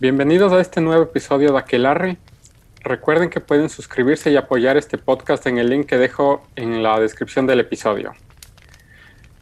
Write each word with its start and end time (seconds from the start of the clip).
Bienvenidos 0.00 0.52
a 0.52 0.60
este 0.60 0.80
nuevo 0.80 1.02
episodio 1.02 1.50
de 1.50 1.58
Aquelarre. 1.58 2.18
Recuerden 2.84 3.30
que 3.30 3.40
pueden 3.40 3.68
suscribirse 3.68 4.30
y 4.30 4.36
apoyar 4.36 4.76
este 4.76 4.96
podcast 4.96 5.44
en 5.48 5.58
el 5.58 5.70
link 5.70 5.86
que 5.86 5.98
dejo 5.98 6.42
en 6.54 6.84
la 6.84 7.00
descripción 7.00 7.48
del 7.48 7.58
episodio. 7.58 8.12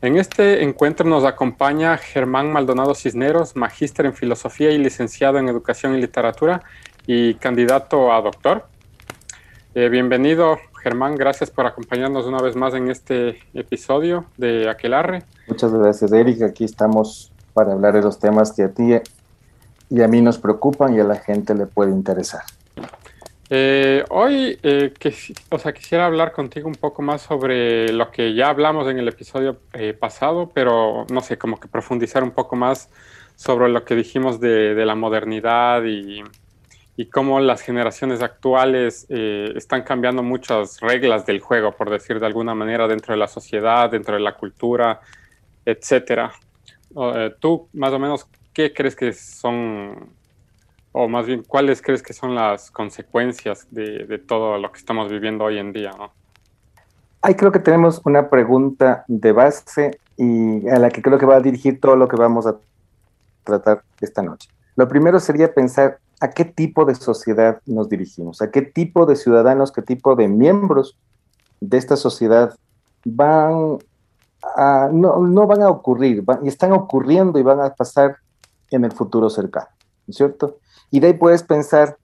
En 0.00 0.16
este 0.16 0.62
encuentro 0.64 1.06
nos 1.06 1.24
acompaña 1.26 1.98
Germán 1.98 2.50
Maldonado 2.50 2.94
Cisneros, 2.94 3.54
magíster 3.54 4.06
en 4.06 4.14
filosofía 4.14 4.70
y 4.70 4.78
licenciado 4.78 5.36
en 5.36 5.50
educación 5.50 5.94
y 5.94 6.00
literatura 6.00 6.62
y 7.06 7.34
candidato 7.34 8.10
a 8.10 8.22
doctor. 8.22 8.66
Eh, 9.74 9.90
bienvenido, 9.90 10.56
Germán. 10.82 11.16
Gracias 11.16 11.50
por 11.50 11.66
acompañarnos 11.66 12.24
una 12.24 12.40
vez 12.40 12.56
más 12.56 12.72
en 12.72 12.90
este 12.90 13.40
episodio 13.52 14.24
de 14.38 14.70
Aquelarre. 14.70 15.22
Muchas 15.48 15.70
gracias, 15.70 16.10
Eric. 16.12 16.40
Aquí 16.40 16.64
estamos 16.64 17.30
para 17.52 17.72
hablar 17.72 17.92
de 17.92 18.00
los 18.00 18.18
temas 18.18 18.52
que 18.52 18.62
a 18.62 18.70
ti 18.70 18.94
y 19.88 20.02
a 20.02 20.08
mí 20.08 20.20
nos 20.20 20.38
preocupan 20.38 20.94
y 20.94 21.00
a 21.00 21.04
la 21.04 21.16
gente 21.16 21.54
le 21.54 21.66
puede 21.66 21.90
interesar. 21.90 22.42
Eh, 23.48 24.04
hoy 24.10 24.58
eh, 24.62 24.92
que, 24.98 25.14
o 25.50 25.58
sea, 25.58 25.72
quisiera 25.72 26.06
hablar 26.06 26.32
contigo 26.32 26.66
un 26.66 26.74
poco 26.74 27.02
más 27.02 27.22
sobre 27.22 27.92
lo 27.92 28.10
que 28.10 28.34
ya 28.34 28.48
hablamos 28.48 28.88
en 28.88 28.98
el 28.98 29.06
episodio 29.06 29.58
eh, 29.72 29.92
pasado, 29.92 30.50
pero 30.52 31.06
no 31.12 31.20
sé, 31.20 31.38
como 31.38 31.60
que 31.60 31.68
profundizar 31.68 32.24
un 32.24 32.32
poco 32.32 32.56
más 32.56 32.90
sobre 33.36 33.68
lo 33.68 33.84
que 33.84 33.94
dijimos 33.94 34.40
de, 34.40 34.74
de 34.74 34.84
la 34.84 34.96
modernidad 34.96 35.84
y, 35.84 36.24
y, 36.96 37.06
cómo 37.06 37.38
las 37.38 37.60
generaciones 37.60 38.22
actuales 38.22 39.06
están 39.10 39.82
cambiando 39.82 40.22
muchas 40.22 40.80
reglas 40.80 41.26
del 41.26 41.40
juego, 41.40 41.72
por 41.72 41.90
decir 41.90 42.18
de 42.18 42.26
alguna 42.26 42.54
manera, 42.54 42.88
dentro 42.88 43.12
de 43.12 43.18
la 43.18 43.28
sociedad, 43.28 43.90
dentro 43.90 44.14
de 44.14 44.20
la 44.20 44.34
cultura, 44.34 45.00
etcétera. 45.66 46.32
Tú, 47.38 47.68
más 47.74 47.92
o 47.92 47.98
menos, 47.98 48.26
¿qué 48.56 48.72
crees 48.72 48.96
que 48.96 49.12
son, 49.12 50.08
o 50.92 51.08
más 51.08 51.26
bien, 51.26 51.44
cuáles 51.46 51.82
crees 51.82 52.02
que 52.02 52.14
son 52.14 52.34
las 52.34 52.70
consecuencias 52.70 53.66
de, 53.70 54.18
todo 54.26 54.56
lo 54.56 54.72
que 54.72 54.78
estamos 54.78 55.12
viviendo 55.12 55.44
hoy 55.44 55.58
en 55.58 55.74
día? 55.74 55.90
¿no? 55.90 56.10
Ahí 57.20 57.34
creo 57.34 57.52
que 57.52 57.58
tenemos 57.58 58.00
una 58.06 58.30
pregunta 58.30 59.04
de 59.08 59.32
base 59.32 60.00
y 60.16 60.66
a 60.68 60.78
la 60.78 60.88
que 60.88 61.02
creo 61.02 61.18
que 61.18 61.26
va 61.26 61.36
a 61.36 61.40
dirigir 61.40 61.82
todo 61.82 61.96
lo 61.96 62.08
que 62.08 62.16
vamos 62.16 62.46
a 62.46 62.56
tratar 63.44 63.82
esta 64.00 64.22
noche. 64.22 64.48
Lo 64.74 64.88
primero 64.88 65.20
sería 65.20 65.52
pensar 65.52 65.98
a 66.20 66.30
qué 66.30 66.46
tipo 66.46 66.86
de 66.86 66.94
sociedad 66.94 67.60
nos 67.66 67.90
dirigimos, 67.90 68.40
a 68.40 68.50
qué 68.50 68.62
tipo 68.62 69.04
de 69.04 69.16
ciudadanos, 69.16 69.70
qué 69.70 69.82
tipo 69.82 70.16
de 70.16 70.28
miembros 70.28 70.96
de 71.60 71.76
esta 71.76 71.96
sociedad 71.96 72.56
van 73.04 73.76
a, 74.56 74.88
no, 74.90 75.46
van 75.46 75.60
a 75.60 75.68
ocurrir, 75.68 76.24
y 76.42 76.48
están 76.48 76.72
ocurriendo 76.72 77.38
y 77.38 77.42
van 77.42 77.60
a 77.60 77.74
pasar 77.74 78.16
en 78.70 78.84
el 78.84 78.92
futuro 78.92 79.30
cercano, 79.30 79.68
¿no 80.06 80.10
es 80.10 80.16
cierto? 80.16 80.58
Y 80.90 81.00
de 81.00 81.08
ahí 81.08 81.12
puedes 81.14 81.42
pensar 81.42 81.96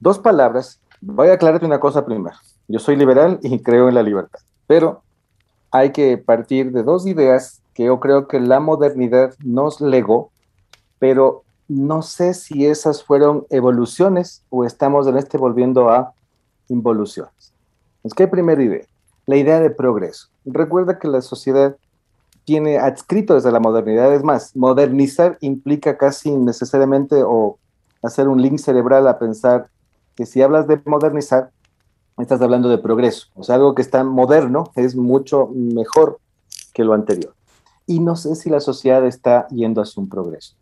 dos 0.00 0.18
palabras. 0.18 0.80
Voy 1.00 1.28
a 1.28 1.34
aclararte 1.34 1.66
una 1.66 1.80
cosa 1.80 2.04
primero. 2.04 2.36
Yo 2.68 2.78
soy 2.78 2.96
liberal 2.96 3.38
y 3.42 3.58
creo 3.60 3.88
en 3.88 3.94
la 3.94 4.02
libertad, 4.02 4.40
pero 4.66 5.02
hay 5.70 5.90
que 5.92 6.16
partir 6.18 6.72
de 6.72 6.82
dos 6.82 7.06
ideas 7.06 7.60
que 7.74 7.84
yo 7.84 8.00
creo 8.00 8.28
que 8.28 8.40
la 8.40 8.60
modernidad 8.60 9.34
nos 9.44 9.80
legó, 9.80 10.30
pero 10.98 11.42
no 11.68 12.02
sé 12.02 12.34
si 12.34 12.66
esas 12.66 13.02
fueron 13.02 13.46
evoluciones 13.50 14.44
o 14.50 14.64
estamos 14.64 15.06
en 15.06 15.16
este 15.16 15.36
volviendo 15.38 15.90
a 15.90 16.12
involuciones. 16.68 17.52
Es 18.04 18.14
que 18.14 18.28
primera 18.28 18.62
idea, 18.62 18.86
la 19.26 19.36
idea 19.36 19.60
de 19.60 19.70
progreso. 19.70 20.28
Recuerda 20.44 20.98
que 20.98 21.08
la 21.08 21.22
sociedad 21.22 21.76
tiene 22.44 22.78
adscrito 22.78 23.34
desde 23.34 23.52
la 23.52 23.60
modernidad. 23.60 24.14
Es 24.14 24.22
más, 24.22 24.54
modernizar 24.54 25.38
implica 25.40 25.96
casi 25.96 26.30
necesariamente 26.30 27.22
o 27.22 27.58
hacer 28.02 28.28
un 28.28 28.40
link 28.40 28.58
cerebral 28.58 29.08
a 29.08 29.18
pensar 29.18 29.68
que 30.14 30.26
si 30.26 30.42
hablas 30.42 30.68
de 30.68 30.80
modernizar, 30.84 31.50
estás 32.18 32.40
hablando 32.40 32.68
de 32.68 32.78
progreso. 32.78 33.28
O 33.34 33.42
sea, 33.42 33.56
algo 33.56 33.74
que 33.74 33.82
está 33.82 34.04
moderno 34.04 34.70
es 34.76 34.94
mucho 34.94 35.48
mejor 35.52 36.18
que 36.72 36.84
lo 36.84 36.92
anterior. 36.92 37.34
Y 37.86 38.00
no 38.00 38.16
sé 38.16 38.34
si 38.36 38.50
la 38.50 38.60
sociedad 38.60 39.04
está 39.06 39.48
yendo 39.48 39.82
hacia 39.82 40.00
un 40.00 40.08
progreso. 40.08 40.54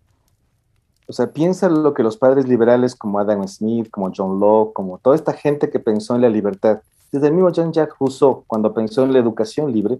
O 1.08 1.12
sea, 1.12 1.32
piensa 1.32 1.68
lo 1.68 1.94
que 1.94 2.02
los 2.02 2.16
padres 2.16 2.48
liberales 2.48 2.94
como 2.94 3.18
Adam 3.18 3.46
Smith, 3.46 3.90
como 3.90 4.12
John 4.16 4.40
Locke, 4.40 4.72
como 4.72 4.98
toda 4.98 5.16
esta 5.16 5.32
gente 5.32 5.68
que 5.68 5.78
pensó 5.78 6.14
en 6.14 6.22
la 6.22 6.28
libertad, 6.28 6.80
desde 7.10 7.26
el 7.26 7.34
mismo 7.34 7.50
Jean-Jacques 7.50 7.96
Rousseau, 8.00 8.44
cuando 8.46 8.72
pensó 8.72 9.04
en 9.04 9.12
la 9.12 9.18
educación 9.18 9.72
libre, 9.72 9.98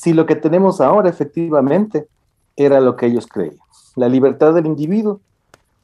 si 0.00 0.14
lo 0.14 0.24
que 0.24 0.34
tenemos 0.34 0.80
ahora 0.80 1.10
efectivamente 1.10 2.06
era 2.56 2.80
lo 2.80 2.96
que 2.96 3.04
ellos 3.04 3.26
creían. 3.26 3.58
La 3.96 4.08
libertad 4.08 4.54
del 4.54 4.64
individuo 4.64 5.20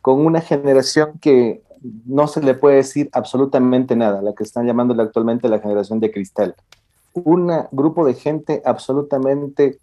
con 0.01 0.25
una 0.25 0.41
generación 0.41 1.19
que 1.21 1.61
no 2.07 2.27
se 2.27 2.41
le 2.41 2.55
puede 2.55 2.77
decir 2.77 3.11
absolutamente 3.13 3.95
nada, 3.95 4.23
la 4.23 4.35
que 4.35 4.43
están 4.43 4.67
llamándole 4.67 5.03
actualmente 5.03 5.51
la 5.51 5.59
generación 5.59 6.01
de 6.01 6.11
cristal. 6.11 6.55
Un 7.13 7.53
grupo 7.73 8.07
de 8.07 8.15
gente 8.15 8.63
absolutamente 8.65 9.79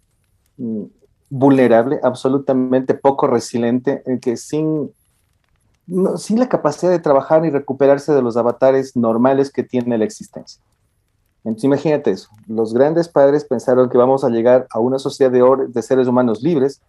mm, 0.56 0.82
vulnerable, 1.30 2.00
absolutamente 2.02 2.94
poco 2.94 3.28
resiliente, 3.28 4.02
que 4.20 4.36
sin, 4.36 4.90
sin 6.16 6.40
la 6.40 6.48
capacidad 6.48 6.90
de 6.90 6.98
trabajar 6.98 7.46
y 7.46 7.50
recuperarse 7.50 8.12
de 8.12 8.22
los 8.22 8.36
avatares 8.36 8.96
normales 8.96 9.52
que 9.52 9.62
tiene 9.62 9.96
la 9.96 10.04
existencia. 10.04 10.60
Entonces 11.44 11.64
imagínate 11.64 12.10
eso, 12.10 12.30
los 12.48 12.72
grandes 12.72 13.08
padres 13.08 13.44
pensaron 13.44 13.90
que 13.90 13.98
vamos 13.98 14.24
a 14.24 14.30
llegar 14.30 14.66
a 14.70 14.78
una 14.78 14.98
sociedad 14.98 15.30
de, 15.30 15.82
seres 15.82 16.08
humanos 16.08 16.42
libres 16.42 16.80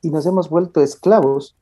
y 0.00 0.10
nos 0.10 0.24
hemos 0.24 0.48
vuelto 0.48 0.80
esclavos 0.80 1.54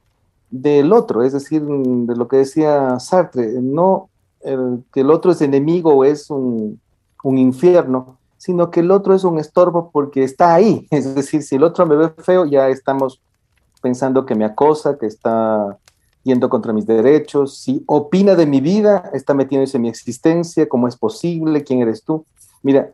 del 0.51 0.93
otro, 0.93 1.25
es 1.25 1.33
decir, 1.33 1.63
de 1.65 2.15
lo 2.15 2.29
que 2.29 2.37
decía 2.37 3.01
Sartre, 3.01 3.61
no 3.61 4.09
que 4.93 5.01
el 5.01 5.11
otro 5.11 5.33
es 5.33 5.43
enemigo 5.43 5.93
o 5.93 6.05
es 6.05 6.31
un, 6.31 6.81
un 7.25 7.39
infierno, 7.39 8.17
sino 8.37 8.71
que 8.71 8.79
el 8.79 8.93
otro 8.93 9.15
es 9.15 9.25
un 9.25 9.41
estorbo 9.41 9.91
porque 9.91 10.23
está 10.23 10.55
ahí, 10.55 10.87
es 10.93 11.15
decir, 11.17 11.43
si 11.43 11.57
el 11.57 11.65
otro 11.65 11.85
me 11.85 11.97
ve 11.97 12.11
feo, 12.11 12.45
ya 12.47 12.69
estamos 12.69 13.21
pensando 13.83 14.25
que 14.25 14.37
me 14.37 14.45
acosa, 14.45 14.99
que 14.99 15.07
está 15.07 15.79
yendo 16.23 16.49
contra 16.49 16.73
mis 16.73 16.87
derechos, 16.87 17.57
si 17.57 17.85
opina 17.87 18.35
de 18.35 18.47
mi 18.47 18.61
vida, 18.61 19.11
está 19.13 19.33
metiéndose 19.33 19.77
en 19.77 19.83
mi 19.83 19.89
existencia, 19.89 20.69
cómo 20.69 20.89
es 20.89 20.97
posible, 20.97 21.63
quién 21.63 21.81
eres 21.81 22.03
tú. 22.03 22.25
Mira, 22.63 22.91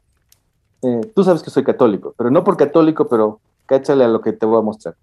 eh, 0.82 1.12
tú 1.14 1.24
sabes 1.24 1.42
que 1.42 1.50
soy 1.50 1.64
católico, 1.64 2.14
pero 2.16 2.30
no 2.30 2.44
por 2.44 2.56
católico, 2.56 3.08
pero 3.08 3.40
cáchale 3.66 4.04
a 4.04 4.08
lo 4.08 4.20
que 4.20 4.32
te 4.32 4.46
voy 4.46 4.58
a 4.58 4.62
mostrar. 4.62 4.94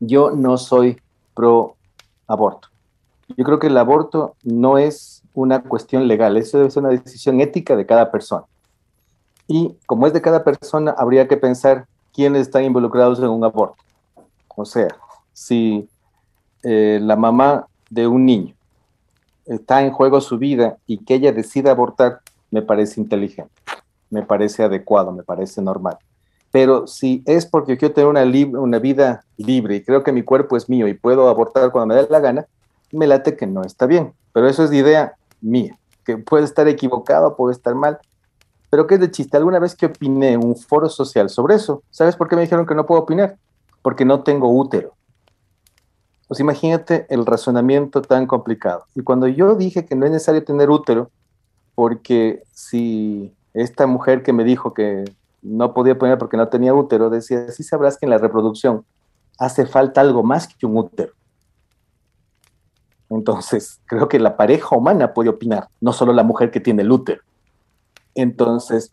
Yo 0.00 0.30
no 0.30 0.58
soy 0.58 1.00
pro 1.34 1.76
aborto. 2.26 2.68
Yo 3.36 3.44
creo 3.44 3.58
que 3.58 3.66
el 3.68 3.76
aborto 3.76 4.36
no 4.44 4.78
es 4.78 5.22
una 5.34 5.62
cuestión 5.62 6.06
legal, 6.06 6.36
eso 6.36 6.58
debe 6.58 6.70
ser 6.70 6.82
una 6.82 6.92
decisión 6.92 7.40
ética 7.40 7.76
de 7.76 7.86
cada 7.86 8.10
persona. 8.10 8.44
Y 9.48 9.76
como 9.86 10.06
es 10.06 10.12
de 10.12 10.22
cada 10.22 10.44
persona, 10.44 10.94
habría 10.96 11.28
que 11.28 11.36
pensar 11.36 11.86
quiénes 12.12 12.42
están 12.42 12.64
involucrados 12.64 13.18
en 13.18 13.28
un 13.28 13.44
aborto. 13.44 13.82
O 14.54 14.64
sea, 14.64 14.88
si 15.32 15.88
eh, 16.62 16.98
la 17.02 17.16
mamá 17.16 17.66
de 17.90 18.06
un 18.06 18.24
niño 18.24 18.54
está 19.44 19.82
en 19.82 19.92
juego 19.92 20.20
su 20.20 20.38
vida 20.38 20.78
y 20.86 20.98
que 20.98 21.14
ella 21.14 21.32
decida 21.32 21.70
abortar, 21.70 22.20
me 22.50 22.62
parece 22.62 23.00
inteligente, 23.00 23.52
me 24.10 24.22
parece 24.22 24.62
adecuado, 24.62 25.12
me 25.12 25.22
parece 25.22 25.62
normal. 25.62 25.98
Pero 26.50 26.86
si 26.86 27.22
es 27.26 27.44
porque 27.44 27.76
quiero 27.76 27.94
tener 27.94 28.08
una, 28.08 28.78
vida 28.78 29.24
libre 29.36 29.76
y 29.76 29.82
creo 29.82 30.02
que 30.02 30.12
mi 30.12 30.22
cuerpo 30.22 30.56
es 30.56 30.68
mío 30.68 30.88
y 30.88 30.94
puedo 30.94 31.28
abortar 31.28 31.70
cuando 31.70 31.94
me 31.94 32.00
dé 32.00 32.08
la 32.08 32.20
gana, 32.20 32.46
me 32.92 33.06
late 33.06 33.36
que 33.36 33.46
no 33.46 33.62
está 33.62 33.86
bien. 33.86 34.14
Pero 34.32 34.48
eso 34.48 34.64
es 34.64 34.72
idea 34.72 35.16
mía, 35.40 35.78
que 36.04 36.16
puede 36.16 36.44
estar 36.44 36.66
equivocado, 36.68 37.36
puede 37.36 37.52
estar 37.52 37.74
mal. 37.74 37.98
Pero 38.70 38.86
que 38.86 38.94
es 38.94 39.00
de 39.00 39.10
chiste. 39.10 39.36
Alguna 39.36 39.58
vez 39.58 39.74
que 39.74 39.86
opiné 39.86 40.32
en 40.32 40.44
un 40.44 40.56
foro 40.56 40.88
social 40.88 41.28
sobre 41.28 41.56
eso, 41.56 41.82
¿sabes 41.90 42.16
por 42.16 42.28
qué 42.28 42.36
me 42.36 42.42
dijeron 42.42 42.66
que 42.66 42.74
no 42.74 42.86
puedo 42.86 43.02
opinar? 43.02 43.36
Porque 43.82 44.04
no 44.04 44.22
tengo 44.22 44.48
útero. 44.50 44.94
Pues 46.28 46.40
imagínate 46.40 47.06
el 47.08 47.26
razonamiento 47.26 48.02
tan 48.02 48.26
complicado. 48.26 48.84
Y 48.94 49.02
cuando 49.02 49.28
yo 49.28 49.54
dije 49.54 49.84
que 49.84 49.94
no 49.94 50.06
es 50.06 50.12
necesario 50.12 50.42
tener 50.42 50.70
útero, 50.70 51.10
porque 51.76 52.42
si 52.52 53.32
esta 53.54 53.86
mujer 53.86 54.24
que 54.24 54.32
me 54.32 54.42
dijo 54.42 54.74
que 54.74 55.04
no 55.42 55.74
podía 55.74 55.96
poner 55.96 56.18
porque 56.18 56.38
no 56.38 56.48
tenía 56.48 56.74
útero, 56.74 57.10
decía, 57.10 57.48
sí 57.52 57.62
sabrás 57.62 57.98
que 57.98 58.06
en 58.06 58.10
la 58.10 58.18
reproducción 58.18 58.84
hace 59.38 59.66
falta 59.66 60.00
algo 60.00 60.24
más 60.24 60.48
que 60.48 60.66
un 60.66 60.78
útero. 60.78 61.12
Entonces, 63.10 63.78
creo 63.86 64.08
que 64.08 64.18
la 64.18 64.36
pareja 64.36 64.74
humana 64.74 65.12
puede 65.12 65.28
opinar, 65.28 65.68
no 65.80 65.92
solo 65.92 66.12
la 66.12 66.24
mujer 66.24 66.50
que 66.50 66.60
tiene 66.60 66.82
el 66.82 66.90
útero. 66.90 67.22
Entonces, 68.14 68.92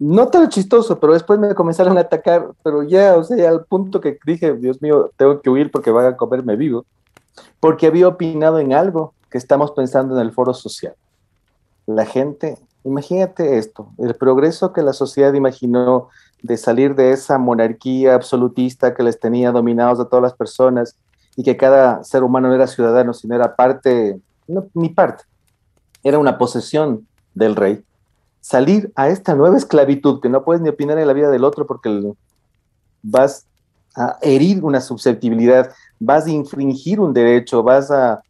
no 0.00 0.26
tan 0.26 0.48
chistoso, 0.48 0.98
pero 0.98 1.12
después 1.12 1.38
me 1.38 1.54
comenzaron 1.54 1.96
a 1.98 2.02
atacar, 2.02 2.50
pero 2.64 2.82
ya, 2.82 3.16
o 3.16 3.22
sea, 3.22 3.48
al 3.48 3.64
punto 3.64 4.00
que 4.00 4.18
dije, 4.26 4.54
Dios 4.54 4.82
mío, 4.82 5.12
tengo 5.16 5.40
que 5.40 5.50
huir 5.50 5.70
porque 5.70 5.92
van 5.92 6.06
a 6.06 6.16
comerme 6.16 6.56
vivo, 6.56 6.84
porque 7.60 7.86
había 7.86 8.08
opinado 8.08 8.58
en 8.58 8.72
algo 8.72 9.14
que 9.30 9.38
estamos 9.38 9.70
pensando 9.70 10.16
en 10.16 10.22
el 10.22 10.32
foro 10.32 10.52
social 10.52 10.96
la 11.88 12.04
gente, 12.04 12.58
imagínate 12.84 13.56
esto, 13.56 13.90
el 13.96 14.14
progreso 14.14 14.74
que 14.74 14.82
la 14.82 14.92
sociedad 14.92 15.32
imaginó 15.32 16.08
de 16.42 16.58
salir 16.58 16.94
de 16.94 17.12
esa 17.12 17.38
monarquía 17.38 18.14
absolutista 18.14 18.94
que 18.94 19.02
les 19.02 19.18
tenía 19.18 19.52
dominados 19.52 19.98
a 19.98 20.04
todas 20.04 20.22
las 20.22 20.34
personas 20.34 20.96
y 21.34 21.42
que 21.42 21.56
cada 21.56 22.04
ser 22.04 22.22
humano 22.22 22.48
no 22.48 22.54
era 22.54 22.66
ciudadano, 22.66 23.14
sino 23.14 23.34
era 23.34 23.56
parte, 23.56 24.20
ni 24.74 24.90
parte, 24.90 25.24
era 26.02 26.18
una 26.18 26.36
posesión 26.36 27.06
del 27.34 27.56
rey, 27.56 27.82
salir 28.42 28.92
a 28.94 29.08
esta 29.08 29.34
nueva 29.34 29.56
esclavitud, 29.56 30.20
que 30.20 30.28
no 30.28 30.44
puedes 30.44 30.60
ni 30.60 30.68
opinar 30.68 30.98
en 30.98 31.06
la 31.06 31.14
vida 31.14 31.30
del 31.30 31.44
otro 31.44 31.66
porque 31.66 32.12
vas 33.02 33.46
a 33.96 34.18
herir 34.20 34.62
una 34.62 34.82
susceptibilidad, 34.82 35.72
vas 35.98 36.26
a 36.26 36.30
infringir 36.30 37.00
un 37.00 37.14
derecho, 37.14 37.62
vas 37.62 37.90
a, 37.90 38.20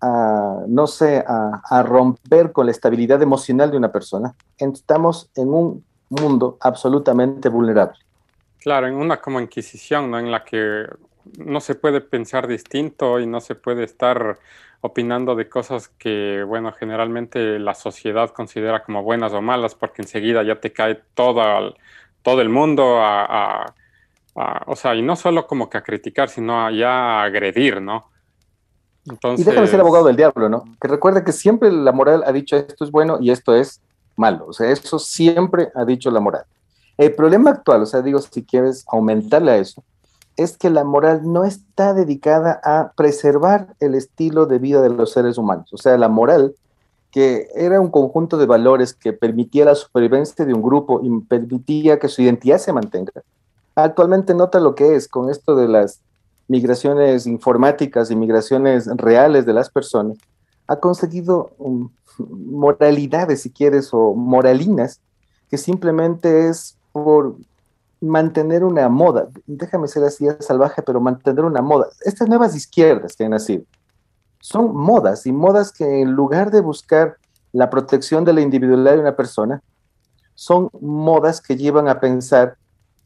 no 0.00 0.86
sé, 0.86 1.24
a, 1.26 1.82
romper 1.82 2.52
con 2.52 2.66
la 2.66 2.72
estabilidad 2.72 3.20
emocional 3.22 3.70
de 3.70 3.76
una 3.76 3.90
persona. 3.90 4.34
Estamos 4.56 5.30
en 5.34 5.48
un 5.48 5.84
mundo 6.08 6.56
absolutamente 6.60 7.48
vulnerable. 7.48 7.98
Claro, 8.60 8.86
en 8.86 8.94
una 8.94 9.20
como 9.20 9.40
inquisición, 9.40 10.10
¿no? 10.10 10.18
En 10.18 10.30
la 10.30 10.44
que 10.44 10.86
no 11.38 11.60
se 11.60 11.74
puede 11.74 12.00
pensar 12.00 12.46
distinto 12.46 13.20
y 13.20 13.26
no 13.26 13.40
se 13.40 13.54
puede 13.54 13.84
estar 13.84 14.38
opinando 14.80 15.34
de 15.34 15.48
cosas 15.48 15.88
que, 15.88 16.44
bueno, 16.44 16.72
generalmente 16.72 17.58
la 17.58 17.74
sociedad 17.74 18.30
considera 18.30 18.84
como 18.84 19.02
buenas 19.02 19.32
o 19.32 19.42
malas, 19.42 19.74
porque 19.74 20.02
enseguida 20.02 20.42
ya 20.42 20.60
te 20.60 20.72
cae 20.72 21.02
todo, 21.14 21.74
todo 22.22 22.40
el 22.40 22.48
mundo 22.48 22.98
a, 23.00 23.74
o 24.66 24.76
sea, 24.76 24.94
y 24.94 25.02
no 25.02 25.16
solo 25.16 25.46
como 25.46 25.68
que 25.68 25.78
a 25.78 25.82
criticar, 25.82 26.28
sino 26.28 26.64
a 26.64 26.70
ya 26.70 27.20
a 27.20 27.22
agredir, 27.24 27.82
¿no? 27.82 28.10
Entonces... 29.08 29.46
Y 29.46 29.48
déjame 29.48 29.66
ser 29.66 29.80
abogado 29.80 30.06
del 30.06 30.16
diablo, 30.16 30.48
¿no? 30.48 30.64
Que 30.80 30.88
recuerde 30.88 31.24
que 31.24 31.32
siempre 31.32 31.70
la 31.72 31.92
moral 31.92 32.22
ha 32.26 32.32
dicho 32.32 32.56
esto 32.56 32.84
es 32.84 32.90
bueno 32.90 33.18
y 33.20 33.30
esto 33.30 33.54
es 33.54 33.80
malo, 34.16 34.46
o 34.48 34.52
sea, 34.52 34.70
eso 34.70 34.98
siempre 34.98 35.70
ha 35.74 35.84
dicho 35.84 36.10
la 36.10 36.20
moral. 36.20 36.44
El 36.96 37.14
problema 37.14 37.50
actual, 37.50 37.82
o 37.82 37.86
sea, 37.86 38.02
digo, 38.02 38.18
si 38.18 38.42
quieres 38.42 38.84
aumentarle 38.88 39.52
a 39.52 39.58
eso, 39.58 39.84
es 40.36 40.56
que 40.56 40.70
la 40.70 40.84
moral 40.84 41.20
no 41.24 41.44
está 41.44 41.94
dedicada 41.94 42.60
a 42.64 42.92
preservar 42.96 43.74
el 43.80 43.94
estilo 43.94 44.46
de 44.46 44.58
vida 44.58 44.82
de 44.82 44.90
los 44.90 45.12
seres 45.12 45.38
humanos. 45.38 45.72
O 45.72 45.78
sea, 45.78 45.96
la 45.96 46.08
moral, 46.08 46.54
que 47.10 47.48
era 47.54 47.80
un 47.80 47.90
conjunto 47.90 48.36
de 48.36 48.46
valores 48.46 48.94
que 48.94 49.12
permitía 49.12 49.64
la 49.64 49.74
supervivencia 49.74 50.44
de 50.44 50.54
un 50.54 50.62
grupo 50.62 51.00
y 51.02 51.10
permitía 51.22 51.98
que 51.98 52.08
su 52.08 52.22
identidad 52.22 52.58
se 52.58 52.72
mantenga, 52.72 53.12
actualmente 53.74 54.34
nota 54.34 54.60
lo 54.60 54.74
que 54.74 54.94
es 54.94 55.08
con 55.08 55.30
esto 55.30 55.54
de 55.56 55.68
las 55.68 56.00
migraciones 56.48 57.26
informáticas 57.26 58.10
y 58.10 58.16
migraciones 58.16 58.86
reales 58.96 59.46
de 59.46 59.52
las 59.52 59.70
personas, 59.70 60.18
ha 60.66 60.76
conseguido 60.76 61.50
um, 61.58 61.88
moralidades, 62.18 63.42
si 63.42 63.50
quieres, 63.50 63.90
o 63.92 64.14
moralinas, 64.14 65.00
que 65.50 65.58
simplemente 65.58 66.48
es 66.48 66.76
por 66.92 67.36
mantener 68.00 68.64
una 68.64 68.88
moda, 68.88 69.28
déjame 69.46 69.88
ser 69.88 70.04
así 70.04 70.26
salvaje, 70.40 70.82
pero 70.82 71.00
mantener 71.00 71.44
una 71.44 71.62
moda. 71.62 71.88
Estas 72.04 72.28
nuevas 72.28 72.54
izquierdas 72.54 73.16
que 73.16 73.24
han 73.24 73.30
nacido 73.30 73.64
son 74.40 74.74
modas 74.74 75.26
y 75.26 75.32
modas 75.32 75.72
que 75.72 76.02
en 76.02 76.12
lugar 76.12 76.50
de 76.50 76.60
buscar 76.60 77.16
la 77.52 77.70
protección 77.70 78.24
de 78.24 78.32
la 78.32 78.40
individualidad 78.40 78.94
de 78.94 79.00
una 79.00 79.16
persona, 79.16 79.62
son 80.34 80.70
modas 80.80 81.40
que 81.40 81.56
llevan 81.56 81.88
a 81.88 81.98
pensar 81.98 82.56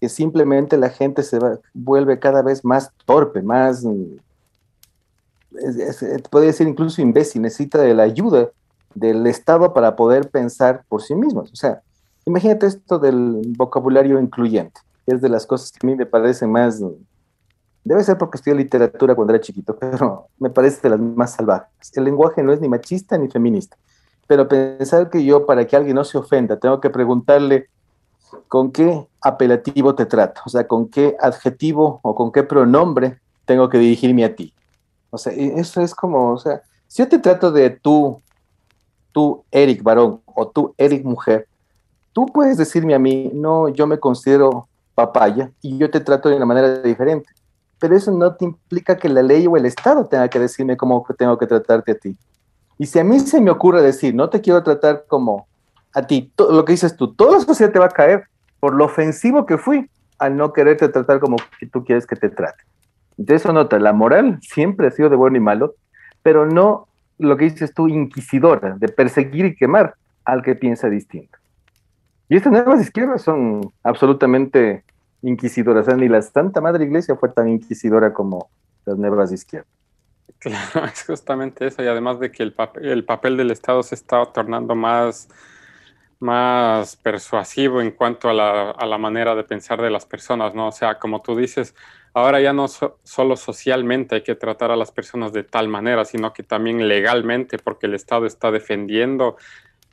que 0.02 0.08
simplemente 0.08 0.76
la 0.76 0.90
gente 0.90 1.22
se 1.22 1.38
vuelve 1.72 2.18
cada 2.18 2.42
vez 2.42 2.64
más 2.64 2.90
torpe, 3.06 3.40
más, 3.40 3.86
puede 6.28 6.46
decir 6.46 6.66
incluso 6.66 7.00
imbécil, 7.00 7.42
necesita 7.42 7.78
de 7.78 7.94
la 7.94 8.02
ayuda 8.02 8.50
del 8.96 9.24
Estado 9.28 9.72
para 9.72 9.94
poder 9.94 10.28
pensar 10.28 10.84
por 10.88 11.02
sí 11.02 11.14
mismos. 11.14 11.52
O 11.52 11.56
sea, 11.56 11.82
Imagínate 12.24 12.66
esto 12.66 12.98
del 12.98 13.42
vocabulario 13.56 14.20
incluyente, 14.20 14.80
es 15.06 15.20
de 15.20 15.28
las 15.28 15.46
cosas 15.46 15.72
que 15.72 15.84
a 15.84 15.90
mí 15.90 15.96
me 15.96 16.06
parece 16.06 16.46
más, 16.46 16.80
debe 17.82 18.04
ser 18.04 18.16
porque 18.16 18.36
estudié 18.36 18.56
literatura 18.56 19.14
cuando 19.14 19.34
era 19.34 19.42
chiquito, 19.42 19.76
pero 19.80 20.28
me 20.38 20.50
parece 20.50 20.80
de 20.82 20.90
las 20.90 21.00
más 21.00 21.32
salvajes. 21.34 21.90
El 21.94 22.04
lenguaje 22.04 22.42
no 22.42 22.52
es 22.52 22.60
ni 22.60 22.68
machista 22.68 23.18
ni 23.18 23.28
feminista, 23.28 23.76
pero 24.28 24.46
pensar 24.46 25.10
que 25.10 25.24
yo 25.24 25.46
para 25.46 25.66
que 25.66 25.74
alguien 25.74 25.96
no 25.96 26.04
se 26.04 26.16
ofenda 26.16 26.58
tengo 26.58 26.80
que 26.80 26.90
preguntarle 26.90 27.68
con 28.48 28.72
qué 28.72 29.06
apelativo 29.20 29.94
te 29.94 30.06
trato, 30.06 30.42
o 30.44 30.48
sea, 30.48 30.66
con 30.66 30.88
qué 30.88 31.16
adjetivo 31.20 32.00
o 32.02 32.14
con 32.14 32.32
qué 32.32 32.42
pronombre 32.42 33.18
tengo 33.44 33.68
que 33.68 33.78
dirigirme 33.78 34.24
a 34.24 34.34
ti. 34.34 34.52
O 35.10 35.18
sea, 35.18 35.32
eso 35.32 35.80
es 35.80 35.94
como, 35.94 36.32
o 36.32 36.38
sea, 36.38 36.62
si 36.88 37.02
yo 37.02 37.08
te 37.08 37.18
trato 37.18 37.52
de 37.52 37.70
tú, 37.70 38.20
tú 39.12 39.44
Eric 39.50 39.82
varón 39.82 40.20
o 40.26 40.48
tú 40.48 40.74
Eric 40.78 41.04
mujer, 41.04 41.46
Tú 42.12 42.26
puedes 42.26 42.58
decirme 42.58 42.94
a 42.94 42.98
mí, 42.98 43.30
no, 43.32 43.68
yo 43.68 43.86
me 43.86 43.98
considero 43.98 44.68
papaya 44.94 45.50
y 45.62 45.78
yo 45.78 45.90
te 45.90 46.00
trato 46.00 46.28
de 46.28 46.36
una 46.36 46.44
manera 46.44 46.82
diferente, 46.82 47.30
pero 47.78 47.96
eso 47.96 48.12
no 48.12 48.34
te 48.34 48.44
implica 48.44 48.98
que 48.98 49.08
la 49.08 49.22
ley 49.22 49.46
o 49.46 49.56
el 49.56 49.64
Estado 49.64 50.04
tenga 50.04 50.28
que 50.28 50.38
decirme 50.38 50.76
cómo 50.76 51.04
tengo 51.16 51.38
que 51.38 51.46
tratarte 51.46 51.92
a 51.92 51.94
ti. 51.94 52.16
Y 52.78 52.86
si 52.86 52.98
a 52.98 53.04
mí 53.04 53.18
se 53.20 53.40
me 53.40 53.50
ocurre 53.50 53.80
decir, 53.80 54.14
no 54.14 54.28
te 54.28 54.42
quiero 54.42 54.62
tratar 54.62 55.06
como 55.08 55.46
a 55.94 56.06
ti, 56.06 56.32
lo 56.38 56.64
que 56.64 56.72
dices 56.72 56.96
tú, 56.96 57.14
toda 57.14 57.38
la 57.38 57.44
sociedad 57.44 57.72
te 57.72 57.78
va 57.78 57.86
a 57.86 57.90
caer 57.90 58.24
por 58.60 58.74
lo 58.74 58.84
ofensivo 58.84 59.46
que 59.46 59.58
fui 59.58 59.88
al 60.18 60.36
no 60.36 60.52
quererte 60.52 60.88
tratar 60.88 61.20
como 61.20 61.36
tú 61.72 61.84
quieres 61.84 62.06
que 62.06 62.16
te 62.16 62.28
trate. 62.28 62.62
Entonces 63.18 63.42
eso 63.42 63.52
nota, 63.52 63.78
la 63.78 63.92
moral 63.92 64.38
siempre 64.40 64.86
ha 64.86 64.90
sido 64.90 65.08
de 65.08 65.16
bueno 65.16 65.36
y 65.36 65.40
malo, 65.40 65.74
pero 66.22 66.46
no 66.46 66.86
lo 67.18 67.36
que 67.36 67.44
dices 67.44 67.74
tú, 67.74 67.88
inquisidora, 67.88 68.76
de 68.78 68.88
perseguir 68.88 69.46
y 69.46 69.54
quemar 69.54 69.94
al 70.24 70.42
que 70.42 70.54
piensa 70.54 70.88
distinto. 70.88 71.38
Y 72.28 72.36
estas 72.36 72.52
nuevas 72.52 72.80
izquierdas 72.80 73.22
son 73.22 73.72
absolutamente 73.82 74.84
inquisidoras. 75.22 75.86
ni 75.96 76.08
la 76.08 76.22
Santa 76.22 76.60
Madre 76.60 76.84
Iglesia 76.84 77.16
fue 77.16 77.28
tan 77.28 77.48
inquisidora 77.48 78.12
como 78.12 78.48
las 78.84 78.96
nuevas 78.96 79.32
izquierdas. 79.32 79.70
Claro, 80.38 80.86
es 80.92 81.04
justamente 81.04 81.66
eso. 81.66 81.82
Y 81.82 81.86
además 81.86 82.18
de 82.18 82.30
que 82.30 82.42
el, 82.42 82.52
papel, 82.52 82.86
el 82.86 83.04
papel 83.04 83.36
del 83.36 83.50
Estado 83.50 83.82
se 83.82 83.94
está 83.94 84.24
tornando 84.26 84.74
más, 84.74 85.28
más 86.22 86.96
persuasivo 86.96 87.80
en 87.82 87.90
cuanto 87.90 88.28
a 88.30 88.32
la, 88.32 88.70
a 88.70 88.86
la, 88.86 88.96
manera 88.96 89.34
de 89.34 89.44
pensar 89.44 89.82
de 89.82 89.90
las 89.90 90.06
personas, 90.06 90.54
¿no? 90.54 90.68
O 90.68 90.72
sea, 90.72 90.98
como 90.98 91.20
tú 91.20 91.36
dices, 91.36 91.74
ahora 92.14 92.40
ya 92.40 92.52
no 92.52 92.68
solo 92.68 93.36
socialmente 93.36 94.14
hay 94.14 94.22
que 94.22 94.34
tratar 94.34 94.70
a 94.70 94.76
las 94.76 94.92
personas 94.92 95.32
de 95.32 95.42
tal 95.42 95.68
manera, 95.68 96.04
sino 96.04 96.32
que 96.32 96.42
también 96.42 96.86
legalmente, 96.88 97.58
porque 97.58 97.86
el 97.86 97.94
Estado 97.94 98.26
está 98.26 98.50
defendiendo 98.50 99.36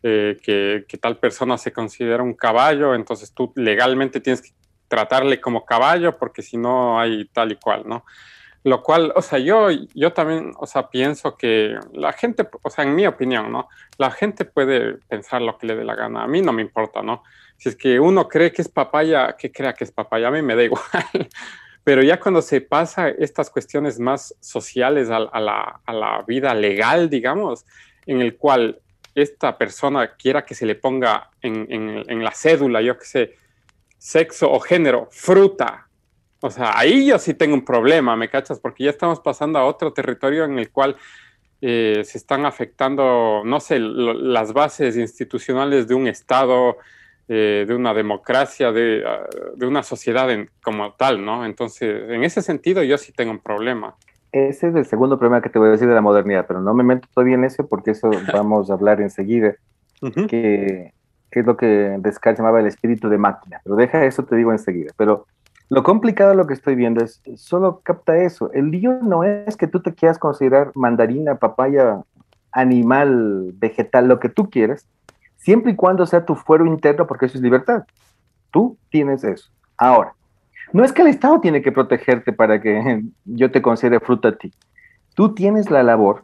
eh, 0.03 0.37
que, 0.41 0.97
tal 0.97 1.17
persona 1.17 1.57
se 1.57 1.73
considera 1.73 2.23
un 2.23 2.33
caballo, 2.33 2.95
entonces 2.95 3.33
tú 3.33 3.51
legalmente 3.55 4.21
tienes 4.21 4.41
que 4.41 4.51
tratarle 4.87 5.41
como 5.41 5.65
caballo 5.65 6.17
porque 6.17 6.41
si 6.41 6.57
no 6.57 6.99
hay 6.99 7.25
tal 7.25 7.51
y 7.51 7.55
cual, 7.55 7.83
¿no? 7.85 8.05
Lo 8.63 8.83
cual, 8.83 9.13
o 9.15 9.21
sea, 9.21 9.39
yo, 9.39 9.69
yo 9.93 10.11
también, 10.11 10.53
o 10.57 10.67
sea, 10.67 10.89
pienso 10.89 11.37
que 11.37 11.77
la 11.93 12.11
gente, 12.11 12.47
o 12.61 12.69
sea, 12.69 12.83
en 12.83 12.95
mi 12.95 13.07
opinión, 13.07 13.51
¿no? 13.51 13.69
La 13.97 14.11
gente 14.11 14.43
puede 14.45 14.97
pensar 15.07 15.41
lo 15.41 15.57
que 15.57 15.67
le 15.67 15.75
dé 15.75 15.85
la 15.85 15.95
gana, 15.95 16.23
a 16.23 16.27
mí 16.27 16.41
no 16.41 16.51
me 16.51 16.61
importa, 16.61 17.01
¿no? 17.01 17.23
Si 17.57 17.69
es 17.69 17.75
que 17.75 17.99
uno 17.99 18.27
cree 18.27 18.51
que 18.51 18.61
es 18.61 18.69
papaya, 18.69 19.35
que 19.37 19.51
crea 19.51 19.73
que 19.73 19.83
es 19.85 19.91
papaya, 19.91 20.27
a 20.27 20.31
mí 20.31 20.41
me 20.41 20.55
da 20.55 20.63
igual. 20.65 20.83
Pero 21.83 22.03
ya 22.03 22.19
cuando 22.19 22.41
se 22.41 22.61
pasa 22.61 23.09
estas 23.09 23.49
cuestiones 23.49 23.99
más 23.99 24.35
sociales 24.39 25.09
a, 25.09 25.19
la, 25.19 25.81
a 25.85 25.93
la 25.93 26.23
vida 26.27 26.53
legal, 26.53 27.09
digamos, 27.09 27.65
en 28.05 28.21
el 28.21 28.35
cual 28.35 28.79
esta 29.15 29.57
persona 29.57 30.15
quiera 30.15 30.45
que 30.45 30.55
se 30.55 30.65
le 30.65 30.75
ponga 30.75 31.29
en, 31.41 32.23
la 32.23 32.31
cédula, 32.31 32.81
yo 32.81 32.97
qué 32.97 33.05
sé, 33.05 33.35
sexo 33.97 34.51
o 34.51 34.59
género, 34.59 35.07
fruta. 35.11 35.88
O 36.41 36.49
sea, 36.49 36.77
ahí 36.77 37.07
yo 37.07 37.19
sí 37.19 37.33
tengo 37.33 37.53
un 37.53 37.65
problema, 37.65 38.15
¿me 38.15 38.29
cachas? 38.29 38.59
Porque 38.59 38.85
ya 38.85 38.91
estamos 38.91 39.19
pasando 39.19 39.59
a 39.59 39.65
otro 39.65 39.91
territorio 39.91 40.45
en 40.45 40.57
el 40.57 40.71
cual 40.71 40.95
eh, 41.61 42.01
se 42.05 42.17
están 42.17 42.45
afectando, 42.45 43.41
no 43.43 43.59
sé, 43.59 43.79
las 43.79 44.53
bases 44.53 44.95
institucionales 44.95 45.87
de 45.87 45.95
un 45.95 46.07
Estado, 46.07 46.77
eh, 47.27 47.65
de 47.67 47.75
una 47.75 47.93
democracia, 47.93 48.71
de, 48.71 49.03
ah, 49.05 49.27
una 49.65 49.83
sociedad 49.83 50.29
como 50.63 50.93
tal, 50.93 51.23
¿no? 51.23 51.45
Entonces, 51.45 52.09
en 52.09 52.23
ese 52.23 52.41
sentido 52.41 52.81
yo 52.83 52.97
sí 52.97 53.11
tengo 53.11 53.31
un 53.31 53.39
problema. 53.39 53.95
Ese 54.31 54.69
es 54.69 54.75
el 54.75 54.85
segundo 54.85 55.19
problema 55.19 55.41
que 55.41 55.49
te 55.49 55.59
voy 55.59 55.67
a 55.67 55.71
decir 55.71 55.87
de 55.87 55.95
la 55.95 56.01
modernidad, 56.01 56.45
pero 56.47 56.61
no 56.61 56.73
me 56.73 56.83
meto 56.83 57.07
todavía 57.13 57.35
en 57.35 57.43
eso 57.43 57.67
porque 57.67 57.91
eso 57.91 58.09
vamos 58.33 58.69
a 58.69 58.73
hablar 58.73 59.01
enseguida, 59.01 59.55
que, 60.29 60.93
es 61.31 61.45
lo 61.45 61.57
que 61.57 61.97
Descartes 61.99 62.39
llamaba 62.39 62.61
el 62.61 62.67
espíritu 62.67 63.09
de 63.09 63.17
máquina. 63.17 63.59
Pero 63.63 63.75
deja 63.75 64.05
eso, 64.05 64.23
te 64.23 64.35
digo 64.35 64.51
enseguida. 64.51 64.93
Pero 64.95 65.27
lo 65.69 65.83
complicado 65.83 66.31
de 66.31 66.35
lo 66.35 66.47
que 66.47 66.55
estoy 66.55 66.75
viendo 66.75 67.03
es, 67.03 67.21
solo 67.35 67.81
capta 67.83 68.17
eso. 68.17 68.51
El 68.53 68.71
lío 68.71 68.99
no 69.03 69.23
es 69.23 69.55
que 69.55 69.67
tú 69.67 69.81
te 69.81 69.93
quieras 69.93 70.17
considerar 70.17 70.71
mandarina, 70.73 71.35
papaya, 71.35 72.01
animal, 72.51 73.51
vegetal, 73.53 74.07
lo 74.07 74.19
que 74.19 74.29
tú 74.29 74.49
quieras, 74.49 74.87
siempre 75.37 75.73
y 75.73 75.75
cuando 75.75 76.07
sea 76.07 76.25
tu 76.25 76.35
fuero 76.35 76.65
interno, 76.65 77.05
porque 77.05 77.27
eso 77.27 77.37
es 77.37 77.43
libertad. 77.43 77.83
Tú 78.49 78.77
tienes 78.89 79.23
eso. 79.23 79.51
Ahora, 79.77 80.15
no 80.73 80.83
es 80.83 80.91
que 80.91 81.03
el 81.03 81.07
Estado 81.07 81.39
tiene 81.39 81.61
que 81.61 81.71
protegerte 81.71 82.33
para 82.33 82.59
que 82.59 83.03
yo 83.25 83.51
te 83.51 83.61
considere 83.61 83.99
fruta 83.99 84.29
a 84.29 84.37
ti. 84.37 84.51
Tú 85.13 85.35
tienes 85.35 85.69
la 85.69 85.83
labor, 85.83 86.23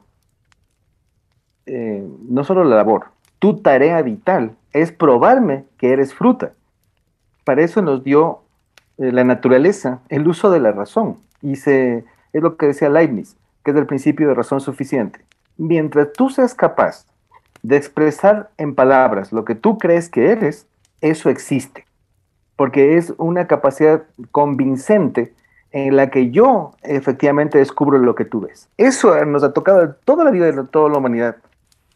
eh, 1.68 2.04
no 2.28 2.44
solo 2.44 2.64
la 2.64 2.78
labor, 2.78 3.08
tu 3.38 3.62
tarea 3.62 4.02
vital 4.02 4.56
es 4.74 4.92
probarme 4.92 5.66
que 5.78 5.92
eres 5.92 6.16
fruta. 6.16 6.54
Para 7.44 7.62
eso 7.62 7.84
nos 7.84 8.04
dio 8.04 8.45
eh, 8.98 9.12
la 9.12 9.24
naturaleza 9.24 10.00
el 10.10 10.28
uso 10.28 10.52
de 10.52 10.60
la 10.60 10.72
razón. 10.72 11.18
Y 11.42 11.58
se 11.58 12.06
Es 12.34 12.42
lo 12.42 12.58
que 12.58 12.68
decía 12.68 12.90
Leibniz, 12.90 13.36
que 13.64 13.72
es 13.72 13.78
el 13.78 13.86
principio 13.86 14.28
de 14.28 14.34
razón 14.34 14.62
suficiente. 14.62 15.20
Mientras 15.58 16.12
tú 16.14 16.30
seas 16.30 16.54
capaz 16.54 17.06
de 17.64 17.78
expresar 17.78 18.50
en 18.58 18.75
palabras 18.75 19.32
lo 19.32 19.46
que 19.46 19.56
tú 19.56 19.78
crees 19.78 20.10
que 20.10 20.32
eres, 20.32 20.68
eso 21.02 21.30
existe, 21.30 21.86
porque 22.56 22.98
es 22.98 23.14
una 23.18 23.48
capacidad 23.48 24.04
convincente 24.32 25.34
en 25.72 25.96
la 25.96 26.10
que 26.10 26.32
yo 26.32 26.72
efectivamente 26.84 27.58
descubro 27.58 27.98
lo 27.98 28.16
que 28.16 28.24
tú 28.24 28.42
ves. 28.42 28.70
Eso 28.78 29.24
nos 29.25 29.44
ha 29.44 29.52
tocado 29.52 29.96
toda 30.06 30.24
la 30.24 30.32
vida 30.32 30.52
de 30.52 30.64
toda 30.66 30.90
la 30.90 30.98
humanidad. 30.98 31.38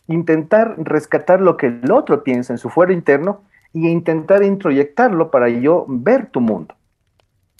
Intentar 0.07 0.75
rescatar 0.77 1.39
lo 1.39 1.55
que 1.55 1.67
el 1.67 1.91
otro 1.91 2.23
piensa 2.23 2.51
en 2.51 2.57
su 2.57 2.69
fuero 2.69 2.91
interno 2.91 3.41
y 3.71 3.87
intentar 3.87 4.43
introyectarlo 4.43 5.31
para 5.31 5.49
yo 5.49 5.85
ver 5.87 6.25
tu 6.25 6.41
mundo. 6.41 6.75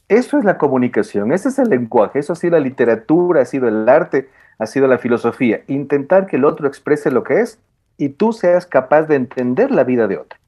Eso 0.10 0.40
es 0.40 0.44
la 0.44 0.58
comunicación, 0.58 1.32
ese 1.32 1.50
es 1.50 1.60
el 1.60 1.70
lenguaje, 1.70 2.20
eso 2.20 2.34
ha 2.34 2.36
sido 2.36 2.54
la 2.54 2.60
literatura, 2.60 3.44
ha 3.44 3.46
sido 3.46 3.68
el 3.68 3.88
arte, 3.88 4.28
ha 4.58 4.66
sido 4.66 4.88
la 4.88 4.98
filosofía. 4.98 5.62
Intentar 5.68 6.26
que 6.26 6.36
el 6.36 6.46
otro 6.46 6.68
exprese 6.68 7.12
lo 7.12 7.24
que 7.24 7.42
es 7.42 7.60
y 7.98 8.10
tú 8.10 8.34
seas 8.34 8.66
capaz 8.66 9.04
de 9.04 9.16
entender 9.16 9.72
la 9.72 9.84
vida 9.84 10.08
de 10.08 10.18
otro. 10.18 10.40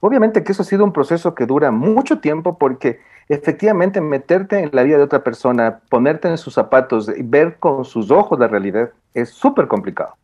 Obviamente 0.00 0.42
que 0.42 0.52
eso 0.52 0.62
ha 0.62 0.64
sido 0.64 0.84
un 0.84 0.92
proceso 0.92 1.34
que 1.34 1.44
dura 1.44 1.70
mucho 1.70 2.20
tiempo 2.20 2.56
porque 2.56 3.00
efectivamente 3.28 4.00
meterte 4.00 4.60
en 4.60 4.70
la 4.72 4.82
vida 4.84 4.96
de 4.96 5.02
otra 5.02 5.22
persona, 5.22 5.80
ponerte 5.90 6.28
en 6.28 6.38
sus 6.38 6.54
zapatos 6.54 7.10
y 7.14 7.22
ver 7.22 7.58
con 7.58 7.84
sus 7.84 8.10
ojos 8.10 8.38
la 8.38 8.48
realidad 8.48 8.90
es 9.12 9.28
súper 9.28 9.68
complicado. 9.68 10.14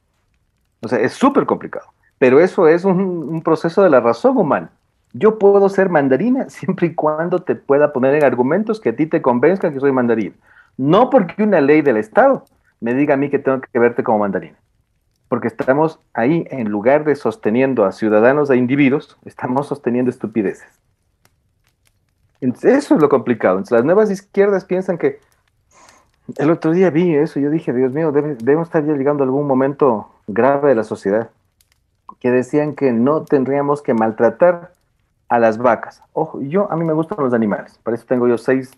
O 0.80 0.88
sea, 0.88 1.00
es 1.00 1.12
súper 1.12 1.44
complicado. 1.44 1.86
Pero 2.18 2.40
eso 2.40 2.68
es 2.68 2.84
un, 2.84 2.98
un, 2.98 3.42
proceso 3.42 3.82
de 3.82 3.90
la 3.90 4.00
razón 4.00 4.36
humana. 4.38 4.70
Yo 5.14 5.38
puedo 5.38 5.68
ser 5.68 5.88
mandarina 5.88 6.48
siempre 6.50 6.88
y 6.88 6.94
cuando 6.94 7.38
te 7.38 7.54
pueda 7.54 7.92
poner 7.92 8.14
en 8.16 8.24
argumentos 8.24 8.80
que 8.80 8.90
a 8.90 8.96
ti 8.96 9.06
te 9.06 9.22
convenzcan 9.22 9.72
que 9.72 9.80
soy 9.80 9.92
mandarín. 9.92 10.34
No 10.76 11.08
porque 11.08 11.42
una 11.42 11.60
ley 11.60 11.80
del 11.80 11.96
Estado 11.96 12.44
me 12.80 12.92
diga 12.92 13.14
a 13.14 13.16
mí 13.16 13.30
que 13.30 13.38
tengo 13.38 13.60
que 13.60 13.78
verte 13.78 14.02
como 14.02 14.18
mandarina. 14.18 14.58
Porque 15.28 15.48
estamos 15.48 16.00
ahí, 16.12 16.46
en 16.50 16.68
lugar 16.68 17.04
de 17.04 17.16
sosteniendo 17.16 17.84
a 17.84 17.92
ciudadanos 17.92 18.50
e 18.50 18.56
individuos, 18.56 19.16
estamos 19.24 19.68
sosteniendo 19.68 20.10
estupideces. 20.10 20.68
eso 22.40 22.94
es 22.94 23.00
lo 23.00 23.08
complicado. 23.08 23.54
Entonces, 23.54 23.72
las 23.72 23.84
nuevas 23.84 24.10
izquierdas 24.10 24.64
piensan 24.64 24.98
que 24.98 25.20
el 26.36 26.50
otro 26.50 26.72
día 26.72 26.90
vi 26.90 27.14
eso, 27.14 27.38
yo 27.38 27.50
dije, 27.50 27.72
Dios 27.72 27.92
mío, 27.92 28.12
debemos 28.12 28.68
estar 28.68 28.84
ya 28.84 28.94
llegando 28.94 29.22
a 29.22 29.26
algún 29.26 29.46
momento 29.46 30.10
grave 30.26 30.70
de 30.70 30.74
la 30.74 30.84
sociedad, 30.84 31.30
que 32.18 32.30
decían 32.30 32.74
que 32.74 32.92
no 32.92 33.24
tendríamos 33.24 33.82
que 33.82 33.94
maltratar 33.94 34.73
a 35.34 35.38
las 35.40 35.58
vacas. 35.58 36.00
Ojo, 36.12 36.40
yo 36.42 36.70
a 36.70 36.76
mí 36.76 36.84
me 36.84 36.92
gustan 36.92 37.18
los 37.20 37.34
animales, 37.34 37.80
por 37.82 37.92
eso 37.92 38.04
tengo 38.06 38.28
yo 38.28 38.38
seis 38.38 38.70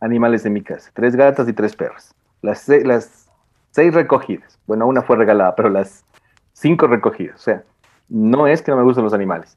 animales 0.00 0.46
en 0.46 0.52
mi 0.52 0.62
casa, 0.62 0.88
tres 0.94 1.16
gatas 1.16 1.48
y 1.48 1.52
tres 1.52 1.74
perras. 1.74 2.14
Las, 2.42 2.68
las 2.68 3.28
seis 3.72 3.92
recogidas, 3.92 4.56
bueno, 4.68 4.86
una 4.86 5.02
fue 5.02 5.16
regalada, 5.16 5.56
pero 5.56 5.68
las 5.68 6.04
cinco 6.52 6.86
recogidas, 6.86 7.40
o 7.40 7.42
sea, 7.42 7.64
no 8.08 8.46
es 8.46 8.62
que 8.62 8.70
no 8.70 8.76
me 8.76 8.84
gusten 8.84 9.02
los 9.02 9.14
animales. 9.14 9.56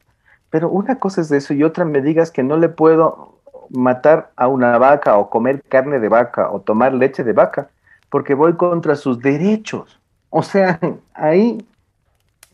Pero 0.49 0.69
una 0.69 0.97
cosa 0.97 1.21
es 1.21 1.31
eso 1.31 1.53
y 1.53 1.63
otra 1.63 1.85
me 1.85 2.01
digas 2.01 2.31
que 2.31 2.41
no 2.41 2.57
le 2.57 2.69
puedo 2.69 3.35
matar 3.69 4.31
a 4.35 4.47
una 4.47 4.75
vaca 4.79 5.17
o 5.17 5.29
comer 5.29 5.61
carne 5.61 5.99
de 5.99 6.09
vaca 6.09 6.49
o 6.49 6.61
tomar 6.61 6.95
leche 6.95 7.23
de 7.23 7.33
vaca 7.33 7.69
porque 8.09 8.33
voy 8.33 8.53
contra 8.53 8.95
sus 8.95 9.19
derechos. 9.19 9.99
O 10.31 10.41
sea, 10.41 10.79
ahí 11.13 11.63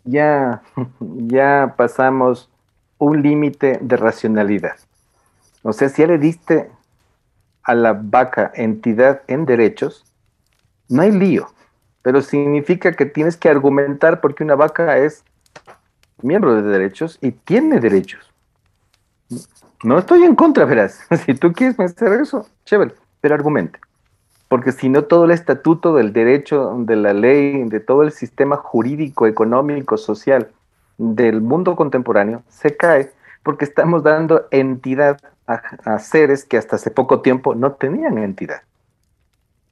ya, 0.04 0.62
ya 1.00 1.76
pasamos 1.78 2.52
un 3.06 3.22
límite 3.22 3.78
de 3.82 3.98
racionalidad. 3.98 4.76
O 5.62 5.74
sea, 5.74 5.90
si 5.90 6.02
ya 6.02 6.08
le 6.08 6.18
diste 6.18 6.72
a 7.64 7.76
la 7.76 7.94
vaca 7.94 8.52
entidad 8.56 9.22
en 9.28 9.46
derechos, 9.46 10.06
no 10.90 11.02
hay 11.02 11.12
lío, 11.12 11.48
pero 12.02 12.22
significa 12.22 12.94
que 12.94 13.06
tienes 13.06 13.38
que 13.38 13.50
argumentar 13.50 14.22
porque 14.22 14.44
una 14.44 14.56
vaca 14.56 14.98
es 14.98 15.24
miembro 16.22 16.56
de 16.56 16.64
derechos 16.64 17.18
y 17.22 17.32
tiene 17.32 17.80
derechos. 17.80 18.32
No 19.84 20.00
estoy 20.00 20.24
en 20.24 20.36
contra, 20.36 20.66
verás. 20.66 21.00
Si 21.26 21.34
tú 21.36 21.54
quieres 21.54 21.76
pensar 21.76 22.12
eso, 22.14 22.48
chévere, 22.66 22.96
pero 23.22 23.36
argumente. 23.36 23.80
Porque 24.48 24.72
si 24.72 24.90
no, 24.90 25.04
todo 25.04 25.26
el 25.26 25.32
estatuto 25.32 25.96
del 25.96 26.14
derecho, 26.14 26.76
de 26.80 26.96
la 26.96 27.14
ley, 27.14 27.64
de 27.66 27.80
todo 27.80 28.04
el 28.04 28.12
sistema 28.12 28.58
jurídico, 28.58 29.28
económico, 29.28 29.98
social 29.98 30.50
del 30.98 31.42
mundo 31.42 31.76
contemporáneo 31.76 32.44
se 32.48 32.76
cae 32.76 33.12
porque 33.44 33.66
estamos 33.66 34.04
dando 34.04 34.48
entidad 34.52 35.20
a, 35.48 36.00
seres 36.00 36.44
que 36.44 36.58
hasta 36.58 36.78
hace 36.78 36.90
poco 36.90 37.22
tiempo 37.22 37.54
no 37.54 37.74
tenían 37.74 38.18
entidad. 38.18 38.64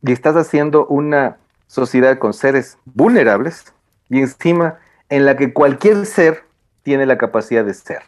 Y 0.04 0.12
estás 0.12 0.36
haciendo 0.36 0.86
una 0.86 1.38
sociedad 1.66 2.20
con 2.20 2.34
seres 2.34 2.78
vulnerables 2.86 3.74
y 4.10 4.20
encima 4.20 4.78
en 5.10 5.26
la 5.26 5.36
que 5.36 5.54
cualquier 5.54 6.06
ser 6.06 6.44
tiene 6.84 7.06
la 7.06 7.18
capacidad 7.18 7.66
de 7.66 7.74
ser. 7.74 8.04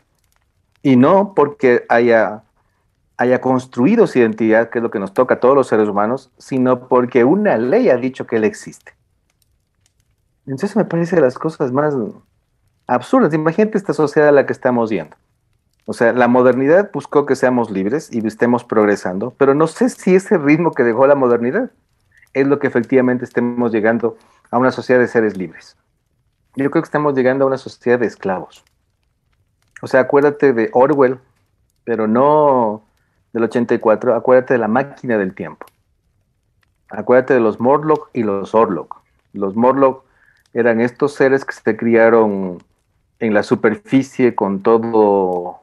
Y 0.83 0.97
no 0.97 1.33
porque 1.33 1.85
haya, 1.89 2.43
haya 3.17 3.41
construido 3.41 4.05
su 4.05 4.19
identidad, 4.19 4.69
que 4.69 4.79
es 4.79 4.83
lo 4.83 4.91
que 4.91 4.99
nos 4.99 5.13
toca 5.13 5.35
a 5.35 5.39
todos 5.39 5.55
los 5.55 5.67
seres 5.67 5.89
humanos, 5.89 6.31
sino 6.37 6.87
porque 6.87 7.23
una 7.23 7.57
ley 7.57 7.89
ha 7.89 7.97
dicho 7.97 8.27
que 8.27 8.35
él 8.35 8.43
existe. 8.43 8.93
Entonces 10.45 10.75
me 10.75 10.85
parece 10.85 11.15
de 11.15 11.23
las 11.23 11.39
cosas 11.39 11.71
más 11.71 11.95
absurdas. 12.87 13.33
Imagínate 13.33 13.77
esta 13.77 13.93
sociedad 13.93 14.29
a 14.29 14.31
la 14.31 14.45
que 14.45 14.53
estamos 14.53 14.89
yendo. 14.89 15.15
O 15.85 15.93
sea, 15.93 16.13
la 16.13 16.27
modernidad 16.27 16.89
buscó 16.91 17.25
que 17.25 17.35
seamos 17.35 17.69
libres 17.69 18.11
y 18.11 18.25
estemos 18.25 18.63
progresando, 18.63 19.31
pero 19.37 19.53
no 19.53 19.67
sé 19.67 19.89
si 19.89 20.15
ese 20.15 20.37
ritmo 20.37 20.71
que 20.71 20.83
dejó 20.83 21.05
la 21.05 21.15
modernidad 21.15 21.71
es 22.33 22.47
lo 22.47 22.57
que 22.59 22.67
efectivamente 22.67 23.23
estemos 23.23 23.71
llegando 23.71 24.17
a 24.49 24.57
una 24.57 24.71
sociedad 24.71 24.99
de 24.99 25.07
seres 25.07 25.37
libres. 25.37 25.77
Yo 26.55 26.71
creo 26.71 26.81
que 26.81 26.87
estamos 26.87 27.13
llegando 27.13 27.43
a 27.43 27.47
una 27.47 27.57
sociedad 27.57 27.99
de 27.99 28.07
esclavos. 28.07 28.63
O 29.81 29.87
sea, 29.87 30.01
acuérdate 30.01 30.53
de 30.53 30.69
Orwell, 30.73 31.19
pero 31.83 32.07
no 32.07 32.83
del 33.33 33.43
84, 33.43 34.15
acuérdate 34.15 34.55
de 34.55 34.59
la 34.59 34.67
máquina 34.67 35.17
del 35.17 35.35
tiempo. 35.35 35.65
Acuérdate 36.89 37.33
de 37.35 37.41
los 37.41 37.59
Morlock 37.59 38.09
y 38.13 38.23
los 38.23 38.55
Orlok. 38.55 39.01
Los 39.33 39.55
Morlock 39.55 40.03
eran 40.53 40.81
estos 40.81 41.13
seres 41.13 41.45
que 41.45 41.53
se 41.53 41.75
criaron 41.75 42.63
en 43.25 43.33
la 43.33 43.43
superficie 43.43 44.35
con 44.35 44.61
todo 44.61 45.59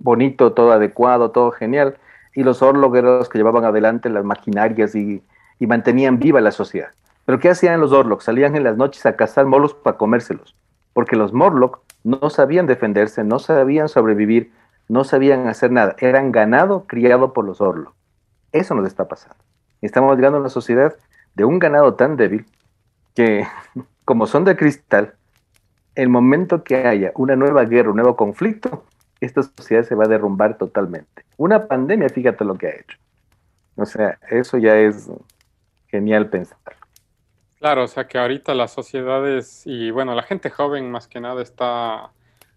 bonito, 0.00 0.52
todo 0.52 0.72
adecuado, 0.72 1.30
todo 1.30 1.50
genial, 1.50 1.96
y 2.34 2.42
los 2.42 2.60
los 2.62 3.28
que 3.28 3.38
llevaban 3.38 3.64
adelante 3.64 4.08
las 4.08 4.24
maquinarias 4.24 4.94
y, 4.94 5.22
mantenían 5.60 6.18
viva 6.18 6.40
la 6.40 6.50
sociedad. 6.50 6.90
Pero 7.24 7.38
¿qué 7.38 7.48
hacían 7.48 7.80
los 7.80 7.92
Orlok? 7.92 8.20
Salían 8.20 8.56
en 8.56 8.64
las 8.64 8.76
noches 8.76 9.06
a 9.06 9.14
cazar 9.14 9.46
molos 9.46 9.74
para 9.74 9.96
comérselos, 9.96 10.56
porque 10.92 11.14
los 11.14 11.32
Morlock 11.32 11.78
no 12.02 12.30
sabían 12.30 12.66
defenderse, 12.66 13.22
no 13.22 13.38
sabían 13.38 13.88
sobrevivir, 13.88 14.50
no 14.88 15.04
sabían 15.04 15.46
hacer 15.46 15.70
nada. 15.70 15.94
Eran 15.98 16.32
ganado 16.32 16.84
criado 16.88 17.32
por 17.32 17.44
los 17.44 17.60
Orlok. 17.60 17.94
Eso 18.50 18.74
nos 18.74 18.88
está 18.88 19.06
pasando. 19.06 19.36
Estamos 19.82 20.16
llegando 20.16 20.38
a 20.38 20.40
una 20.40 20.50
sociedad 20.50 20.94
de 21.34 21.44
un 21.44 21.60
ganado 21.60 21.94
tan 21.94 22.16
débil 22.16 22.44
que, 23.14 23.46
como 24.04 24.26
son 24.26 24.44
de 24.44 24.56
cristal, 24.56 25.14
el 25.94 26.08
momento 26.08 26.64
que 26.64 26.76
haya 26.76 27.12
una 27.14 27.36
nueva 27.36 27.64
guerra, 27.64 27.90
un 27.90 27.96
nuevo 27.96 28.16
conflicto, 28.16 28.84
esta 29.20 29.42
sociedad 29.42 29.84
se 29.84 29.94
va 29.94 30.04
a 30.04 30.08
derrumbar 30.08 30.58
totalmente. 30.58 31.24
Una 31.36 31.66
pandemia, 31.66 32.08
fíjate 32.08 32.44
lo 32.44 32.56
que 32.56 32.66
ha 32.66 32.70
hecho. 32.70 32.98
O 33.76 33.86
sea, 33.86 34.18
eso 34.30 34.58
ya 34.58 34.78
es 34.78 35.10
genial 35.86 36.28
pensar. 36.28 36.58
Claro, 37.58 37.84
o 37.84 37.88
sea 37.88 38.08
que 38.08 38.18
ahorita 38.18 38.54
las 38.54 38.72
sociedades 38.72 39.62
y 39.66 39.90
bueno, 39.92 40.14
la 40.14 40.24
gente 40.24 40.50
joven 40.50 40.90
más 40.90 41.06
que 41.06 41.20
nada 41.20 41.42
está 41.42 42.10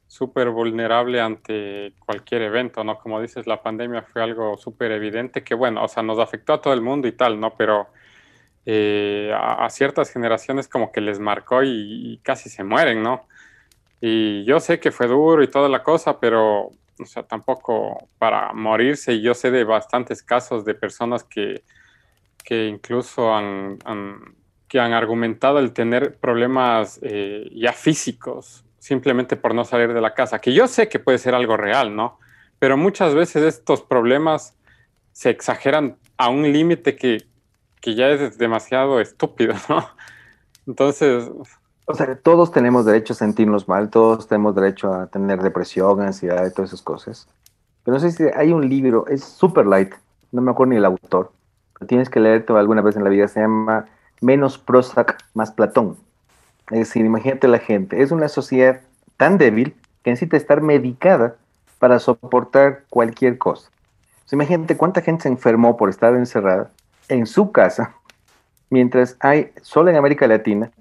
súper 0.08 0.50
vulnerable 0.50 1.22
ante 1.22 1.94
cualquier 2.06 2.42
evento, 2.42 2.84
¿no? 2.84 2.98
Como 2.98 3.22
dices, 3.22 3.46
la 3.46 3.62
pandemia 3.62 4.02
fue 4.02 4.24
algo 4.24 4.58
súper 4.58 4.92
evidente 4.92 5.44
que 5.44 5.54
bueno, 5.54 5.84
o 5.84 5.88
sea, 5.88 6.02
nos 6.02 6.18
afectó 6.20 6.54
a 6.54 6.62
todo 6.62 6.74
el 6.74 6.82
mundo 6.82 7.08
y 7.08 7.12
tal, 7.12 7.40
¿no? 7.40 7.56
Pero 7.56 7.88
eh, 8.66 9.32
a, 9.36 9.70
ciertas 9.70 10.12
generaciones 10.12 10.68
como 10.68 10.92
que 10.92 11.02
les 11.02 11.20
marcó 11.20 11.64
y, 11.64 12.20
casi 12.24 12.50
se 12.50 12.64
mueren, 12.64 13.04
¿no? 13.04 13.28
Y 14.02 14.44
yo 14.46 14.60
sé 14.60 14.80
que 14.80 14.92
fue 14.92 15.08
duro 15.08 15.44
y 15.44 15.48
toda 15.48 15.70
la 15.70 15.84
cosa, 15.84 16.20
pero, 16.20 16.72
o 17.00 17.06
sea, 17.06 17.24
tampoco 17.24 18.10
para 18.18 18.54
morirse. 18.54 19.22
Yo 19.22 19.34
sé 19.34 19.52
de 19.52 19.64
bastantes 19.64 20.22
casos 20.24 20.66
de 20.66 20.76
personas 20.76 21.24
que, 21.24 21.64
que 22.44 22.68
incluso 22.68 23.34
han, 23.34 23.80
que 24.68 24.80
han 24.80 24.94
argumentado 24.94 25.60
el 25.60 25.74
tener 25.74 26.16
problemas 26.18 27.00
eh, 27.02 27.50
ya 27.54 27.74
físicos 27.74 28.66
simplemente 28.86 29.36
por 29.36 29.56
no 29.56 29.66
salir 29.66 29.94
de 29.94 30.02
la 30.02 30.14
casa, 30.14 30.38
que 30.38 30.54
yo 30.54 30.68
sé 30.68 30.88
que 30.90 31.00
puede 31.00 31.18
ser 31.18 31.34
algo 31.34 31.58
real, 31.58 31.96
¿no? 31.96 32.20
Pero 32.60 32.78
muchas 32.78 33.16
veces 33.16 33.42
estos 33.42 33.82
problemas 33.82 34.56
se 35.12 35.32
exageran 35.32 35.98
a 36.18 36.30
un 36.30 36.44
límite 36.54 36.96
que, 36.96 37.26
que 37.86 37.94
ya 37.94 38.10
es 38.10 38.40
demasiado 38.40 39.00
estúpido, 39.00 39.54
¿no? 39.70 39.88
Entonces... 40.68 41.30
O 41.88 41.94
sea, 41.94 42.16
todos 42.16 42.52
tenemos 42.52 42.84
derecho 42.84 43.14
a 43.14 43.16
sentirnos 43.16 43.68
mal, 43.68 43.92
todos 43.92 44.28
tenemos 44.28 44.56
derecho 44.56 44.92
a 44.92 45.06
tener 45.06 45.44
depresión, 45.44 46.02
ansiedad 46.02 46.44
y 46.48 46.52
todas 46.52 46.72
esas 46.72 46.82
cosas. 46.82 47.28
Pero 47.84 47.94
no 47.94 48.00
sé 48.00 48.12
si 48.12 48.24
hay 48.36 48.52
un 48.52 48.68
libro, 48.68 49.06
es 49.06 49.24
super 49.24 49.68
light, 49.68 49.94
no 50.32 50.42
me 50.42 50.50
acuerdo 50.50 50.72
ni 50.72 50.78
el 50.78 50.86
autor, 50.86 51.32
tienes 51.88 52.10
que 52.10 52.20
leerte 52.20 52.54
alguna 52.54 52.82
vez 52.82 52.96
en 52.96 53.04
la 53.04 53.12
vida, 53.12 53.28
se 53.28 53.42
llama 53.42 53.86
Menos 54.20 54.58
Prozac, 54.58 55.24
más 55.36 55.52
Platón. 55.52 55.96
Es 56.72 56.80
decir, 56.80 57.06
imagínate 57.06 57.48
la 57.48 57.60
gente, 57.60 58.02
es 58.02 58.10
una 58.10 58.30
sociedad 58.30 58.82
tan 59.18 59.38
débil 59.38 59.76
que 60.02 60.10
necesita 60.10 60.38
estar 60.38 60.62
medicada 60.62 61.36
para 61.78 62.00
soportar 62.00 62.86
cualquier 62.90 63.38
cosa. 63.38 63.70
imagínate 64.32 64.76
cuánta 64.76 65.02
gente 65.02 65.22
se 65.22 65.30
enfermó 65.30 65.78
por 65.78 65.90
estar 65.90 66.16
encerrada 66.16 66.72
en 67.10 67.26
su 67.26 67.52
casa, 67.52 67.96
mientras 68.70 69.16
hay 69.20 69.52
solo 69.62 69.90
en 69.90 69.96
América 69.96 70.28
Latina 70.28 70.72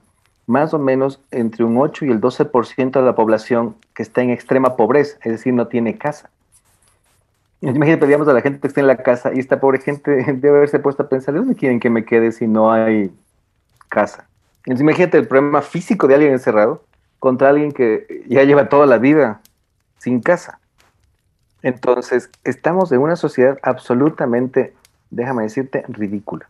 más 0.47 0.75
o 0.75 0.79
menos 0.79 1.21
entre 1.31 1.65
un 1.65 1.79
8 1.79 2.05
y 2.05 2.11
el 2.11 2.21
12% 2.21 2.91
de 2.91 3.03
la 3.03 3.15
población 3.15 3.77
que 3.95 4.03
está 4.03 4.23
en 4.23 4.31
extrema 4.31 4.77
pobreza, 4.77 5.17
es 5.23 5.33
decir, 5.33 5.55
no 5.55 5.69
tiene 5.69 5.97
casa. 5.97 6.29
Imagínate, 7.61 7.99
pedíamos 7.99 8.29
a 8.29 8.35
la 8.35 8.43
gente 8.43 8.61
que 8.61 8.69
está 8.69 8.81
en 8.81 8.87
la 8.87 8.99
casa 8.99 9.33
y 9.35 9.39
esta 9.39 9.59
pobre 9.59 9.81
gente 9.81 10.11
debe 10.35 10.59
haberse 10.59 10.79
puesto 10.79 11.05
a 11.05 11.09
pensar, 11.09 11.33
¿de 11.33 11.41
dónde 11.41 11.55
quieren 11.55 11.81
que 11.81 11.89
me 11.89 12.05
quede 12.05 12.33
si 12.33 12.47
no 12.47 12.73
hay 12.73 13.11
casa? 13.89 14.27
Entonces, 14.67 14.83
imagínate 14.83 15.19
el 15.19 15.29
problema 15.29 15.63
físico 15.63 16.07
de 16.07 16.15
alguien 16.15 16.33
encerrado 16.33 16.85
contra 17.19 17.49
alguien 17.49 17.73
que 17.73 18.25
ya 18.29 18.45
lleva 18.45 18.69
toda 18.69 18.87
la 18.87 18.99
vida 18.99 19.41
sin 19.99 20.21
casa. 20.21 20.59
Entonces, 21.63 22.29
estamos 22.45 22.93
en 22.93 23.01
una 23.01 23.17
sociedad 23.17 23.59
absolutamente, 23.63 24.75
déjame 25.15 25.45
decirte, 25.45 25.85
ridícula. 25.89 26.49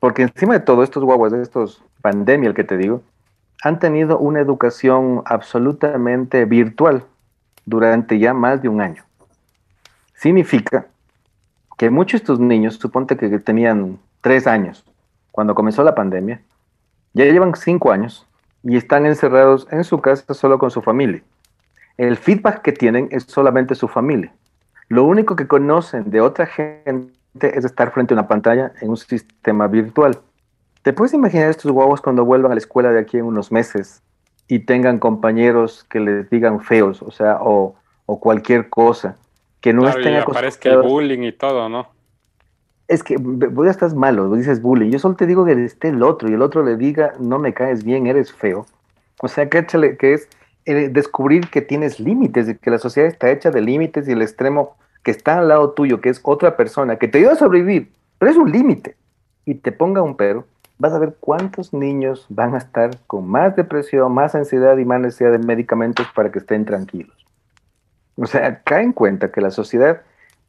Porque 0.00 0.22
encima 0.22 0.54
de 0.54 0.60
todo, 0.60 0.82
estos 0.82 1.02
guaguas, 1.04 1.32
estos 1.32 1.82
pandemia, 2.02 2.48
el 2.48 2.54
que 2.54 2.64
te 2.64 2.76
digo, 2.76 3.02
han 3.62 3.78
tenido 3.78 4.18
una 4.18 4.40
educación 4.40 5.22
absolutamente 5.24 6.44
virtual 6.44 7.04
durante 7.64 8.18
ya 8.18 8.34
más 8.34 8.60
de 8.60 8.68
un 8.68 8.80
año. 8.82 9.04
Significa 10.14 10.86
que 11.78 11.88
muchos 11.88 12.20
de 12.20 12.24
estos 12.24 12.40
niños, 12.40 12.74
suponte 12.74 13.16
que 13.16 13.38
tenían 13.38 13.98
tres 14.20 14.46
años 14.46 14.84
cuando 15.30 15.54
comenzó 15.54 15.82
la 15.82 15.94
pandemia, 15.94 16.42
ya 17.14 17.24
llevan 17.24 17.54
cinco 17.54 17.90
años 17.90 18.26
y 18.62 18.76
están 18.76 19.06
encerrados 19.06 19.66
en 19.70 19.84
su 19.84 20.00
casa 20.00 20.34
solo 20.34 20.58
con 20.58 20.70
su 20.70 20.82
familia. 20.82 21.22
El 21.96 22.16
feedback 22.16 22.62
que 22.62 22.72
tienen 22.72 23.08
es 23.10 23.24
solamente 23.24 23.74
su 23.74 23.88
familia. 23.88 24.32
Lo 24.88 25.04
único 25.04 25.36
que 25.36 25.46
conocen 25.46 26.10
de 26.10 26.20
otra 26.20 26.46
gente 26.46 27.14
es 27.40 27.64
estar 27.64 27.92
frente 27.92 28.14
a 28.14 28.16
una 28.16 28.28
pantalla 28.28 28.72
en 28.80 28.90
un 28.90 28.96
sistema 28.96 29.66
virtual. 29.66 30.20
¿Te 30.82 30.92
puedes 30.92 31.14
imaginar 31.14 31.50
estos 31.50 31.72
guaguas 31.72 32.00
cuando 32.00 32.24
vuelvan 32.24 32.52
a 32.52 32.54
la 32.54 32.58
escuela 32.58 32.90
de 32.90 33.00
aquí 33.00 33.16
en 33.16 33.24
unos 33.24 33.50
meses 33.50 34.02
y 34.48 34.60
tengan 34.60 34.98
compañeros 34.98 35.84
que 35.84 36.00
les 36.00 36.28
digan 36.30 36.60
feos, 36.60 37.02
o 37.02 37.10
sea, 37.10 37.38
o, 37.40 37.76
cualquier 38.06 38.68
cosa, 38.68 39.16
que 39.60 39.72
no 39.72 39.88
estén 39.88 40.12
y 40.12 40.16
aparezca 40.16 40.68
el 40.68 40.82
bullying 40.82 41.22
y 41.22 41.32
todo, 41.32 41.68
¿no? 41.68 41.88
Es 42.86 43.02
que 43.02 43.16
vos 43.16 43.64
ya 43.64 43.70
estás 43.70 43.94
malo, 43.94 44.30
dices 44.34 44.60
bullying. 44.60 44.90
Yo 44.90 44.98
solo 44.98 45.16
te 45.16 45.26
digo 45.26 45.46
que 45.46 45.52
esté 45.64 45.88
el 45.88 46.02
otro 46.02 46.28
y 46.28 46.34
el 46.34 46.42
otro 46.42 46.62
le 46.62 46.76
diga, 46.76 47.14
no 47.18 47.38
me 47.38 47.54
caes 47.54 47.82
bien, 47.82 48.06
eres 48.06 48.30
feo. 48.30 48.66
O 49.22 49.28
sea, 49.28 49.48
que, 49.48 49.64
que 49.64 50.12
es 50.12 50.28
eh, 50.66 50.90
descubrir 50.90 51.48
que 51.48 51.62
tienes 51.62 51.98
límites, 51.98 52.58
que 52.58 52.70
la 52.70 52.78
sociedad 52.78 53.08
está 53.08 53.30
hecha 53.30 53.50
de 53.50 53.62
límites 53.62 54.06
y 54.06 54.12
el 54.12 54.20
extremo 54.20 54.76
que 55.04 55.12
está 55.12 55.38
al 55.38 55.48
lado 55.48 55.70
tuyo, 55.70 56.00
que 56.00 56.08
es 56.08 56.20
otra 56.24 56.56
persona, 56.56 56.96
que 56.96 57.06
te 57.06 57.18
ayuda 57.18 57.34
a 57.34 57.36
sobrevivir, 57.36 57.92
pero 58.18 58.32
es 58.32 58.36
un 58.36 58.50
límite, 58.50 58.96
y 59.44 59.54
te 59.54 59.70
ponga 59.70 60.02
un 60.02 60.16
pero, 60.16 60.46
vas 60.78 60.92
a 60.92 60.98
ver 60.98 61.14
cuántos 61.20 61.72
niños 61.72 62.26
van 62.28 62.54
a 62.54 62.58
estar 62.58 62.98
con 63.06 63.28
más 63.28 63.54
depresión, 63.54 64.12
más 64.12 64.34
ansiedad 64.34 64.76
y 64.78 64.84
más 64.84 65.00
necesidad 65.00 65.30
de 65.32 65.38
medicamentos 65.38 66.06
para 66.14 66.32
que 66.32 66.40
estén 66.40 66.64
tranquilos. 66.64 67.14
O 68.16 68.26
sea, 68.26 68.60
cae 68.62 68.82
en 68.82 68.92
cuenta 68.92 69.30
que 69.30 69.40
la 69.40 69.50
sociedad, 69.50 70.02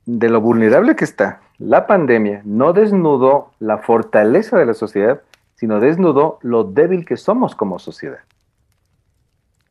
de 0.06 0.30
lo 0.30 0.40
vulnerable 0.40 0.96
que 0.96 1.04
está, 1.04 1.42
la 1.58 1.88
pandemia 1.88 2.42
no 2.46 2.74
desnudó 2.74 3.52
la 3.60 3.80
fortaleza 3.80 4.58
de 4.58 4.66
la 4.66 4.74
sociedad, 4.74 5.22
sino 5.56 5.80
desnudó 5.80 6.38
lo 6.42 6.64
débil 6.64 7.06
que 7.06 7.18
somos 7.18 7.56
como 7.56 7.80
sociedad. 7.80 8.20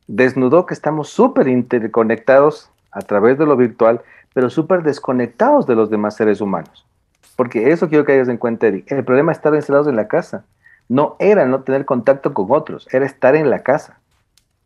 Desnudó 0.07 0.65
que 0.65 0.73
estamos 0.73 1.09
súper 1.09 1.47
interconectados 1.47 2.69
a 2.91 3.01
través 3.01 3.37
de 3.37 3.45
lo 3.45 3.55
virtual, 3.55 4.01
pero 4.35 4.49
súper 4.49 4.83
desconectados 4.83 5.65
de 5.65 5.75
los 5.75 5.89
demás 5.89 6.17
seres 6.17 6.41
humanos. 6.41 6.85
Porque 7.37 7.71
eso 7.71 7.87
quiero 7.87 8.03
que 8.03 8.11
hayas 8.11 8.27
en 8.27 8.35
cuenta, 8.35 8.67
Eric. 8.67 8.91
El 8.91 9.05
problema 9.05 9.31
es 9.31 9.37
estar 9.37 9.55
encerrados 9.55 9.87
en 9.87 9.95
la 9.95 10.09
casa. 10.09 10.43
No 10.89 11.15
era 11.19 11.45
no 11.45 11.61
tener 11.63 11.85
contacto 11.85 12.33
con 12.33 12.47
otros, 12.49 12.85
era 12.91 13.05
estar 13.05 13.33
en 13.37 13.49
la 13.49 13.59
casa. 13.63 13.97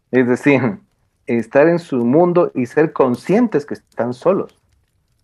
Es 0.09 0.27
decir, 0.27 0.79
estar 1.27 1.67
en 1.67 1.77
su 1.77 2.03
mundo 2.03 2.51
y 2.55 2.65
ser 2.65 2.93
conscientes 2.93 3.67
que 3.67 3.75
están 3.75 4.15
solos. 4.15 4.57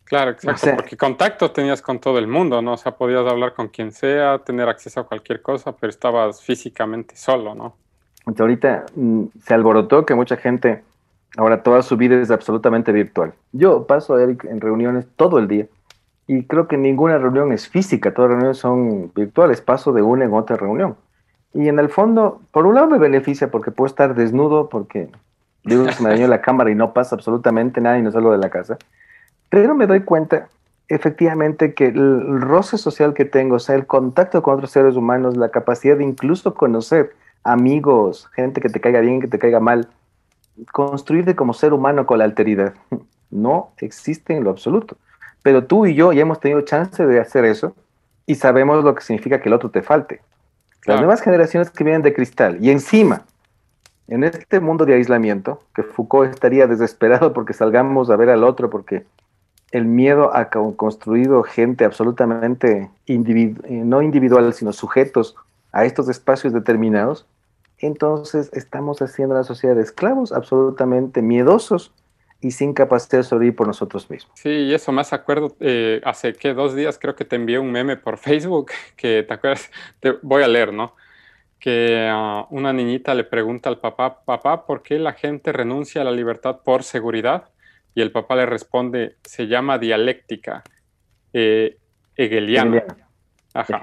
Claro, 0.04 0.30
exacto, 0.30 0.76
porque 0.76 0.96
contacto 0.96 1.50
tenías 1.50 1.82
con 1.82 2.00
todo 2.00 2.20
el 2.20 2.28
mundo, 2.28 2.62
¿no? 2.62 2.74
O 2.74 2.78
sea, 2.78 2.96
podías 2.96 3.26
hablar 3.26 3.56
con 3.56 3.70
quien 3.70 3.92
sea, 3.92 4.38
tener 4.38 4.70
acceso 4.70 5.00
a 5.00 5.08
cualquier 5.08 5.42
cosa, 5.42 5.76
pero 5.76 5.90
estabas 5.90 6.44
físicamente 6.44 7.16
solo, 7.16 7.56
¿no? 7.56 7.76
ahorita 8.38 8.86
mm, 8.96 9.24
se 9.44 9.54
alborotó 9.56 10.06
que 10.06 10.14
mucha 10.14 10.38
gente, 10.38 10.84
ahora 11.38 11.64
toda 11.64 11.82
su 11.82 11.98
vida 11.98 12.20
es 12.20 12.32
absolutamente 12.32 12.92
virtual. 12.92 13.34
Yo 13.52 13.86
paso, 13.88 14.18
Eric, 14.20 14.46
en 14.46 14.62
reuniones 14.62 15.06
todo 15.16 15.40
el 15.40 15.48
día 15.48 15.68
y 16.28 16.44
creo 16.44 16.68
que 16.68 16.78
ninguna 16.78 17.18
reunión 17.18 17.52
es 17.52 17.68
física, 17.68 18.14
todas 18.14 18.30
las 18.30 18.38
reuniones 18.38 18.58
son 18.58 19.12
virtuales, 19.14 19.62
paso 19.62 19.94
de 19.94 20.02
una 20.02 20.26
en 20.26 20.34
otra 20.34 20.56
reunión. 20.56 20.96
Y 21.54 21.68
en 21.68 21.80
el 21.80 21.90
fondo, 21.90 22.42
por 22.52 22.66
un 22.66 22.76
lado 22.76 22.88
me 22.88 22.98
beneficia 22.98 23.50
porque 23.50 23.72
puedo 23.72 23.88
estar 23.88 24.16
desnudo, 24.16 24.70
porque 24.70 25.10
digo 25.64 25.86
que 25.86 25.94
se 25.94 26.04
me 26.04 26.10
dañó 26.10 26.28
la 26.28 26.42
cámara 26.44 26.72
y 26.72 26.76
no 26.76 26.94
pasa 26.94 27.16
absolutamente 27.16 27.80
nada 27.80 27.98
y 27.98 28.02
no 28.02 28.12
salgo 28.12 28.32
de 28.32 28.38
la 28.38 28.50
casa. 28.50 28.78
Pero 29.50 29.76
me 29.76 29.88
doy 29.88 30.02
cuenta, 30.02 30.50
efectivamente, 30.88 31.74
que 31.74 31.88
el 31.88 32.42
roce 32.42 32.78
social 32.78 33.14
que 33.14 33.26
tengo, 33.26 33.56
o 33.56 33.60
sea, 33.60 33.76
el 33.76 33.86
contacto 33.86 34.42
con 34.42 34.56
otros 34.56 34.72
seres 34.72 34.96
humanos, 34.96 35.38
la 35.38 35.50
capacidad 35.50 35.98
de 35.98 36.04
incluso 36.04 36.56
conocer 36.56 37.16
amigos, 37.44 38.28
gente 38.34 38.60
que 38.60 38.70
te 38.70 38.82
caiga 38.82 39.00
bien, 39.00 39.22
que 39.22 39.28
te 39.28 39.38
caiga 39.38 39.60
mal, 39.60 39.88
construirte 40.72 41.36
como 41.36 41.54
ser 41.54 41.74
humano 41.74 42.06
con 42.06 42.20
la 42.20 42.26
alteridad, 42.26 42.74
no 43.32 43.72
existe 43.78 44.36
en 44.36 44.44
lo 44.44 44.50
absoluto. 44.50 44.98
Pero 45.44 45.66
tú 45.66 45.86
y 45.86 45.94
yo 45.94 46.12
ya 46.12 46.22
hemos 46.22 46.40
tenido 46.40 46.62
chance 46.62 47.06
de 47.06 47.20
hacer 47.20 47.46
eso 47.46 47.76
y 48.26 48.36
sabemos 48.36 48.84
lo 48.84 48.96
que 48.96 49.04
significa 49.04 49.40
que 49.40 49.50
el 49.50 49.54
otro 49.54 49.70
te 49.70 49.82
falte. 49.82 50.22
Las 50.86 51.00
nuevas 51.00 51.22
generaciones 51.22 51.72
que 51.72 51.84
vienen 51.84 52.04
de 52.04 52.14
cristal 52.14 52.58
y 52.64 52.70
encima, 52.70 53.24
en 54.08 54.24
este 54.24 54.60
mundo 54.60 54.86
de 54.86 54.94
aislamiento, 54.94 55.62
que 55.74 55.82
Foucault 55.84 56.32
estaría 56.32 56.68
desesperado 56.68 57.34
porque 57.34 57.54
salgamos 57.54 58.10
a 58.10 58.16
ver 58.16 58.30
al 58.30 58.44
otro, 58.44 58.70
porque 58.70 59.06
el 59.72 59.86
miedo 59.86 60.36
ha 60.36 60.50
construido 60.50 61.44
gente 61.44 61.86
absolutamente 61.86 62.90
no 63.08 64.02
individual, 64.02 64.54
sino 64.54 64.72
sujetos 64.74 65.36
a 65.72 65.86
estos 65.86 66.08
espacios 66.08 66.54
determinados, 66.54 67.26
entonces 67.86 68.50
estamos 68.54 69.02
haciendo 69.02 69.36
una 69.36 69.44
sociedad 69.44 69.76
de 69.76 69.82
esclavos 69.82 70.32
absolutamente 70.32 71.22
miedosos 71.22 71.94
y 72.42 72.52
sin 72.52 72.74
capacidad 72.74 73.20
de 73.20 73.24
sobrevivir 73.24 73.56
por 73.56 73.68
nosotros 73.68 74.10
mismos. 74.10 74.32
Sí, 74.36 74.50
y 74.50 74.74
eso 74.74 74.92
más 74.92 75.14
acuerdo, 75.14 75.56
eh, 75.60 76.02
hace 76.04 76.34
que 76.34 76.54
dos 76.54 76.76
días 76.76 77.00
creo 77.00 77.16
que 77.16 77.26
te 77.26 77.36
envié 77.36 77.58
un 77.60 77.72
meme 77.72 77.98
por 77.98 78.18
Facebook, 78.20 78.72
que 78.96 79.24
te 79.24 79.34
acuerdas, 79.34 79.72
te 80.00 80.12
voy 80.22 80.44
a 80.44 80.48
leer, 80.48 80.74
¿no? 80.74 80.96
Que 81.60 82.08
ah, 82.12 82.46
una 82.52 82.72
niñita 82.74 83.16
le 83.16 83.24
pregunta 83.24 83.70
al 83.70 83.80
papá, 83.80 84.24
papá, 84.24 84.66
¿por 84.66 84.84
qué 84.84 85.00
la 85.00 85.14
gente 85.14 85.52
renuncia 85.52 86.02
a 86.02 86.06
la 86.06 86.12
libertad 86.12 86.60
por 86.64 86.84
seguridad? 86.84 87.50
Y 87.96 88.02
el 88.02 88.12
papá 88.12 88.36
le 88.36 88.46
responde, 88.46 89.16
se 89.24 89.48
llama 89.48 89.80
dialéctica 89.80 90.64
eh, 91.34 91.78
hegeliana. 92.16 92.84
Ajá. 93.54 93.80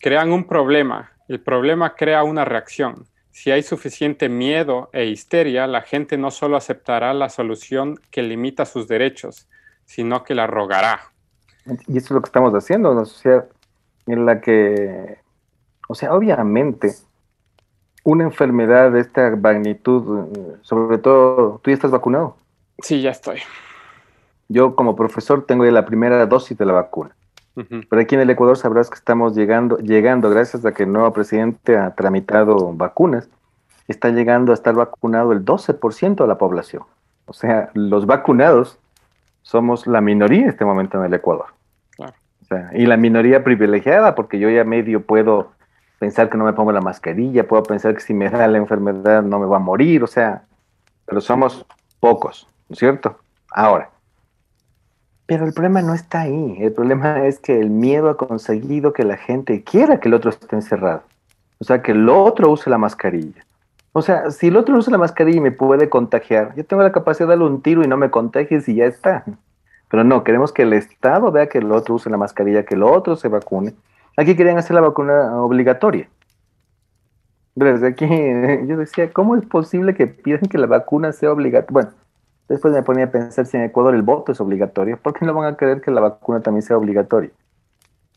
Crean 0.00 0.32
un 0.32 0.44
problema, 0.48 1.12
el 1.28 1.40
problema 1.40 1.94
crea 1.94 2.24
una 2.24 2.44
reacción 2.44 3.06
si 3.38 3.52
hay 3.52 3.62
suficiente 3.62 4.28
miedo 4.28 4.90
e 4.92 5.04
histeria, 5.04 5.68
la 5.68 5.82
gente 5.82 6.18
no 6.18 6.32
solo 6.32 6.56
aceptará 6.56 7.14
la 7.14 7.28
solución 7.28 8.00
que 8.10 8.20
limita 8.20 8.64
sus 8.64 8.88
derechos, 8.88 9.48
sino 9.84 10.24
que 10.24 10.34
la 10.34 10.48
rogará. 10.48 11.12
Y 11.86 11.98
eso 11.98 12.06
es 12.06 12.10
lo 12.10 12.20
que 12.20 12.26
estamos 12.26 12.52
haciendo, 12.52 12.90
una 12.90 13.04
sociedad 13.04 13.46
en 14.06 14.26
la 14.26 14.40
que, 14.40 15.18
o 15.86 15.94
sea, 15.94 16.14
obviamente, 16.14 16.96
una 18.02 18.24
enfermedad 18.24 18.90
de 18.90 19.02
esta 19.02 19.36
magnitud, 19.36 20.36
sobre 20.62 20.98
todo, 20.98 21.60
¿tú 21.62 21.70
ya 21.70 21.74
estás 21.74 21.92
vacunado? 21.92 22.36
Sí, 22.82 23.02
ya 23.02 23.10
estoy. 23.10 23.38
Yo 24.48 24.74
como 24.74 24.96
profesor 24.96 25.46
tengo 25.46 25.64
ya 25.64 25.70
la 25.70 25.86
primera 25.86 26.26
dosis 26.26 26.58
de 26.58 26.66
la 26.66 26.72
vacuna. 26.72 27.14
Pero 27.88 28.02
aquí 28.02 28.14
en 28.14 28.20
el 28.20 28.30
Ecuador 28.30 28.56
sabrás 28.56 28.90
que 28.90 28.96
estamos 28.96 29.34
llegando, 29.34 29.78
llegando, 29.78 30.30
gracias 30.30 30.64
a 30.64 30.72
que 30.72 30.84
el 30.84 30.92
nuevo 30.92 31.12
presidente 31.12 31.76
ha 31.76 31.94
tramitado 31.94 32.72
vacunas, 32.74 33.28
está 33.88 34.10
llegando 34.10 34.52
a 34.52 34.54
estar 34.54 34.74
vacunado 34.74 35.32
el 35.32 35.44
12% 35.44 36.16
de 36.16 36.26
la 36.26 36.38
población. 36.38 36.82
O 37.26 37.32
sea, 37.32 37.70
los 37.74 38.06
vacunados 38.06 38.78
somos 39.42 39.86
la 39.86 40.00
minoría 40.00 40.42
en 40.42 40.48
este 40.50 40.64
momento 40.64 40.98
en 40.98 41.06
el 41.06 41.14
Ecuador. 41.14 41.46
y 42.72 42.86
la 42.86 42.96
minoría 42.96 43.44
privilegiada, 43.44 44.14
porque 44.14 44.38
yo 44.38 44.48
ya 44.48 44.64
medio 44.64 45.02
puedo 45.02 45.52
pensar 45.98 46.30
que 46.30 46.38
no 46.38 46.44
me 46.44 46.52
pongo 46.52 46.72
la 46.72 46.80
mascarilla, 46.80 47.46
puedo 47.46 47.62
pensar 47.62 47.94
que 47.94 48.00
si 48.00 48.14
me 48.14 48.30
da 48.30 48.46
la 48.46 48.58
enfermedad 48.58 49.22
no 49.22 49.38
me 49.38 49.46
va 49.46 49.56
a 49.56 49.60
morir, 49.60 50.02
o 50.02 50.06
sea, 50.06 50.44
pero 51.04 51.20
somos 51.20 51.66
pocos, 52.00 52.46
¿no 52.68 52.74
es 52.74 52.78
cierto? 52.78 53.18
Ahora, 53.50 53.90
Pero 55.28 55.44
el 55.44 55.52
problema 55.52 55.82
no 55.82 55.92
está 55.92 56.22
ahí. 56.22 56.56
El 56.58 56.72
problema 56.72 57.26
es 57.26 57.38
que 57.38 57.60
el 57.60 57.68
miedo 57.68 58.08
ha 58.08 58.16
conseguido 58.16 58.94
que 58.94 59.04
la 59.04 59.18
gente 59.18 59.62
quiera 59.62 60.00
que 60.00 60.08
el 60.08 60.14
otro 60.14 60.30
esté 60.30 60.56
encerrado. 60.56 61.02
O 61.58 61.64
sea, 61.64 61.82
que 61.82 61.92
el 61.92 62.08
otro 62.08 62.50
use 62.50 62.70
la 62.70 62.78
mascarilla. 62.78 63.44
O 63.92 64.00
sea, 64.00 64.30
si 64.30 64.46
el 64.46 64.56
otro 64.56 64.78
usa 64.78 64.90
la 64.90 64.96
mascarilla 64.96 65.36
y 65.36 65.42
me 65.42 65.52
puede 65.52 65.90
contagiar, 65.90 66.54
yo 66.56 66.64
tengo 66.64 66.82
la 66.82 66.92
capacidad 66.92 67.26
de 67.26 67.32
darle 67.32 67.44
un 67.44 67.60
tiro 67.60 67.84
y 67.84 67.86
no 67.86 67.98
me 67.98 68.10
contagies 68.10 68.70
y 68.70 68.76
ya 68.76 68.86
está. 68.86 69.24
Pero 69.90 70.02
no, 70.02 70.24
queremos 70.24 70.50
que 70.50 70.62
el 70.62 70.72
Estado 70.72 71.30
vea 71.30 71.50
que 71.50 71.58
el 71.58 71.70
otro 71.72 71.96
use 71.96 72.08
la 72.08 72.16
mascarilla, 72.16 72.64
que 72.64 72.74
el 72.74 72.82
otro 72.82 73.14
se 73.14 73.28
vacune. 73.28 73.74
Aquí 74.16 74.34
querían 74.34 74.56
hacer 74.56 74.76
la 74.76 74.80
vacuna 74.80 75.42
obligatoria. 75.42 76.08
Desde 77.54 77.88
aquí 77.88 78.06
yo 78.66 78.78
decía, 78.78 79.12
¿cómo 79.12 79.36
es 79.36 79.44
posible 79.44 79.94
que 79.94 80.06
pidan 80.06 80.48
que 80.48 80.56
la 80.56 80.68
vacuna 80.68 81.12
sea 81.12 81.32
obligatoria? 81.32 81.70
Bueno, 81.70 81.90
Después 82.48 82.72
me 82.72 82.82
ponía 82.82 83.04
a 83.04 83.10
pensar 83.10 83.46
si 83.46 83.56
en 83.56 83.64
Ecuador 83.64 83.94
el 83.94 84.02
voto 84.02 84.32
es 84.32 84.40
obligatorio, 84.40 84.98
¿por 84.98 85.12
qué 85.12 85.26
no 85.26 85.34
van 85.34 85.52
a 85.52 85.56
querer 85.56 85.80
que 85.80 85.90
la 85.90 86.00
vacuna 86.00 86.40
también 86.40 86.62
sea 86.62 86.78
obligatoria? 86.78 87.30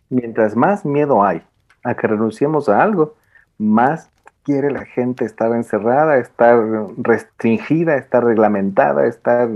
Mientras 0.09 0.55
más 0.55 0.85
miedo 0.85 1.23
hay 1.23 1.41
a 1.83 1.95
que 1.95 2.07
renunciemos 2.07 2.69
a 2.69 2.81
algo, 2.81 3.15
más 3.57 4.09
quiere 4.43 4.71
la 4.71 4.85
gente 4.85 5.25
estar 5.25 5.51
encerrada, 5.51 6.17
estar 6.17 6.57
restringida, 6.97 7.95
estar 7.95 8.23
reglamentada, 8.23 9.05
estar 9.05 9.49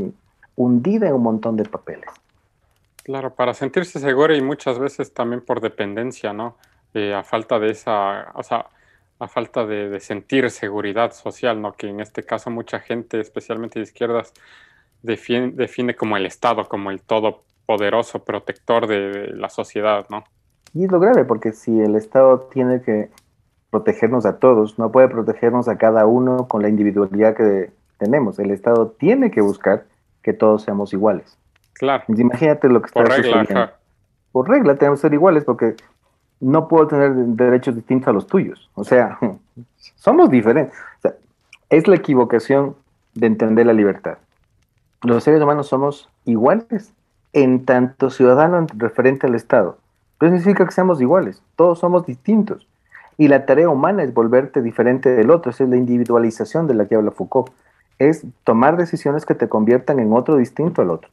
hundida 0.55 1.07
en 1.07 1.13
un 1.13 1.23
montón 1.23 1.57
de 1.57 1.65
papeles. 1.65 2.09
Claro, 3.03 3.33
para 3.33 3.53
sentirse 3.53 3.99
segura 3.99 4.35
y 4.35 4.41
muchas 4.41 4.79
veces 4.79 5.13
también 5.13 5.41
por 5.41 5.61
dependencia, 5.61 6.33
¿no? 6.33 6.57
Eh, 6.93 7.13
a 7.13 7.23
falta 7.23 7.59
de 7.59 7.71
esa, 7.71 8.31
o 8.33 8.41
sea, 8.41 8.67
a 9.19 9.27
falta 9.27 9.65
de, 9.65 9.99
sentir 9.99 10.49
seguridad 10.49 11.13
social, 11.13 11.61
¿no? 11.61 11.73
Que 11.73 11.87
en 11.87 11.99
este 11.99 12.23
caso 12.23 12.49
mucha 12.49 12.79
gente, 12.79 13.19
especialmente 13.19 13.79
de 13.79 13.83
izquierdas, 13.83 14.33
define, 15.05 15.51
define 15.51 15.95
como 15.95 16.17
el 16.17 16.25
Estado, 16.25 16.67
como 16.67 16.91
el 16.91 17.01
todopoderoso 17.01 18.23
protector 18.23 18.87
de, 18.87 19.29
la 19.33 19.49
sociedad, 19.49 20.05
¿no? 20.09 20.23
Y 20.73 20.85
es 20.85 20.91
lo 20.91 20.99
grave, 20.99 21.23
porque 21.23 21.53
si 21.53 21.79
el 21.79 21.95
Estado 21.95 22.49
tiene 22.51 22.81
que 22.81 23.09
protegernos 23.69 24.25
a 24.25 24.39
todos, 24.39 24.77
no 24.77 24.91
puede 24.91 25.07
protegernos 25.07 25.67
a 25.67 25.77
cada 25.77 26.05
uno 26.05 26.47
con 26.47 26.61
la 26.61 26.69
individualidad 26.69 27.35
que 27.35 27.71
tenemos. 27.97 28.39
El 28.39 28.51
Estado 28.51 28.87
tiene 28.97 29.31
que 29.31 29.41
buscar 29.41 29.85
que 30.21 30.33
todos 30.33 30.63
seamos 30.63 30.91
iguales. 30.93 31.37
Claro. 31.73 32.03
Imagínate 32.09 32.67
lo 32.67 32.81
que 32.81 32.87
está 32.87 33.01
Por 33.01 33.09
regla, 33.09 33.73
Por 34.31 34.49
regla 34.49 34.75
tenemos 34.75 34.99
que 34.99 35.01
ser 35.03 35.13
iguales 35.13 35.43
porque 35.43 35.75
no 36.39 36.67
puedo 36.67 36.87
tener 36.87 37.13
derechos 37.13 37.75
distintos 37.75 38.07
a 38.07 38.11
los 38.11 38.27
tuyos. 38.27 38.69
O 38.73 38.83
sea, 38.83 39.17
somos 39.95 40.29
diferentes. 40.29 40.77
es 41.69 41.87
la 41.87 41.95
equivocación 41.95 42.75
de 43.13 43.27
entender 43.27 43.65
la 43.65 43.73
libertad. 43.73 44.17
Los 45.05 45.23
seres 45.23 45.41
humanos 45.41 45.67
somos 45.67 46.09
iguales 46.25 46.91
en 47.31 47.63
tanto 47.63 48.09
ciudadano 48.09 48.65
referente 48.75 49.27
al 49.27 49.35
Estado. 49.35 49.77
Eso 50.19 50.35
significa 50.37 50.65
que 50.65 50.71
seamos 50.71 50.99
iguales, 50.99 51.43
todos 51.55 51.77
somos 51.77 52.07
distintos. 52.07 52.67
Y 53.17 53.27
la 53.27 53.45
tarea 53.45 53.69
humana 53.69 54.01
es 54.01 54.13
volverte 54.13 54.63
diferente 54.63 55.09
del 55.09 55.29
otro, 55.29 55.51
esa 55.51 55.63
es 55.63 55.69
la 55.69 55.77
individualización 55.77 56.65
de 56.65 56.73
la 56.73 56.87
que 56.87 56.95
habla 56.95 57.11
Foucault. 57.11 57.51
Es 57.99 58.25
tomar 58.43 58.77
decisiones 58.77 59.25
que 59.25 59.35
te 59.35 59.47
conviertan 59.47 59.99
en 59.99 60.11
otro 60.11 60.37
distinto 60.37 60.81
al 60.81 60.89
otro. 60.89 61.11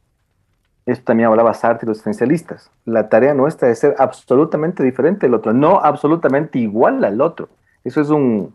Esto 0.87 1.05
también 1.05 1.29
hablaba 1.29 1.53
Sartre 1.53 1.87
y 1.87 1.89
los 1.89 2.01
esencialistas. 2.01 2.71
La 2.87 3.11
tarea 3.11 3.35
nuestra 3.35 3.69
es 3.69 3.79
ser 3.79 3.95
absolutamente 3.99 4.83
diferente 4.83 5.27
del 5.27 5.35
otro, 5.35 5.53
no 5.53 5.81
absolutamente 5.81 6.59
igual 6.59 7.05
al 7.05 7.21
otro. 7.21 7.51
Eso 7.85 8.01
es 8.01 8.09
un, 8.09 8.55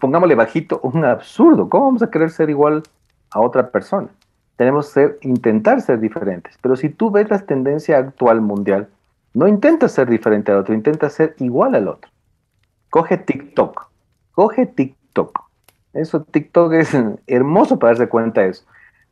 pongámosle 0.00 0.34
bajito, 0.34 0.80
un 0.82 1.04
absurdo. 1.04 1.68
¿Cómo 1.68 1.84
vamos 1.84 2.02
a 2.02 2.10
querer 2.10 2.30
ser 2.30 2.48
igual 2.48 2.82
a 3.30 3.40
otra 3.40 3.70
persona? 3.70 4.08
Tenemos 4.56 4.86
que 4.86 4.92
ser, 4.92 5.18
intentar 5.22 5.80
ser 5.80 6.00
diferentes. 6.00 6.56
Pero 6.60 6.76
si 6.76 6.88
tú 6.88 7.10
ves 7.10 7.28
la 7.30 7.38
tendencia 7.38 7.98
actual 7.98 8.40
mundial, 8.40 8.88
no 9.34 9.46
intentas 9.46 9.92
ser 9.92 10.08
diferente 10.08 10.52
al 10.52 10.58
otro, 10.58 10.74
intentas 10.74 11.12
ser 11.12 11.34
igual 11.38 11.74
al 11.74 11.88
otro. 11.88 12.10
Coge 12.90 13.18
TikTok, 13.18 13.90
coge 14.32 14.66
TikTok. 14.66 15.38
Eso, 15.92 16.22
TikTok 16.22 16.72
es 16.72 16.90
hermoso 17.26 17.78
para 17.78 17.92
darse 17.92 18.08
cuenta 18.08 18.42
de 18.42 18.50
eso 18.50 18.64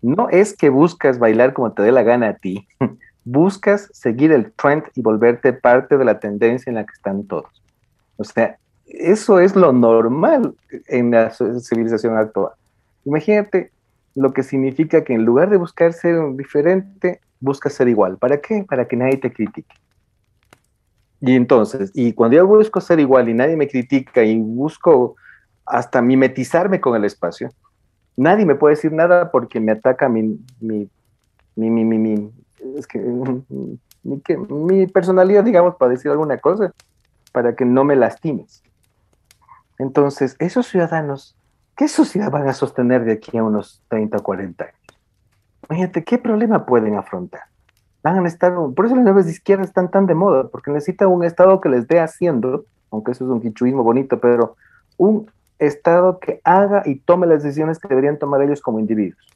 no 0.05 0.29
es 0.29 0.55
que 0.55 0.68
buscas 0.68 1.18
bailar 1.18 1.55
como 1.55 1.72
te 1.72 1.83
dé 1.83 1.90
la 1.90 2.03
gana 2.03 2.29
a 2.29 2.35
ti, 2.35 2.68
buscas 3.24 3.88
seguir 3.94 4.33
el 4.33 4.53
trend 4.53 4.85
y 4.94 5.00
volverte 5.00 5.55
parte 5.55 5.96
de 5.96 6.05
la 6.05 6.20
tendencia 6.20 6.70
en 6.70 6.77
la 6.77 6.85
que 6.85 6.92
están 6.92 7.27
todos. 7.27 7.62
O 8.18 8.24
sea, 8.24 8.59
eso 8.87 9.40
es 9.40 9.57
lo 9.57 9.72
normal 9.72 10.55
en 10.88 11.11
la 11.11 11.31
civilización 11.31 12.18
actual. 12.18 12.53
Imagínate 13.07 13.70
lo 14.14 14.33
que 14.33 14.42
significa 14.42 15.05
que 15.05 15.14
en 15.14 15.24
lugar 15.24 15.50
de 15.50 15.57
buscar 15.57 15.92
ser 15.92 16.18
diferente, 16.37 17.20
buscas 17.40 17.74
ser 17.74 17.88
igual. 17.88 18.16
¿Para 18.18 18.40
qué? 18.40 18.64
Para 18.68 18.87
que 18.87 18.96
nadie 18.96 19.16
te 19.16 19.33
critique. 19.33 19.74
Y 21.20 21.37
entonces, 21.37 21.90
y 21.94 22.12
cuando 22.12 22.37
yo 22.37 22.46
busco 22.46 22.81
ser 22.81 23.00
igual 23.00 23.29
y 23.29 23.35
nadie 23.35 23.57
me 23.57 23.68
critica 23.68 24.22
y 24.22 24.38
busco 24.38 25.16
hasta 25.64 26.03
mimetizarme 26.03 26.81
con 26.81 26.96
el 26.96 27.05
espacio, 27.05 27.50
nadie 28.16 28.44
me 28.44 28.55
puede 28.55 28.74
decir 28.74 28.92
nada 28.92 29.31
porque 29.31 29.59
me 29.61 29.72
ataca 29.72 30.09
mi, 30.09 30.38
mi, 30.61 30.88
mi, 31.57 31.70
mi, 31.70 31.85
mi, 31.85 32.31
es 32.77 32.87
que, 34.24 34.37
mi, 34.37 34.87
personalidad, 34.87 35.44
digamos, 35.44 35.77
para 35.77 35.92
decir 35.92 36.11
alguna 36.11 36.38
cosa, 36.38 36.72
para 37.33 37.57
que 37.57 37.64
no 37.64 37.85
me 37.85 37.96
lastimes. 37.96 38.62
Entonces, 39.79 40.37
esos 40.38 40.66
ciudadanos, 40.66 41.37
¿qué 41.76 41.88
sociedad 41.88 42.30
van 42.30 42.48
a 42.48 42.52
sostener 42.52 43.04
de 43.04 43.12
aquí 43.12 43.37
a 43.37 43.44
unos 43.44 43.82
30 43.88 44.18
o 44.18 44.22
40 44.22 44.64
años? 44.64 44.76
Imagínate, 45.68 46.04
¿qué 46.04 46.18
problema 46.18 46.66
pueden 46.66 46.96
afrontar? 46.96 47.42
Van 48.02 48.24
a 48.24 48.28
estar, 48.28 48.54
por 48.74 48.87
eso 48.87 48.94
las 48.94 49.04
nuevas 49.04 49.24
de 49.24 49.32
izquierda 49.32 49.64
están 49.64 49.90
tan 49.90 50.06
de 50.06 50.14
moda, 50.14 50.48
porque 50.48 50.70
necesitan 50.70 51.08
un 51.08 51.24
Estado 51.24 51.60
que 51.60 51.70
les 51.70 51.88
dé 51.88 52.00
haciendo, 52.00 52.64
aunque 52.90 53.12
eso 53.12 53.24
es 53.24 53.30
un 53.30 53.40
quichuismo 53.40 53.82
bonito, 53.82 54.20
pero 54.20 54.56
un 54.98 55.30
Estado 55.58 56.18
que 56.18 56.40
haga 56.44 56.82
y 56.84 56.96
tome 56.96 57.26
las 57.26 57.42
decisiones 57.42 57.78
que 57.78 57.88
deberían 57.88 58.18
tomar 58.18 58.42
ellos 58.42 58.60
como 58.60 58.78
individuos. 58.78 59.26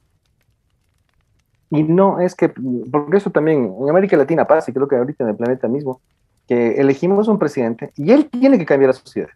Y 1.71 1.83
no 1.83 2.21
es 2.21 2.35
que, 2.35 2.53
porque 2.91 3.17
eso 3.17 3.31
también 3.31 3.75
en 3.81 3.89
América 3.89 4.17
Latina 4.17 4.47
pasa, 4.47 4.71
y 4.71 4.75
creo 4.75 4.89
que 4.89 4.97
ahorita 4.97 5.25
en 5.25 5.31
el 5.31 5.37
planeta 5.37 5.69
mismo, 5.69 6.01
que 6.47 6.81
elegimos 6.81 7.29
un 7.29 7.39
presidente 7.39 7.93
y 7.95 8.11
él 8.11 8.29
tiene 8.31 8.59
que 8.59 8.65
cambiar 8.65 8.89
la 8.89 8.95
sociedad. 8.95 9.29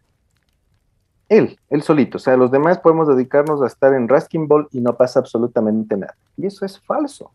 Él, 1.33 1.59
él 1.71 1.83
solito. 1.83 2.17
O 2.17 2.21
sea, 2.21 2.37
los 2.37 2.51
demás 2.51 2.79
podemos 2.79 3.09
dedicarnos 3.09 3.63
a 3.63 3.67
estar 3.67 3.95
en 3.95 4.09
Raskin 4.09 4.49
Ball 4.49 4.69
y 4.71 4.81
no 4.81 4.97
pasa 4.97 5.21
absolutamente 5.21 5.97
nada. 5.97 6.15
Y 6.37 6.47
eso 6.47 6.65
es 6.65 6.79
falso. 6.81 7.31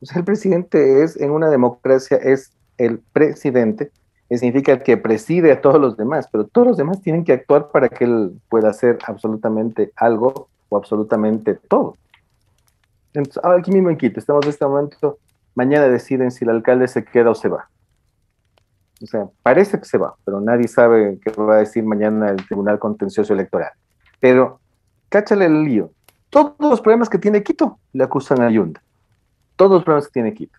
O 0.00 0.06
sea, 0.06 0.18
el 0.18 0.24
presidente 0.24 1.02
es, 1.02 1.20
en 1.20 1.30
una 1.30 1.50
democracia, 1.50 2.16
es 2.16 2.52
el 2.78 3.00
presidente 3.12 3.90
significa 4.38 4.78
que 4.78 4.96
preside 4.96 5.52
a 5.52 5.60
todos 5.60 5.80
los 5.80 5.96
demás, 5.96 6.28
pero 6.30 6.46
todos 6.46 6.68
los 6.68 6.76
demás 6.76 7.00
tienen 7.00 7.24
que 7.24 7.32
actuar 7.32 7.70
para 7.70 7.88
que 7.88 8.04
él 8.04 8.32
pueda 8.48 8.70
hacer 8.70 8.98
absolutamente 9.06 9.92
algo 9.96 10.48
o 10.68 10.76
absolutamente 10.76 11.54
todo. 11.54 11.96
Entonces, 13.14 13.42
aquí 13.44 13.70
mismo 13.70 13.90
en 13.90 13.96
Quito, 13.96 14.18
estamos 14.18 14.44
en 14.44 14.50
este 14.50 14.64
momento, 14.64 15.18
mañana 15.54 15.88
deciden 15.88 16.30
si 16.30 16.44
el 16.44 16.50
alcalde 16.50 16.88
se 16.88 17.04
queda 17.04 17.30
o 17.30 17.34
se 17.34 17.48
va. 17.48 17.68
O 19.02 19.06
sea, 19.06 19.26
parece 19.42 19.78
que 19.78 19.84
se 19.84 19.98
va, 19.98 20.14
pero 20.24 20.40
nadie 20.40 20.68
sabe 20.68 21.18
qué 21.22 21.30
va 21.32 21.56
a 21.56 21.58
decir 21.58 21.84
mañana 21.84 22.30
el 22.30 22.46
Tribunal 22.46 22.78
Contencioso 22.78 23.32
Electoral. 23.32 23.72
Pero, 24.20 24.60
cáchale 25.08 25.46
el 25.46 25.64
lío. 25.64 25.90
Todos 26.30 26.54
los 26.58 26.80
problemas 26.80 27.08
que 27.08 27.18
tiene 27.18 27.42
Quito 27.42 27.78
le 27.92 28.04
acusan 28.04 28.40
a 28.40 28.50
Yunda. 28.50 28.80
Todos 29.56 29.72
los 29.72 29.84
problemas 29.84 30.06
que 30.06 30.12
tiene 30.12 30.34
Quito. 30.34 30.58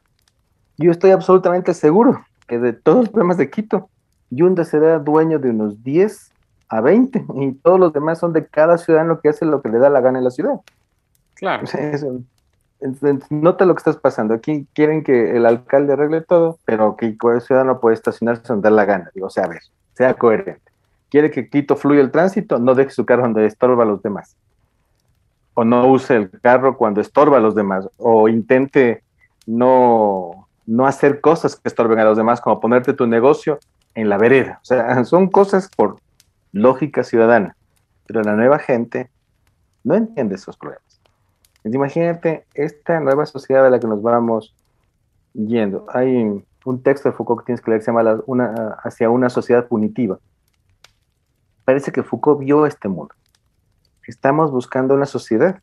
Yo 0.78 0.92
estoy 0.92 1.12
absolutamente 1.12 1.74
seguro 1.74 2.26
que 2.48 2.60
de 2.60 2.74
todos 2.74 3.00
los 3.00 3.10
problemas 3.10 3.38
de 3.38 3.50
Quito, 3.50 3.90
Yunda 4.30 4.66
será 4.66 5.00
dueño 5.00 5.40
de 5.40 5.50
unos 5.50 5.84
10 5.84 6.32
a 6.70 6.82
20 6.82 7.26
y 7.36 7.52
todos 7.54 7.80
los 7.80 7.94
demás 7.94 8.20
son 8.20 8.34
de 8.34 8.46
cada 8.46 8.78
ciudadano 8.78 9.22
que 9.22 9.30
hace 9.30 9.46
lo 9.46 9.62
que 9.62 9.70
le 9.70 9.78
da 9.78 9.90
la 9.90 10.02
gana 10.02 10.18
en 10.18 10.26
la 10.26 10.32
ciudad. 10.32 10.60
Claro. 11.36 11.66
Nota 13.30 13.66
lo 13.66 13.76
que 13.76 13.80
estás 13.80 13.98
pasando. 13.98 14.34
Aquí 14.34 14.68
quieren 14.74 15.04
que 15.04 15.36
el 15.36 15.46
alcalde 15.46 15.94
arregle 15.94 16.22
todo, 16.22 16.60
pero 16.66 16.96
que 16.96 17.06
el 17.08 17.42
ciudadano 17.42 17.80
puede 17.80 17.96
estacionarse 17.96 18.44
donde 18.48 18.70
da 18.70 18.76
la 18.76 18.86
gana. 18.86 19.12
Digo, 19.14 19.28
o 19.28 19.30
sea, 19.30 19.46
a 19.46 19.48
ver, 19.48 19.62
sea 19.94 20.14
coherente. 20.14 20.72
Quiere 21.10 21.32
que 21.32 21.50
Quito 21.50 21.76
fluya 21.76 22.02
el 22.02 22.12
tránsito, 22.12 22.60
no 22.60 22.76
deje 22.76 22.92
su 22.92 23.06
carro 23.06 23.24
donde 23.24 23.46
estorba 23.46 23.84
a 23.84 23.88
los 23.88 24.02
demás. 24.02 24.36
O 25.54 25.64
no 25.64 25.88
use 25.88 26.16
el 26.16 26.30
carro 26.42 26.78
cuando 26.78 27.02
estorba 27.02 27.38
a 27.38 27.42
los 27.42 27.56
demás. 27.56 27.88
O 27.98 28.28
intente 28.28 29.04
no 29.46 30.44
no 30.66 30.86
hacer 30.86 31.22
cosas 31.22 31.56
que 31.56 31.68
estorben 31.68 32.00
a 32.00 32.06
los 32.06 32.18
demás, 32.18 32.42
como 32.42 32.60
ponerte 32.60 32.94
tu 32.94 33.08
negocio 33.08 33.60
en 33.96 34.10
la 34.10 34.18
vereda. 34.18 34.60
O 34.62 34.66
sea, 34.66 35.04
son 35.06 35.28
cosas 35.28 35.70
por 35.76 35.98
lógica 36.52 37.04
ciudadana. 37.04 37.56
Pero 38.06 38.22
la 38.22 38.34
nueva 38.34 38.60
gente 38.60 39.10
no 39.84 39.96
entiende 39.96 40.36
esos 40.36 40.58
problemas. 40.58 40.93
Imagínate 41.72 42.46
esta 42.54 43.00
nueva 43.00 43.26
sociedad 43.26 43.66
a 43.66 43.70
la 43.70 43.80
que 43.80 43.88
nos 43.88 44.02
vamos 44.02 44.54
yendo. 45.34 45.86
Hay 45.90 46.44
un 46.66 46.84
texto 46.84 47.10
de 47.10 47.16
Foucault 47.16 47.42
que 47.42 47.46
tienes 47.46 47.62
que 47.62 47.72
leer 47.72 47.82
que 47.82 47.86
se 47.86 47.92
llama 47.92 48.22
una, 48.26 48.78
Hacia 48.84 49.10
una 49.10 49.30
sociedad 49.30 49.68
punitiva. 49.68 50.20
Parece 51.66 51.92
que 51.92 52.04
Foucault 52.04 52.40
vio 52.40 52.66
este 52.66 52.88
mundo. 52.88 53.16
Estamos 54.06 54.52
buscando 54.52 54.94
una 54.94 55.06
sociedad 55.06 55.62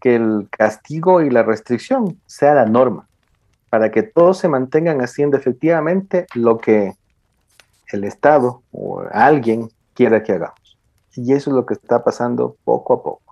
que 0.00 0.14
el 0.14 0.48
castigo 0.50 1.22
y 1.22 1.30
la 1.30 1.42
restricción 1.42 2.20
sea 2.26 2.54
la 2.54 2.66
norma 2.66 3.08
para 3.70 3.90
que 3.90 4.02
todos 4.02 4.38
se 4.38 4.48
mantengan 4.48 5.00
haciendo 5.00 5.36
efectivamente 5.36 6.26
lo 6.34 6.58
que 6.58 6.94
el 7.92 8.04
Estado 8.04 8.62
o 8.72 9.02
alguien 9.12 9.70
quiera 9.94 10.22
que 10.22 10.32
hagamos. 10.32 10.78
Y 11.14 11.32
eso 11.32 11.50
es 11.50 11.56
lo 11.56 11.66
que 11.66 11.74
está 11.74 12.04
pasando 12.04 12.56
poco 12.64 12.94
a 12.94 13.02
poco. 13.02 13.27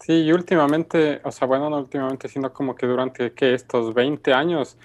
Sí, 0.00 0.14
y 0.24 0.32
últimamente, 0.32 1.20
o 1.24 1.30
sea, 1.30 1.46
bueno, 1.46 1.68
no 1.68 1.76
últimamente, 1.78 2.26
sino 2.28 2.52
como 2.54 2.74
que 2.74 2.86
durante 2.86 3.32
que 3.34 3.52
estos 3.52 3.92
20 3.92 4.32
años, 4.32 4.78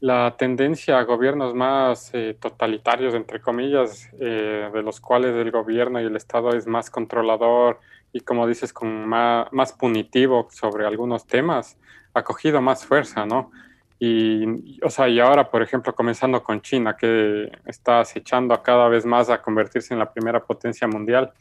la 0.00 0.36
tendencia 0.38 0.98
a 0.98 1.04
gobiernos 1.04 1.54
más 1.54 2.10
eh, 2.14 2.36
totalitarios, 2.40 3.14
entre 3.14 3.40
comillas, 3.40 4.08
eh, 4.20 4.70
de 4.72 4.82
los 4.82 5.00
cuales 5.00 5.34
el 5.34 5.50
gobierno 5.50 6.00
y 6.00 6.04
el 6.04 6.14
Estado 6.16 6.50
es 6.50 6.66
más 6.68 6.90
controlador 6.90 7.80
y, 8.12 8.20
como 8.20 8.46
dices, 8.46 8.72
con 8.72 9.06
más, 9.08 9.48
más 9.52 9.72
punitivo 9.72 10.48
sobre 10.52 10.86
algunos 10.86 11.26
temas, 11.26 11.76
ha 12.14 12.22
cogido 12.22 12.60
más 12.62 12.86
fuerza, 12.86 13.26
¿no? 13.26 13.50
Y, 13.98 14.80
o 14.82 14.90
sea, 14.90 15.08
y 15.08 15.18
ahora, 15.18 15.50
por 15.50 15.62
ejemplo, 15.62 15.94
comenzando 15.94 16.42
con 16.44 16.60
China, 16.60 16.96
que 16.96 17.50
está 17.66 18.00
acechando 18.00 18.62
cada 18.62 18.88
vez 18.88 19.04
más 19.06 19.28
a 19.30 19.42
convertirse 19.42 19.94
en 19.94 19.98
la 20.00 20.12
primera 20.12 20.44
potencia 20.44 20.86
mundial, 20.86 21.32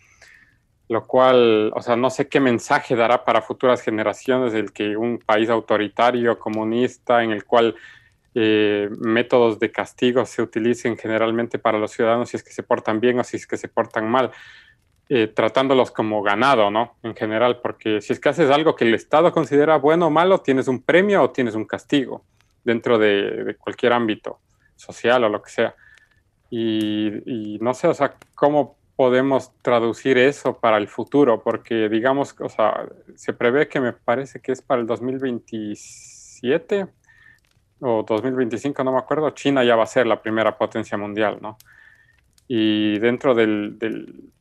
lo 0.88 1.06
cual, 1.08 1.71
o 1.76 1.82
sea, 1.82 1.95
no 1.95 2.10
sé 2.10 2.28
qué 2.28 2.39
mensaje 2.39 2.95
dará 2.95 3.24
para 3.24 3.41
futuras 3.41 3.82
generaciones 3.82 4.54
el 4.54 4.71
que 4.71 4.95
un 4.95 5.17
país 5.19 5.50
autoritario, 5.50 6.38
comunista, 6.38 7.24
en 7.24 7.32
el 7.32 7.45
cual 7.45 7.76
eh, 8.36 8.89
métodos 9.00 9.60
de 9.60 9.71
castigo 9.71 10.26
se 10.26 10.41
utilicen 10.41 10.98
generalmente 10.98 11.58
para 11.58 11.80
los 11.80 11.91
ciudadanos 11.91 12.30
si 12.30 12.38
es 12.38 12.43
que 12.43 12.52
se 12.52 12.63
portan 12.63 13.00
bien 13.00 13.19
o 13.19 13.24
si 13.24 13.38
es 13.38 13.48
que 13.48 13.58
se 13.58 13.69
portan 13.69 14.10
mal, 14.10 14.32
eh, 15.08 15.28
tratándolos 15.28 15.91
como 15.91 16.21
ganado, 16.21 16.69
¿no? 16.69 16.95
En 17.04 17.15
general, 17.15 17.62
porque 17.62 18.02
si 18.02 18.12
es 18.12 18.19
que 18.19 18.30
haces 18.30 18.50
algo 18.50 18.76
que 18.76 18.86
el 18.86 18.93
Estado 18.93 19.32
considera 19.32 19.78
bueno 19.78 20.08
o 20.08 20.10
malo, 20.10 20.39
tienes 20.39 20.67
un 20.67 20.82
premio 20.82 21.24
o 21.24 21.30
tienes 21.30 21.56
un 21.56 21.65
castigo 21.65 22.26
dentro 22.63 22.98
de, 22.98 23.56
cualquier 23.60 23.93
ámbito 23.93 24.39
social 24.76 25.24
o 25.24 25.30
lo 25.30 25.41
que 25.41 25.52
sea. 25.52 25.76
Y, 26.50 27.58
no 27.62 27.74
sé, 27.74 27.88
o 27.88 27.93
sea, 27.93 28.15
cómo 28.34 28.78
podemos 28.95 29.51
traducir 29.62 30.17
eso 30.17 30.58
para 30.58 30.77
el 30.77 30.88
futuro, 30.88 31.43
porque 31.43 31.89
digamos, 31.89 32.36
o 32.39 32.49
sea, 32.49 32.88
se 33.15 33.34
prevé 33.34 33.67
que 33.67 33.79
me 33.79 33.93
parece 33.93 34.39
que 34.39 34.51
es 34.51 34.62
para 34.62 34.81
el 34.81 34.88
2027 34.88 36.88
o 37.81 38.03
2025, 38.08 38.84
no 38.84 38.93
me 38.93 38.99
acuerdo, 38.99 39.29
China 39.31 39.63
ya 39.63 39.75
va 39.75 39.84
a 39.84 39.88
ser 39.88 40.08
la 40.08 40.21
primera 40.21 40.58
potencia 40.58 40.97
mundial, 40.97 41.39
¿no? 41.41 41.58
Y 42.47 42.99
dentro 42.99 43.36
del, 43.36 43.77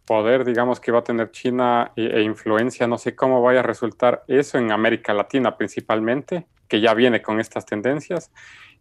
poder, 0.06 0.44
digamos, 0.44 0.80
que 0.80 0.92
va 0.92 1.00
a 1.00 1.04
tener 1.04 1.30
China 1.30 1.92
e, 1.96 2.04
e, 2.04 2.22
influencia, 2.22 2.86
no 2.86 2.98
sé 2.98 3.16
cómo 3.16 3.42
vaya 3.42 3.60
a 3.60 3.62
resultar 3.62 4.22
eso 4.28 4.58
en 4.58 4.70
América 4.70 5.14
Latina 5.14 5.56
principalmente, 5.56 6.46
que 6.74 6.80
ya 6.80 6.92
viene 6.92 7.22
con 7.22 7.38
estas 7.38 7.64
tendencias, 7.66 8.32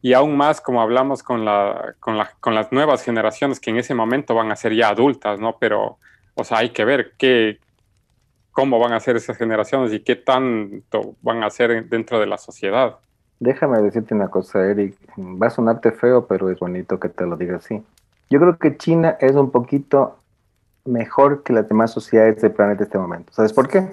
y 0.01 0.13
aún 0.13 0.35
más 0.35 0.61
como 0.61 0.81
hablamos 0.81 1.21
con, 1.21 1.45
la, 1.45 1.93
con, 1.99 2.17
la, 2.17 2.31
con 2.39 2.55
las 2.55 2.71
nuevas 2.71 3.03
generaciones 3.03 3.59
que 3.59 3.69
en 3.69 3.77
ese 3.77 3.93
momento 3.93 4.33
van 4.33 4.51
a 4.51 4.55
ser 4.55 4.73
ya 4.73 4.89
adultas, 4.89 5.39
¿no? 5.39 5.57
Pero, 5.59 5.99
o 6.33 6.43
sea, 6.43 6.57
hay 6.57 6.71
que 6.71 6.85
ver 6.85 7.13
qué, 7.19 7.59
cómo 8.51 8.79
van 8.79 8.93
a 8.93 8.99
ser 8.99 9.15
esas 9.15 9.37
generaciones 9.37 9.93
y 9.93 9.99
qué 9.99 10.15
tanto 10.15 11.13
van 11.21 11.43
a 11.43 11.51
ser 11.51 11.87
dentro 11.87 12.19
de 12.19 12.25
la 12.25 12.39
sociedad. 12.39 12.95
Déjame 13.39 13.79
decirte 13.83 14.15
una 14.15 14.29
cosa, 14.29 14.65
Eric. 14.65 14.97
Va 15.15 15.47
a 15.47 15.51
sonarte 15.51 15.91
feo, 15.91 16.25
pero 16.25 16.49
es 16.49 16.57
bonito 16.57 16.99
que 16.99 17.09
te 17.09 17.27
lo 17.27 17.37
diga 17.37 17.57
así. 17.57 17.83
Yo 18.31 18.39
creo 18.39 18.57
que 18.57 18.75
China 18.75 19.17
es 19.19 19.33
un 19.33 19.51
poquito 19.51 20.17
mejor 20.83 21.43
que 21.43 21.53
las 21.53 21.69
demás 21.69 21.91
sociedades 21.91 22.41
del 22.41 22.53
planeta 22.53 22.81
en 22.81 22.87
este 22.87 22.97
momento. 22.97 23.31
¿Sabes 23.33 23.53
por 23.53 23.67
qué? 23.67 23.87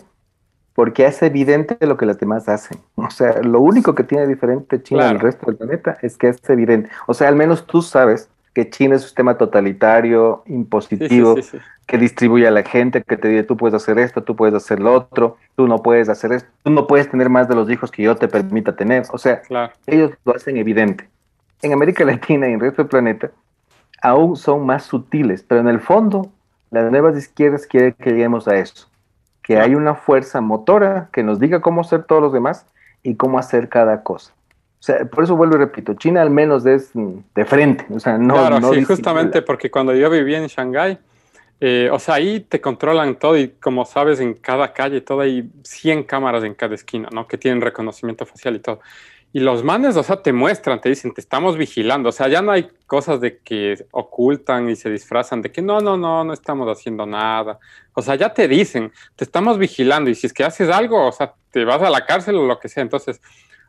Porque 0.75 1.07
es 1.07 1.23
evidente 1.23 1.77
lo 1.87 1.97
que 1.97 2.07
las 2.07 2.19
demás 2.19 2.49
hacen. 2.49 2.79
O 2.95 3.11
sea, 3.11 3.43
lo 3.43 3.61
único 3.61 3.95
que 3.95 4.05
tiene 4.05 4.27
diferente 4.27 4.83
China 4.83 5.09
del 5.09 5.21
resto 5.21 5.47
del 5.47 5.57
planeta 5.57 5.99
es 6.03 6.17
que 6.17 6.29
es 6.29 6.39
evidente. 6.49 6.91
O 7.07 7.15
sea, 7.15 7.29
al 7.29 7.37
menos 7.37 7.67
tú 7.67 7.83
sabes 7.83 8.29
que 8.55 8.69
China 8.69 8.97
es 8.97 9.03
un 9.03 9.09
sistema 9.09 9.37
totalitario, 9.37 10.43
impositivo, 10.47 11.37
que 11.87 11.99
distribuye 11.99 12.47
a 12.47 12.51
la 12.51 12.63
gente, 12.63 13.03
que 13.03 13.17
te 13.17 13.29
dice 13.29 13.45
tú 13.45 13.57
puedes 13.57 13.75
hacer 13.75 13.99
esto, 13.99 14.23
tú 14.23 14.37
puedes 14.37 14.55
hacer 14.55 14.81
lo 14.81 14.93
otro, 14.93 15.37
tú 15.57 15.67
no 15.67 15.79
puedes 15.83 16.09
hacer 16.09 16.33
esto, 16.33 16.49
tú 16.63 16.71
no 16.71 16.87
puedes 16.87 17.11
tener 17.11 17.29
más 17.29 17.49
de 17.49 17.55
los 17.55 17.71
hijos 17.71 17.91
que 17.91 18.03
yo 18.03 18.17
te 18.17 18.29
permita 18.29 18.75
tener. 18.75 19.05
O 19.13 19.19
sea, 19.19 19.43
ellos 19.87 20.13
lo 20.25 20.35
hacen 20.35 20.57
evidente. 20.57 21.09
En 21.63 21.73
América 21.73 22.05
Latina 22.05 22.49
y 22.49 22.51
en 22.51 22.55
el 22.57 22.61
resto 22.61 22.83
del 22.83 22.89
planeta 22.89 23.31
aún 24.03 24.37
son 24.37 24.65
más 24.65 24.85
sutiles, 24.85 25.45
pero 25.47 25.61
en 25.61 25.69
el 25.69 25.81
fondo 25.81 26.31
las 26.71 26.91
nuevas 26.91 27.17
izquierdas 27.17 27.67
quieren 27.67 27.93
que 27.93 28.11
lleguemos 28.11 28.49
a 28.49 28.57
eso 28.57 28.90
que 29.43 29.59
hay 29.59 29.75
una 29.75 29.95
fuerza 29.95 30.41
motora 30.41 31.09
que 31.13 31.23
nos 31.23 31.41
diga 31.41 31.61
cómo 31.61 31.81
hacer 31.81 32.05
todos 32.05 32.23
los 32.23 32.33
demás 32.33 32.67
y 33.03 33.17
cómo 33.17 33.39
hacer 33.39 33.69
cada 33.69 34.03
cosa. 34.03 34.33
O 34.81 34.83
sea, 34.83 35.05
por 35.05 35.25
eso 35.25 35.37
vuelvo 35.37 35.57
y 35.57 35.59
repito, 35.59 35.95
China 35.95 36.23
al 36.23 36.31
menos 36.31 36.65
es 36.65 36.91
mm, 36.95 37.19
de 37.35 37.45
frente, 37.45 37.87
o 37.91 38.01
sea, 38.01 38.17
no... 38.17 38.35
Claro, 38.35 38.73
sí, 38.73 38.83
justamente 38.83 39.43
porque 39.43 39.71
cuando 39.71 39.95
yo 39.95 40.09
vivía 40.09 40.39
en 40.39 40.47
Shanghái, 40.47 40.99
eh, 41.61 41.91
o 41.93 41.99
sea, 41.99 42.15
ahí 42.15 42.41
te 42.41 42.63
controlan 42.63 43.17
todo 43.17 43.37
y 43.37 43.49
como 43.49 43.85
sabes, 43.85 44.21
en 44.21 44.33
cada 44.33 44.73
calle, 44.73 45.03
todo 45.03 45.21
hay 45.21 45.51
100 45.63 46.05
cámaras 46.05 46.43
en 46.45 46.55
cada 46.55 46.75
esquina, 46.75 47.11
¿no? 47.13 47.27
Que 47.27 47.37
tienen 47.37 47.61
reconocimiento 47.61 48.25
facial 48.25 48.57
y 48.57 48.61
todo. 48.61 48.81
Y 49.33 49.41
los 49.41 49.63
manes, 49.63 49.97
o 49.97 50.03
sea, 50.03 50.23
te 50.23 50.33
muestran, 50.33 50.81
te 50.81 50.89
dicen, 50.89 51.15
te 51.15 51.21
estamos 51.21 51.57
vigilando. 51.57 52.09
O 52.09 52.13
sea, 52.13 52.27
ya 52.27 52.43
no 52.43 52.51
hay 52.51 52.69
cosas 52.87 53.21
de 53.21 53.39
que 53.39 53.87
ocultan 53.93 54.69
y 54.69 54.75
se 54.75 54.91
disfrazan 54.91 55.41
de 55.41 55.53
que 55.53 55.63
no, 55.63 55.81
no, 55.81 55.97
no, 55.97 56.25
no 56.25 56.33
estamos 56.33 56.69
haciendo 56.69 57.07
nada. 57.07 57.61
O 57.95 58.03
sea, 58.03 58.17
ya 58.17 58.35
te 58.35 58.49
dicen, 58.49 58.93
te 59.15 59.25
estamos 59.25 59.57
vigilando 59.57 60.11
y 60.11 60.17
si 60.17 60.27
es 60.27 60.33
que 60.33 60.43
haces 60.43 60.69
algo, 60.69 61.07
o 61.07 61.13
sea, 61.13 61.35
te 61.53 61.65
vas 61.65 61.81
a 61.81 61.91
la 61.91 62.07
cárcel 62.07 62.37
o 62.37 62.47
lo 62.47 62.59
que 62.59 62.69
sea. 62.69 62.83
Entonces, 62.83 63.21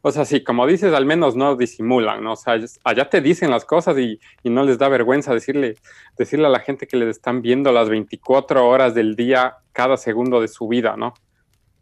o 0.01 0.11
sea, 0.11 0.25
sí, 0.25 0.43
como 0.43 0.65
dices, 0.65 0.93
al 0.95 1.05
menos 1.05 1.35
no 1.35 1.55
disimulan, 1.55 2.23
¿no? 2.23 2.33
O 2.33 2.35
sea, 2.35 2.57
allá 2.83 3.09
te 3.09 3.21
dicen 3.21 3.51
las 3.51 3.63
cosas 3.63 3.99
y, 3.99 4.19
y, 4.41 4.49
no 4.49 4.63
les 4.63 4.79
da 4.79 4.89
vergüenza 4.89 5.31
decirle, 5.31 5.75
decirle 6.17 6.47
a 6.47 6.49
la 6.49 6.59
gente 6.59 6.87
que 6.87 6.97
les 6.97 7.09
están 7.09 7.43
viendo 7.43 7.71
las 7.71 7.87
24 7.87 8.67
horas 8.67 8.95
del 8.95 9.15
día, 9.15 9.57
cada 9.73 9.97
segundo 9.97 10.41
de 10.41 10.47
su 10.47 10.67
vida, 10.67 10.95
¿no? 10.97 11.13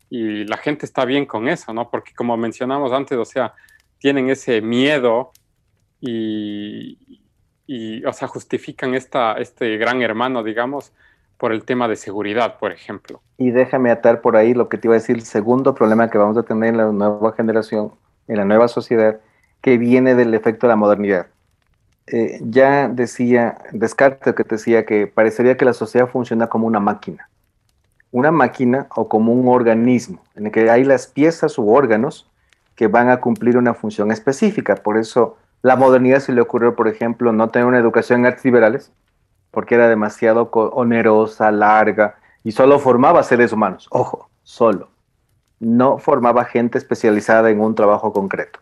Y 0.10 0.46
la 0.46 0.58
gente 0.58 0.86
está 0.86 1.06
bien 1.06 1.26
con 1.26 1.48
eso, 1.48 1.74
¿no? 1.74 1.90
Porque 1.90 2.14
como 2.14 2.36
mencionamos 2.36 2.92
antes, 2.92 3.18
o 3.18 3.26
sea, 3.26 3.54
tienen 4.00 4.30
ese 4.30 4.62
miedo 4.62 5.32
y, 6.02 6.98
o 8.06 8.14
sea, 8.14 8.28
justifican 8.28 8.96
esta, 8.96 9.34
este 9.34 9.78
gran 9.78 10.02
hermano, 10.02 10.44
digamos, 10.44 10.94
por 11.38 11.54
el 11.54 11.64
tema 11.64 11.88
de 11.88 11.96
seguridad, 11.96 12.58
por 12.58 12.72
ejemplo. 12.72 13.22
Y 13.38 13.52
déjame 13.52 13.92
atar 13.92 14.22
por 14.22 14.36
ahí 14.36 14.54
lo 14.54 14.68
que 14.68 14.78
te 14.78 14.88
iba 14.88 14.96
a 14.96 15.00
decir, 15.00 15.16
el 15.16 15.24
segundo 15.24 15.76
problema 15.76 16.10
que 16.10 16.18
vamos 16.18 16.38
a 16.38 16.44
tener 16.44 16.70
en 16.70 16.78
la 16.78 16.92
nueva 16.92 17.34
generación, 17.34 17.94
en 18.28 18.38
la 18.38 18.46
nueva 18.46 18.68
sociedad, 18.68 19.20
que 19.62 19.78
viene 19.78 20.16
del 20.16 20.34
efecto 20.34 20.66
de 20.66 20.72
la 20.72 20.76
modernidad. 20.76 21.28
Eh, 22.08 22.40
ya 22.42 22.88
decía 22.88 23.60
Descartes 23.72 24.34
que 24.34 24.44
decía 24.44 24.86
que 24.86 25.06
parecería 25.06 25.58
que 25.58 25.66
la 25.66 25.74
sociedad 25.74 26.08
funciona 26.08 26.48
como 26.48 26.66
una 26.66 26.80
máquina 26.80 27.30
una 28.12 28.32
máquina 28.32 28.88
o 28.96 29.08
como 29.08 29.34
un 29.34 29.48
organismo, 29.48 30.22
en 30.36 30.48
el 30.48 30.52
que 30.52 30.70
hay 30.70 30.84
las 30.84 31.08
piezas 31.08 31.58
u 31.58 31.70
órganos 31.70 32.30
que 32.76 32.88
van 32.88 33.10
a 33.10 33.20
cumplir 33.20 33.58
una 33.58 33.74
función 33.74 34.12
específica. 34.12 34.76
Por 34.76 34.98
eso 34.98 35.38
la 35.62 35.76
modernidad 35.76 36.20
se 36.20 36.32
le 36.32 36.42
ocurrió, 36.42 36.76
por 36.76 36.88
ejemplo, 36.88 37.32
no 37.34 37.50
tener 37.50 37.68
una 37.68 37.80
educación 37.80 38.22
en 38.22 38.28
artes 38.28 38.46
liberales, 38.46 38.92
porque 39.52 39.76
era 39.76 39.88
demasiado 39.88 40.50
onerosa, 40.52 41.52
larga, 41.52 42.16
y 42.44 42.52
solo 42.52 42.80
formaba 42.80 43.24
seres 43.24 43.52
humanos. 43.52 43.88
Ojo, 43.92 44.30
solo. 44.44 44.90
No 45.60 45.98
formaba 45.98 46.46
gente 46.46 46.78
especializada 46.78 47.50
en 47.50 47.60
un 47.60 47.76
trabajo 47.76 48.14
concreto. 48.14 48.60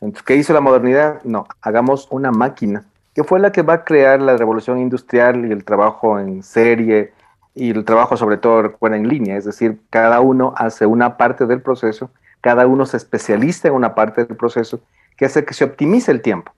Entonces, 0.00 0.24
¿qué 0.24 0.34
hizo 0.34 0.52
la 0.52 0.60
modernidad? 0.60 1.22
No, 1.22 1.46
hagamos 1.60 2.08
una 2.10 2.32
máquina, 2.32 2.84
que 3.14 3.22
fue 3.22 3.38
la 3.38 3.52
que 3.52 3.62
va 3.62 3.74
a 3.74 3.84
crear 3.84 4.20
la 4.20 4.36
revolución 4.36 4.78
industrial 4.78 5.46
y 5.46 5.52
el 5.52 5.64
trabajo 5.64 6.18
en 6.18 6.42
serie, 6.42 7.12
y 7.54 7.70
el 7.70 7.84
trabajo 7.84 8.16
sobre 8.16 8.36
todo 8.36 8.62
recuerda 8.62 8.96
en 8.96 9.08
línea, 9.08 9.36
es 9.36 9.44
decir, 9.44 9.80
cada 9.90 10.20
uno 10.20 10.54
hace 10.56 10.86
una 10.86 11.16
parte 11.16 11.46
del 11.46 11.60
proceso, 11.60 12.10
cada 12.40 12.66
uno 12.66 12.86
se 12.86 12.96
especializa 12.96 13.68
en 13.68 13.74
una 13.74 13.94
parte 13.94 14.24
del 14.24 14.36
proceso 14.36 14.80
que 15.16 15.26
hace 15.26 15.44
que 15.44 15.54
se 15.54 15.64
optimice 15.64 16.10
el 16.10 16.22
tiempo, 16.22 16.52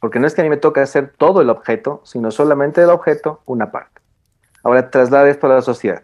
porque 0.00 0.18
no 0.18 0.26
es 0.26 0.34
que 0.34 0.42
a 0.42 0.44
mí 0.44 0.50
me 0.50 0.56
toque 0.56 0.80
hacer 0.80 1.12
todo 1.16 1.40
el 1.40 1.50
objeto, 1.50 2.02
sino 2.04 2.30
solamente 2.30 2.82
el 2.82 2.90
objeto 2.90 3.40
una 3.46 3.70
parte. 3.70 4.00
Ahora 4.62 4.90
traslada 4.90 5.28
esto 5.28 5.46
a 5.46 5.54
la 5.54 5.62
sociedad. 5.62 6.02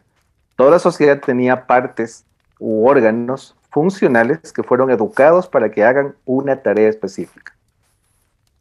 Toda 0.57 0.71
la 0.73 0.79
sociedad 0.79 1.21
tenía 1.21 1.67
partes 1.67 2.25
u 2.59 2.87
órganos 2.87 3.57
funcionales 3.71 4.53
que 4.53 4.63
fueron 4.63 4.91
educados 4.91 5.49
para 5.49 5.71
que 5.71 5.85
hagan 5.85 6.15
una 6.25 6.57
tarea 6.57 6.89
específica. 6.89 7.55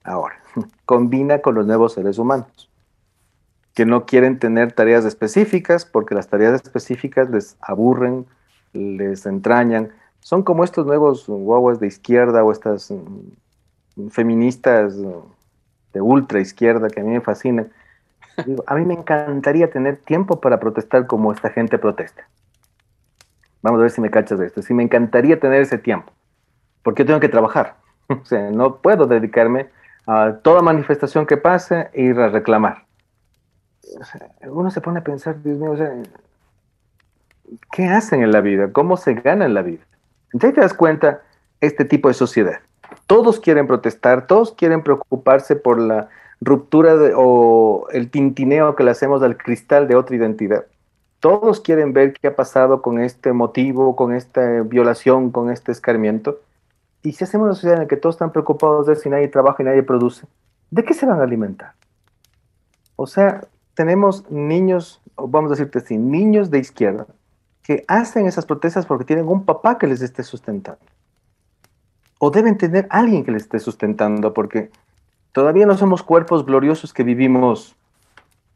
Ahora, 0.03 0.35
combina 0.85 1.39
con 1.39 1.55
los 1.55 1.65
nuevos 1.65 1.93
seres 1.93 2.17
humanos 2.17 2.68
que 3.79 3.85
no 3.85 4.05
quieren 4.05 4.39
tener 4.39 4.73
tareas 4.73 5.05
específicas 5.05 5.85
porque 5.85 6.13
las 6.13 6.27
tareas 6.27 6.61
específicas 6.61 7.29
les 7.29 7.55
aburren, 7.61 8.25
les 8.73 9.25
entrañan. 9.25 9.93
Son 10.19 10.43
como 10.43 10.65
estos 10.65 10.85
nuevos 10.85 11.27
guaguas 11.27 11.79
de 11.79 11.87
izquierda 11.87 12.43
o 12.43 12.51
estas 12.51 12.91
mm, 12.91 14.09
feministas 14.09 14.97
de 15.93 16.01
ultra 16.01 16.41
izquierda 16.41 16.89
que 16.89 16.99
a 16.99 17.05
mí 17.05 17.11
me 17.11 17.21
fascinan. 17.21 17.71
a 18.67 18.75
mí 18.75 18.83
me 18.83 18.95
encantaría 18.95 19.71
tener 19.71 19.95
tiempo 19.95 20.41
para 20.41 20.59
protestar 20.59 21.07
como 21.07 21.31
esta 21.31 21.49
gente 21.49 21.77
protesta. 21.77 22.27
Vamos 23.61 23.79
a 23.79 23.83
ver 23.83 23.91
si 23.91 24.01
me 24.01 24.11
cachas 24.11 24.39
de 24.39 24.47
esto. 24.47 24.61
Sí, 24.61 24.73
me 24.73 24.83
encantaría 24.83 25.39
tener 25.39 25.61
ese 25.61 25.77
tiempo. 25.77 26.11
Porque 26.83 27.03
yo 27.03 27.07
tengo 27.07 27.21
que 27.21 27.29
trabajar. 27.29 27.77
No 28.51 28.81
puedo 28.81 29.07
dedicarme 29.07 29.69
a 30.05 30.33
toda 30.43 30.61
manifestación 30.61 31.25
que 31.25 31.37
pase 31.37 31.87
e 31.93 32.01
ir 32.01 32.19
a 32.19 32.27
reclamar. 32.27 32.88
Uno 34.47 34.71
se 34.71 34.81
pone 34.81 34.99
a 34.99 35.03
pensar, 35.03 35.41
Dios 35.41 35.57
mío, 35.57 35.73
¿qué 37.71 37.85
hacen 37.85 38.21
en 38.21 38.31
la 38.31 38.41
vida? 38.41 38.71
¿Cómo 38.71 38.97
se 38.97 39.13
gana 39.13 39.45
en 39.45 39.53
la 39.53 39.61
vida? 39.61 39.83
Entonces 40.33 40.55
te 40.55 40.61
das 40.61 40.73
cuenta 40.73 41.21
este 41.61 41.85
tipo 41.85 42.07
de 42.07 42.13
sociedad. 42.13 42.59
Todos 43.07 43.39
quieren 43.39 43.67
protestar, 43.67 44.27
todos 44.27 44.53
quieren 44.53 44.83
preocuparse 44.83 45.55
por 45.55 45.79
la 45.79 46.09
ruptura 46.41 46.95
o 47.15 47.87
el 47.91 48.09
tintineo 48.09 48.75
que 48.75 48.83
le 48.83 48.91
hacemos 48.91 49.21
al 49.23 49.37
cristal 49.37 49.87
de 49.87 49.95
otra 49.95 50.15
identidad. 50.15 50.65
Todos 51.19 51.59
quieren 51.59 51.91
ver 51.91 52.13
qué 52.13 52.27
ha 52.27 52.35
pasado 52.35 52.81
con 52.81 52.99
este 52.99 53.33
motivo, 53.33 53.95
con 53.95 54.13
esta 54.13 54.61
violación, 54.61 55.31
con 55.31 55.51
este 55.51 55.71
escarmiento. 55.71 56.39
Y 57.03 57.11
si 57.11 57.23
hacemos 57.23 57.45
una 57.45 57.55
sociedad 57.55 57.75
en 57.75 57.83
la 57.83 57.87
que 57.87 57.97
todos 57.97 58.15
están 58.15 58.31
preocupados 58.31 58.87
de 58.87 58.95
si 58.95 59.09
nadie 59.09 59.27
trabaja 59.27 59.61
y 59.61 59.65
nadie 59.65 59.83
produce, 59.83 60.27
¿de 60.71 60.83
qué 60.83 60.93
se 60.93 61.05
van 61.05 61.19
a 61.19 61.23
alimentar? 61.23 61.73
O 62.95 63.05
sea, 63.05 63.41
tenemos 63.79 64.29
niños, 64.29 65.01
vamos 65.15 65.49
a 65.49 65.55
decirte 65.55 65.79
así, 65.79 65.97
niños 65.97 66.51
de 66.51 66.59
izquierda 66.59 67.07
que 67.63 67.85
hacen 67.87 68.25
esas 68.25 68.45
protestas 68.45 68.85
porque 68.85 69.05
tienen 69.05 69.29
un 69.29 69.45
papá 69.45 69.77
que 69.77 69.87
les 69.87 70.01
esté 70.01 70.21
sustentando. 70.23 70.81
O 72.17 72.29
deben 72.29 72.57
tener 72.57 72.87
alguien 72.89 73.23
que 73.23 73.31
les 73.31 73.43
esté 73.43 73.57
sustentando 73.57 74.33
porque 74.33 74.69
todavía 75.31 75.65
no 75.65 75.77
somos 75.77 76.03
cuerpos 76.03 76.45
gloriosos 76.45 76.91
que 76.91 77.03
vivimos 77.03 77.77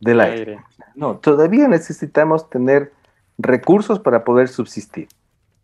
del 0.02 0.20
aire. 0.20 0.60
No, 0.94 1.16
todavía 1.16 1.70
necesitamos 1.70 2.50
tener 2.50 2.92
recursos 3.38 4.00
para 4.00 4.26
poder 4.26 4.50
subsistir. 4.50 5.08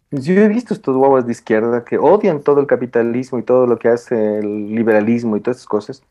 Yo 0.10 0.36
he 0.36 0.48
visto 0.48 0.74
estos 0.74 0.95
guaguas 0.95 1.26
de 1.26 1.34
izquierda 1.34 1.84
que 1.84 1.98
odian 1.98 2.43
todo 2.43 2.62
el 2.62 2.67
capitalismo 2.67 3.39
y 3.39 3.43
todo 3.43 3.67
lo 3.67 3.78
que 3.78 3.89
hace 3.89 4.39
el 4.39 4.74
liberalismo 4.74 5.36
y 5.36 5.41
todas 5.41 5.58
esas 5.58 5.67
cosas, 5.67 6.04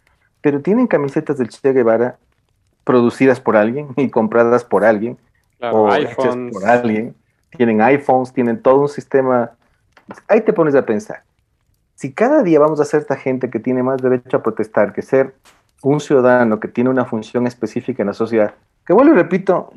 pero 0.43 0.61
tienen 0.61 0.87
camisetas 0.87 1.39
del 1.39 1.49
Che 1.49 1.73
Guevara 1.73 2.19
producidas 2.89 3.39
por 3.39 3.55
alguien 3.55 3.89
y 3.97 4.09
compradas 4.09 4.65
por 4.65 4.83
alguien, 4.83 5.19
o 5.61 5.95
hechas 5.95 6.35
por 6.51 6.65
alguien. 6.65 7.15
Tienen 7.55 7.83
iPhones, 7.83 8.33
tienen 8.33 8.63
todo 8.63 8.81
un 8.81 8.89
sistema. 8.89 9.51
Ahí 10.27 10.41
te 10.41 10.55
pones 10.55 10.75
a 10.75 10.87
pensar. 10.87 11.23
Si 11.97 12.15
cada 12.15 12.43
día 12.43 12.59
vamos 12.59 12.81
a 12.81 12.87
ser 12.87 13.01
esta 13.01 13.17
gente 13.17 13.51
que 13.51 13.61
tiene 13.61 13.83
más 13.83 14.01
derecho 14.01 14.39
a 14.39 14.43
protestar 14.43 14.95
que 14.95 15.03
ser 15.03 15.35
un 15.83 16.01
ciudadano 16.01 16.61
que 16.61 16.69
tiene 16.69 16.89
una 16.89 17.05
función 17.05 17.47
específica 17.47 18.03
en 18.03 18.07
la 18.07 18.15
sociedad, 18.15 18.55
que 18.87 18.95
vuelvo 18.95 19.13
y 19.13 19.17
repito, 19.17 19.71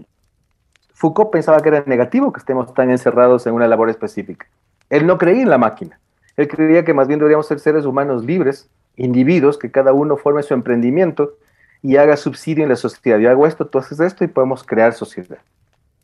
Foucault 0.93 1.31
pensaba 1.31 1.59
que 1.59 1.67
era 1.67 1.83
negativo 1.85 2.31
que 2.31 2.39
estemos 2.39 2.73
tan 2.73 2.91
encerrados 2.91 3.45
en 3.45 3.53
una 3.53 3.67
labor 3.67 3.89
específica. 3.89 4.47
Él 4.89 5.05
no 5.05 5.17
creía 5.17 5.41
en 5.41 5.49
la 5.49 5.57
máquina. 5.57 5.99
Él 6.37 6.47
creía 6.47 6.85
que 6.85 6.93
más 6.93 7.09
bien 7.09 7.19
deberíamos 7.19 7.45
ser 7.45 7.59
seres 7.59 7.83
humanos 7.83 8.23
libres, 8.23 8.69
individuos, 8.95 9.57
que 9.57 9.69
cada 9.69 9.91
uno 9.91 10.15
forme 10.15 10.43
su 10.43 10.53
emprendimiento 10.53 11.33
y 11.83 11.97
haga 11.97 12.17
subsidio 12.17 12.63
en 12.63 12.69
la 12.69 12.75
sociedad. 12.75 13.17
Yo 13.17 13.29
hago 13.29 13.47
esto, 13.47 13.65
tú 13.65 13.79
haces 13.79 13.99
esto 13.99 14.23
y 14.23 14.27
podemos 14.27 14.63
crear 14.63 14.93
sociedad. 14.93 15.39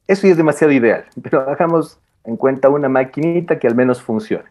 Eso 0.08 0.26
ya 0.26 0.32
es 0.32 0.38
demasiado 0.38 0.74
ideal, 0.74 1.06
pero 1.22 1.42
hagamos 1.50 2.00
en 2.24 2.38
cuenta 2.38 2.70
una 2.70 2.90
maquinita 2.90 3.60
que 3.60 3.68
al 3.68 3.76
menos 3.76 4.02
funcione. 4.02 4.50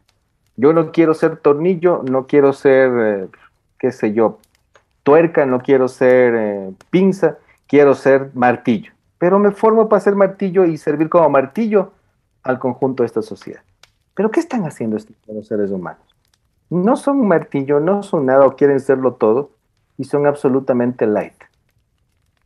Yo 0.57 0.73
no 0.73 0.91
quiero 0.93 1.13
ser 1.15 1.37
tornillo, 1.37 2.03
no 2.09 2.27
quiero 2.27 2.53
ser, 2.53 2.91
eh, 2.97 3.29
qué 3.79 3.93
sé 3.93 4.13
yo, 4.15 4.39
tuerca, 5.03 5.45
no 5.45 5.61
quiero 5.61 5.89
ser 5.89 6.35
eh, 6.35 6.71
pinza, 6.91 7.37
quiero 7.67 7.95
ser 7.95 8.31
martillo. 8.35 8.93
Pero 9.19 9.39
me 9.39 9.51
formo 9.51 9.89
para 9.89 10.01
ser 10.01 10.15
martillo 10.15 10.65
y 10.65 10.79
servir 10.79 11.09
como 11.09 11.29
martillo 11.29 11.93
al 12.43 12.59
conjunto 12.59 13.03
de 13.03 13.07
esta 13.07 13.23
sociedad. 13.23 13.61
Pero 14.15 14.31
¿qué 14.31 14.41
están 14.41 14.65
haciendo 14.65 14.97
estos 14.97 15.15
seres 15.47 15.71
humanos? 15.71 16.03
No 16.71 16.97
son 16.97 17.27
martillo, 17.29 17.81
no 17.81 18.03
son 18.03 18.27
nada 18.27 18.47
o 18.47 18.57
quieren 18.57 18.81
serlo 18.81 19.15
todo 19.15 19.51
y 19.99 20.05
son 20.05 20.27
absolutamente 20.27 21.07
light. 21.07 21.35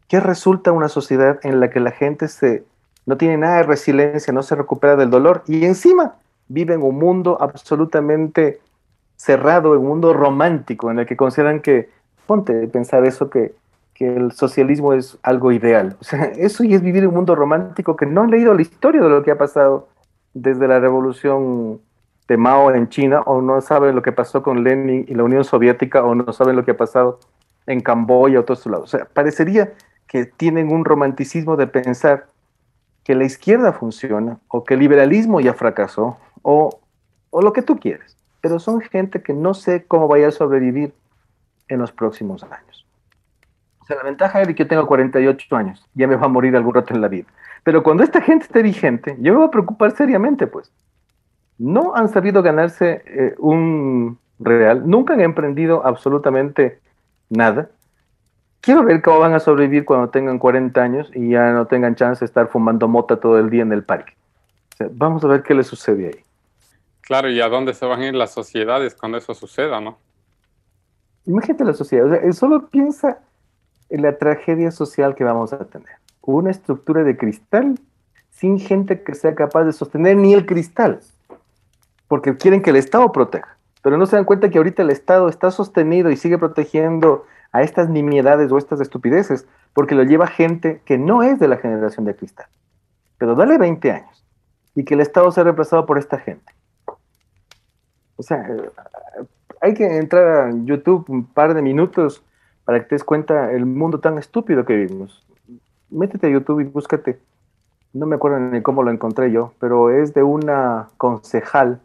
¿Qué 0.08 0.20
resulta 0.20 0.72
una 0.72 0.88
sociedad 0.88 1.38
en 1.42 1.60
la 1.60 1.70
que 1.70 1.80
la 1.80 1.92
gente 1.92 2.28
se, 2.28 2.64
no 3.06 3.16
tiene 3.16 3.36
nada 3.36 3.58
de 3.58 3.62
resiliencia, 3.64 4.32
no 4.32 4.42
se 4.42 4.56
recupera 4.56 4.96
del 4.96 5.10
dolor 5.10 5.42
y 5.46 5.64
encima 5.64 6.16
vive 6.48 6.74
en 6.74 6.82
un 6.82 6.98
mundo 6.98 7.38
absolutamente 7.40 8.60
cerrado, 9.16 9.74
en 9.74 9.82
un 9.82 9.86
mundo 9.86 10.12
romántico, 10.12 10.90
en 10.90 10.98
el 10.98 11.06
que 11.06 11.16
consideran 11.16 11.60
que, 11.60 11.90
ponte 12.26 12.66
pensar 12.68 13.04
eso, 13.04 13.30
que, 13.30 13.54
que 13.94 14.16
el 14.16 14.32
socialismo 14.32 14.94
es 14.94 15.18
algo 15.22 15.52
ideal. 15.52 15.96
O 16.00 16.04
sea, 16.04 16.24
eso 16.36 16.64
y 16.64 16.74
es 16.74 16.82
vivir 16.82 17.02
en 17.04 17.10
un 17.10 17.16
mundo 17.16 17.34
romántico 17.34 17.96
que 17.96 18.06
no 18.06 18.22
han 18.22 18.30
leído 18.30 18.54
la 18.54 18.62
historia 18.62 19.02
de 19.02 19.08
lo 19.08 19.22
que 19.22 19.30
ha 19.30 19.38
pasado 19.38 19.88
desde 20.34 20.66
la 20.66 20.80
revolución 20.80 21.80
de 22.26 22.36
Mao 22.36 22.72
en 22.72 22.88
China, 22.88 23.22
o 23.26 23.42
no 23.42 23.60
saben 23.60 23.94
lo 23.94 24.02
que 24.02 24.12
pasó 24.12 24.42
con 24.42 24.62
Lenin 24.62 25.04
y 25.08 25.14
la 25.14 25.24
Unión 25.24 25.44
Soviética, 25.44 26.02
o 26.04 26.14
no 26.14 26.32
saben 26.32 26.56
lo 26.56 26.64
que 26.64 26.70
ha 26.70 26.76
pasado 26.76 27.18
en 27.70 27.80
Camboya 27.80 28.40
o 28.40 28.44
todos 28.44 28.66
lados. 28.66 28.94
O 28.94 28.98
sea, 28.98 29.06
parecería 29.06 29.72
que 30.06 30.24
tienen 30.26 30.72
un 30.72 30.85
romanticismo 30.85 31.56
de 31.56 31.68
pensar 31.68 32.26
que 33.04 33.14
la 33.14 33.24
izquierda 33.24 33.72
funciona, 33.72 34.38
o 34.48 34.64
que 34.64 34.74
el 34.74 34.80
liberalismo 34.80 35.40
ya 35.40 35.54
fracasó, 35.54 36.18
o, 36.42 36.80
lo 37.33 37.52
que 37.52 37.62
tú 37.62 37.78
quieres, 37.78 38.16
pero 38.40 38.59
son 38.59 38.80
gente 38.80 39.22
que 39.22 39.33
no 39.33 39.54
sé 39.54 39.85
cómo 39.87 40.09
vaya 40.09 40.28
a 40.28 40.33
sobrevivir 40.33 40.92
en 41.68 41.78
los 41.78 41.92
próximos 41.92 42.42
años. 42.42 42.87
O 43.80 43.85
sea, 43.85 43.96
la 43.96 44.02
ventaja 44.02 44.42
es 44.42 44.48
que 44.48 44.54
yo 44.54 44.66
tengo 44.66 44.87
48 44.87 45.56
años, 45.56 45.88
ya 45.94 46.06
me 46.09 46.16
va 46.16 46.26
a 46.26 46.28
morir 46.28 46.56
algún 46.56 46.74
rato 46.74 46.92
en 46.92 47.00
la 47.00 47.09
vida. 47.09 47.26
Pero 47.62 47.83
cuando 47.83 48.02
esta 48.02 48.20
gente 48.20 48.46
esté 48.46 48.62
vigente, 48.62 49.16
yo 49.20 49.33
me 49.33 49.38
voy 49.38 49.48
a 49.48 49.50
preocupar 49.50 49.92
seriamente, 49.92 50.46
pues. 50.46 50.72
No 51.59 51.94
han 51.94 52.09
sabido 52.09 52.42
ganarse 52.42 53.02
eh, 53.06 53.35
un 53.38 54.18
real, 54.38 54.88
nunca 54.88 55.14
han 55.14 55.20
emprendido 55.20 55.87
absolutamente 55.87 56.80
nada. 57.30 57.70
Quiero 58.60 58.84
ver 58.84 59.00
cómo 59.00 59.20
van 59.20 59.32
a 59.32 59.40
sobrevivir 59.40 59.86
cuando 59.86 60.10
tengan 60.10 60.38
40 60.38 60.82
años 60.82 61.10
y 61.14 61.30
ya 61.30 61.52
no 61.52 61.66
tengan 61.66 61.94
chance 61.94 62.20
de 62.20 62.26
estar 62.26 62.48
fumando 62.48 62.88
mota 62.88 63.18
todo 63.18 63.38
el 63.38 63.48
día 63.48 63.62
en 63.62 63.72
el 63.72 63.82
parque. 63.82 64.14
vamos 64.90 65.24
a 65.24 65.28
ver 65.28 65.42
qué 65.42 65.54
les 65.54 65.66
sucede 65.66 66.08
ahí. 66.08 66.24
Claro, 67.00 67.30
¿y 67.30 67.40
a 67.40 67.48
dónde 67.48 67.72
se 67.72 67.86
van 67.86 68.00
a 68.02 68.06
ir 68.06 68.14
las 68.14 68.32
sociedades 68.32 68.94
cuando 68.94 69.18
eso 69.18 69.34
suceda, 69.34 69.80
no? 69.80 69.98
Imagínate 71.26 71.64
la 71.64 71.74
sociedad, 71.74 72.06
o 72.06 72.10
sea, 72.10 72.32
solo 72.32 72.68
piensa 72.68 73.20
en 73.88 74.02
la 74.02 74.16
tragedia 74.16 74.70
social 74.70 75.14
que 75.14 75.24
vamos 75.24 75.52
a 75.52 75.64
tener. 75.64 75.88
Una 76.22 76.50
estructura 76.50 77.02
de 77.02 77.16
cristal 77.16 77.78
sin 78.30 78.58
gente 78.58 79.02
que 79.02 79.14
sea 79.14 79.34
capaz 79.34 79.64
de 79.64 79.72
sostener 79.72 80.16
ni 80.16 80.32
el 80.34 80.46
cristal, 80.46 81.00
porque 82.08 82.36
quieren 82.36 82.62
que 82.62 82.70
el 82.70 82.76
Estado 82.76 83.10
proteja, 83.12 83.56
pero 83.82 83.96
no 83.96 84.06
se 84.06 84.16
dan 84.16 84.24
cuenta 84.24 84.50
que 84.50 84.58
ahorita 84.58 84.82
el 84.82 84.90
Estado 84.90 85.28
está 85.28 85.50
sostenido 85.50 86.10
y 86.10 86.16
sigue 86.16 86.38
protegiendo 86.38 87.24
a 87.52 87.62
estas 87.62 87.88
nimiedades 87.88 88.52
o 88.52 88.58
estas 88.58 88.80
estupideces, 88.80 89.46
porque 89.72 89.94
lo 89.94 90.02
lleva 90.02 90.26
gente 90.26 90.82
que 90.84 90.98
no 90.98 91.22
es 91.22 91.38
de 91.38 91.48
la 91.48 91.56
generación 91.56 92.04
de 92.04 92.14
cristal. 92.14 92.46
Pero 93.18 93.34
dale 93.34 93.58
20 93.58 93.90
años 93.90 94.24
y 94.74 94.84
que 94.84 94.94
el 94.94 95.00
Estado 95.00 95.30
sea 95.32 95.44
reemplazado 95.44 95.86
por 95.86 95.98
esta 95.98 96.18
gente. 96.18 96.52
O 98.16 98.22
sea, 98.22 98.46
hay 99.60 99.74
que 99.74 99.96
entrar 99.96 100.26
a 100.26 100.50
YouTube 100.64 101.04
un 101.08 101.24
par 101.24 101.54
de 101.54 101.62
minutos 101.62 102.22
para 102.64 102.80
que 102.80 102.86
te 102.86 102.94
des 102.94 103.04
cuenta 103.04 103.52
el 103.52 103.66
mundo 103.66 104.00
tan 104.00 104.18
estúpido 104.18 104.64
que 104.64 104.76
vivimos. 104.76 105.26
Métete 105.90 106.28
a 106.28 106.30
YouTube 106.30 106.60
y 106.60 106.64
búscate. 106.64 107.18
No 107.92 108.06
me 108.06 108.16
acuerdo 108.16 108.38
ni 108.38 108.62
cómo 108.62 108.82
lo 108.82 108.90
encontré 108.90 109.32
yo, 109.32 109.54
pero 109.58 109.90
es 109.90 110.14
de 110.14 110.22
una 110.22 110.88
concejal 110.96 111.80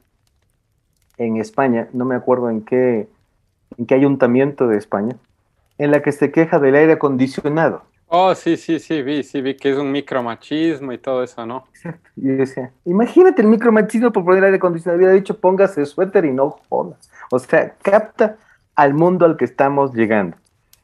en 1.17 1.38
España, 1.38 1.88
no 1.93 2.06
me 2.06 2.15
acuerdo 2.15 2.49
en 2.49 2.62
qué, 2.62 3.08
en 3.78 3.86
qué 3.86 3.95
ayuntamiento 3.95 4.67
de 4.67 4.78
España, 4.78 5.15
en 5.78 5.91
la 5.91 6.01
que 6.01 6.12
se 6.12 6.32
queja 6.32 6.60
del 6.60 6.75
aire 6.75 6.93
acondicionado. 6.93 7.84
Oh, 8.08 8.35
sí, 8.35 8.56
sí, 8.56 8.79
sí, 8.79 9.02
vi, 9.02 9.23
sí, 9.23 9.42
vi 9.42 9.58
que 9.58 9.71
es 9.71 9.77
un 9.77 9.92
micromachismo 9.92 10.92
y 10.94 10.98
todo 10.98 11.23
eso, 11.23 11.46
¿no? 11.46 11.65
Exacto. 11.73 12.10
Y 12.15 12.27
decía, 12.27 12.71
imagínate 12.85 13.42
el 13.42 13.48
micromachismo 13.48 14.12
por 14.12 14.23
poner 14.23 14.44
aire 14.44 14.58
acondicionado. 14.58 14.98
Hubiera 14.98 15.13
dicho, 15.13 15.40
póngase 15.40 15.85
suéter 15.85 16.25
y 16.25 16.31
no 16.31 16.52
jodas. 16.69 17.10
O 17.31 17.40
sea, 17.40 17.73
capta 17.81 18.37
al 18.75 18.94
mundo 18.94 19.25
al 19.25 19.37
que 19.37 19.46
estamos 19.46 19.94
llegando. 19.94 20.37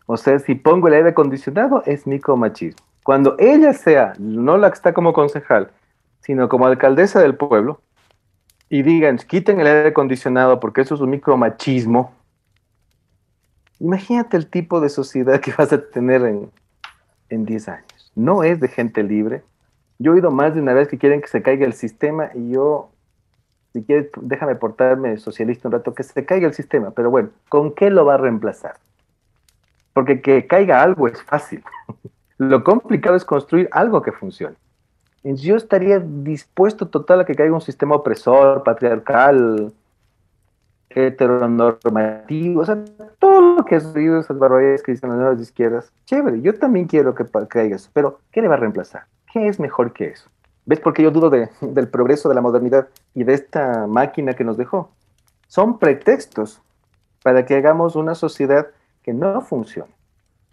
O 0.08 0.18
sea, 0.18 0.40
si 0.40 0.56
pongo 0.56 0.88
el 0.88 0.96
aire 0.96 1.10
acondicionado, 1.10 1.84
es 1.86 2.08
micromachismo. 2.08 2.84
Cuando 3.04 3.36
ella 3.40 3.74
sea, 3.74 4.14
no 4.18 4.58
la 4.58 4.70
que 4.70 4.76
está 4.76 4.94
como 4.94 5.14
concejal, 5.14 5.72
sino 6.22 6.50
como 6.50 6.66
alcaldesa 6.66 7.22
del 7.22 7.36
pueblo, 7.36 7.82
y 8.72 8.84
digan, 8.84 9.18
quiten 9.18 9.60
el 9.60 9.68
aire 9.68 9.90
acondicionado 9.90 10.62
porque 10.62 10.80
eso 10.80 10.96
es 10.96 11.02
un 11.02 11.10
micromachismo, 11.10 12.14
imagínate 13.80 14.38
el 14.38 14.48
tipo 14.48 14.80
de 14.80 14.88
sociedad 14.88 15.42
que 15.42 15.54
vas 15.58 15.74
a 15.74 15.82
tener 15.90 16.22
en, 16.22 16.50
en 17.28 17.44
10 17.44 17.68
años. 17.68 18.12
No 18.16 18.44
es 18.44 18.62
de 18.62 18.70
gente 18.70 19.04
libre. 19.04 19.44
Yo 20.00 20.12
he 20.12 20.16
oído 20.16 20.32
más 20.32 20.56
de 20.56 20.62
una 20.62 20.74
vez 20.74 20.88
que 20.88 20.98
quieren 20.98 21.20
que 21.20 21.28
se 21.28 21.42
caiga 21.42 21.66
el 21.66 21.74
sistema 21.74 22.30
y 22.34 22.52
yo, 22.52 22.92
si 23.74 23.84
quieres, 23.84 24.08
déjame 24.22 24.56
portarme 24.56 25.18
socialista 25.18 25.68
un 25.68 25.74
rato, 25.74 25.94
que 25.94 26.04
se 26.04 26.24
caiga 26.24 26.48
el 26.48 26.54
sistema. 26.54 26.92
Pero 26.92 27.12
bueno, 27.12 27.28
¿con 27.50 27.76
qué 27.76 27.90
lo 27.90 28.06
va 28.06 28.14
a 28.14 28.18
reemplazar? 28.20 28.76
Porque 29.92 30.22
que 30.22 30.48
caiga 30.48 30.82
algo 30.82 31.10
es 31.10 31.22
fácil. 31.22 31.62
lo 32.38 32.64
complicado 32.64 33.18
es 33.18 33.26
construir 33.26 33.68
algo 33.74 34.02
que 34.02 34.14
funcione. 34.14 34.56
Yo 35.24 35.56
estaría 35.56 36.00
dispuesto 36.00 36.88
total 36.88 37.22
a 37.22 37.26
que 37.26 37.36
caiga 37.36 37.54
un 37.54 37.62
sistema 37.62 37.96
opresor, 37.96 38.64
patriarcal, 38.64 39.72
heteronormativo, 40.90 42.62
o 42.62 42.66
sea, 42.66 42.84
todo 43.20 43.56
lo 43.56 43.66
que 43.66 43.76
has 43.76 43.86
oído 43.86 44.20
esas 44.20 44.38
barbaridades 44.38 44.84
que 44.84 44.92
dicen 44.92 45.10
las 45.10 45.20
nuevas 45.20 45.40
izquierdas, 45.40 45.92
chévere, 46.06 46.42
yo 46.42 46.58
también 46.58 46.88
quiero 46.88 47.16
que, 47.16 47.26
caiga 47.48 47.76
eso, 47.76 47.90
pero 47.94 48.20
¿qué 48.32 48.42
le 48.42 48.48
va 48.48 48.56
a 48.56 48.58
reemplazar? 48.60 49.06
¿Qué 49.32 49.48
es 49.48 49.60
mejor 49.60 49.94
que 49.94 50.08
eso? 50.08 50.30
¿Ves 50.66 50.80
por 50.80 50.94
qué 50.94 51.04
yo 51.04 51.12
dudo 51.12 51.30
del 51.62 51.88
progreso 51.88 52.30
de 52.30 52.36
la 52.36 52.42
modernidad 52.42 52.88
y 53.14 53.24
de 53.24 53.34
esta 53.34 53.88
máquina 53.88 54.34
que 54.34 54.44
nos 54.44 54.58
dejó? 54.58 54.92
Son 55.48 55.80
pretextos 55.80 56.62
para 57.24 57.46
que 57.46 57.56
hagamos 57.56 57.96
una 57.96 58.16
sociedad 58.16 58.68
que 59.04 59.14
no 59.14 59.42
funcione. 59.42 59.92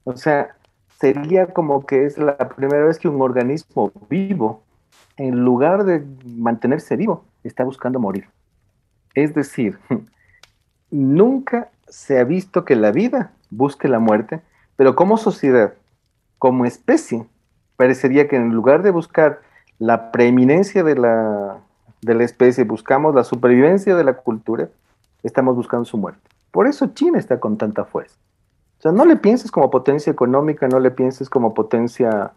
O 0.05 0.17
sea, 0.17 0.57
sería 0.99 1.47
como 1.47 1.87
que 1.87 2.07
es 2.07 2.19
la 2.19 2.37
primera 2.37 2.85
vez 2.85 2.99
que 2.99 3.09
un 3.09 3.21
organismo 3.23 3.93
vivo, 4.09 4.63
en 5.17 5.45
lugar 5.45 5.85
de 5.85 6.05
mantenerse 6.25 6.97
vivo, 6.97 7.25
está 7.45 7.65
buscando 7.65 8.01
morir. 8.01 8.29
Es 9.15 9.35
decir, 9.35 9.79
nunca 10.91 11.71
se 11.89 12.19
ha 12.19 12.25
visto 12.25 12.65
que 12.65 12.77
la 12.77 12.93
vida 12.93 13.33
busque 13.51 13.89
la 13.89 13.99
muerte, 13.99 14.41
pero 14.77 14.97
como 14.97 15.17
sociedad, 15.17 15.75
como 16.39 16.65
especie, 16.67 17.27
parecería 17.77 18.29
que 18.29 18.37
en 18.37 18.51
lugar 18.51 18.83
de 18.83 18.91
buscar 18.91 19.41
la 19.79 20.11
preeminencia 20.11 20.83
de 20.83 20.97
la, 20.97 21.59
de 22.03 22.15
la 22.15 22.25
especie, 22.25 22.65
buscamos 22.65 23.15
la 23.15 23.25
supervivencia 23.25 23.95
de 23.95 24.05
la 24.05 24.15
cultura, 24.15 24.69
estamos 25.23 25.55
buscando 25.55 25.85
su 25.85 25.97
muerte. 25.97 26.21
Por 26.51 26.67
eso 26.67 26.89
China 26.89 27.19
está 27.19 27.39
con 27.39 27.57
tanta 27.57 27.85
fuerza. 27.85 28.17
O 28.79 28.81
sea, 28.81 28.93
no 28.93 29.05
le 29.05 29.17
pienses 29.17 29.51
como 29.51 29.71
potencia 29.71 30.13
económica, 30.13 30.69
no 30.69 30.79
le 30.79 30.93
pienses 30.93 31.29
como 31.29 31.53
potencia 31.53 32.33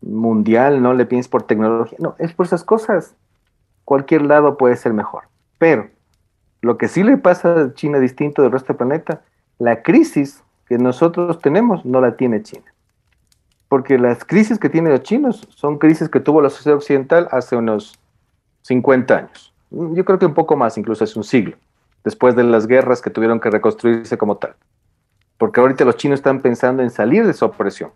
mundial, 0.00 0.80
no 0.80 0.94
le 0.94 1.06
pienses 1.06 1.28
por 1.28 1.42
tecnología, 1.42 1.98
no, 2.00 2.14
es 2.18 2.32
por 2.32 2.46
esas 2.46 2.62
cosas. 2.62 3.16
Cualquier 3.84 4.22
lado 4.22 4.56
puede 4.56 4.76
ser 4.76 4.92
mejor. 4.92 5.24
Pero 5.58 5.88
lo 6.60 6.78
que 6.78 6.86
sí 6.86 7.02
le 7.02 7.16
pasa 7.16 7.60
a 7.60 7.74
China 7.74 7.98
distinto 7.98 8.42
del 8.42 8.52
resto 8.52 8.68
del 8.68 8.76
planeta, 8.76 9.22
la 9.58 9.82
crisis 9.82 10.44
que 10.66 10.78
nosotros 10.78 11.40
tenemos 11.40 11.84
no 11.84 12.00
la 12.00 12.16
tiene 12.16 12.42
China. 12.42 12.72
Porque 13.68 13.98
las 13.98 14.24
crisis 14.24 14.60
que 14.60 14.68
tienen 14.68 14.92
los 14.92 15.02
chinos 15.02 15.48
son 15.50 15.78
crisis 15.78 16.08
que 16.08 16.20
tuvo 16.20 16.40
la 16.40 16.50
sociedad 16.50 16.76
occidental 16.76 17.26
hace 17.32 17.56
unos 17.56 17.98
50 18.62 19.16
años. 19.16 19.52
Yo 19.70 20.04
creo 20.04 20.18
que 20.20 20.26
un 20.26 20.34
poco 20.34 20.56
más, 20.56 20.78
incluso 20.78 21.02
hace 21.02 21.18
un 21.18 21.24
siglo, 21.24 21.56
después 22.04 22.36
de 22.36 22.44
las 22.44 22.68
guerras 22.68 23.02
que 23.02 23.10
tuvieron 23.10 23.40
que 23.40 23.50
reconstruirse 23.50 24.16
como 24.16 24.36
tal 24.36 24.54
porque 25.42 25.58
ahorita 25.58 25.84
los 25.84 25.96
chinos 25.96 26.20
están 26.20 26.40
pensando 26.40 26.84
en 26.84 26.90
salir 26.90 27.26
de 27.26 27.32
su 27.32 27.44
opresión. 27.44 27.90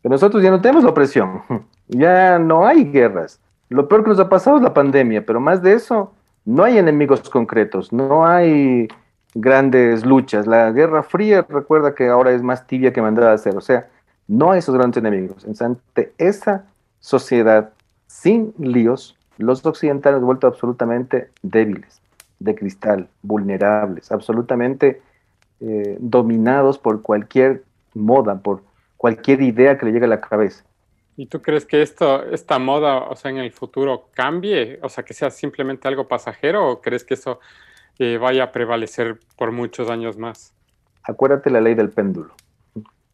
Pero 0.00 0.14
nosotros 0.14 0.42
ya 0.42 0.50
no 0.50 0.62
tenemos 0.62 0.82
la 0.82 0.88
opresión, 0.88 1.42
ya 1.88 2.38
no 2.38 2.66
hay 2.66 2.84
guerras. 2.84 3.38
Lo 3.68 3.86
peor 3.86 4.02
que 4.02 4.08
nos 4.08 4.18
ha 4.18 4.30
pasado 4.30 4.56
es 4.56 4.62
la 4.62 4.72
pandemia, 4.72 5.26
pero 5.26 5.40
más 5.40 5.62
de 5.62 5.74
eso, 5.74 6.14
no 6.46 6.64
hay 6.64 6.78
enemigos 6.78 7.28
concretos, 7.28 7.92
no 7.92 8.26
hay 8.26 8.88
grandes 9.34 10.06
luchas. 10.06 10.46
La 10.46 10.70
Guerra 10.70 11.02
Fría, 11.02 11.44
recuerda 11.46 11.94
que 11.94 12.08
ahora 12.08 12.32
es 12.32 12.42
más 12.42 12.66
tibia 12.66 12.94
que 12.94 13.02
mandada 13.02 13.32
a 13.32 13.34
hacer, 13.34 13.54
o 13.58 13.60
sea, 13.60 13.86
no 14.26 14.50
hay 14.50 14.60
esos 14.60 14.74
grandes 14.74 15.04
enemigos. 15.04 15.46
Ante 15.60 16.14
esa 16.16 16.64
sociedad 16.98 17.74
sin 18.06 18.54
líos, 18.56 19.18
los 19.36 19.66
occidentales 19.66 20.20
han 20.20 20.24
vuelto 20.24 20.46
absolutamente 20.46 21.28
débiles, 21.42 22.00
de 22.38 22.54
cristal, 22.54 23.06
vulnerables, 23.20 24.10
absolutamente 24.10 25.02
eh, 25.60 25.96
dominados 26.00 26.78
por 26.78 27.02
cualquier 27.02 27.64
moda, 27.94 28.38
por 28.38 28.62
cualquier 28.96 29.42
idea 29.42 29.76
que 29.76 29.86
le 29.86 29.92
llegue 29.92 30.06
a 30.06 30.08
la 30.08 30.20
cabeza. 30.20 30.64
¿Y 31.16 31.26
tú 31.26 31.42
crees 31.42 31.66
que 31.66 31.82
esto, 31.82 32.24
esta 32.24 32.58
moda, 32.58 32.98
o 32.98 33.16
sea, 33.16 33.30
en 33.30 33.38
el 33.38 33.52
futuro 33.52 34.08
cambie? 34.14 34.78
O 34.82 34.88
sea, 34.88 35.04
que 35.04 35.12
sea 35.12 35.30
simplemente 35.30 35.86
algo 35.86 36.08
pasajero 36.08 36.66
o 36.66 36.80
crees 36.80 37.04
que 37.04 37.14
eso 37.14 37.40
eh, 37.98 38.16
vaya 38.16 38.44
a 38.44 38.52
prevalecer 38.52 39.20
por 39.36 39.52
muchos 39.52 39.90
años 39.90 40.16
más? 40.16 40.54
Acuérdate 41.02 41.50
la 41.50 41.60
ley 41.60 41.74
del 41.74 41.90
péndulo. 41.90 42.32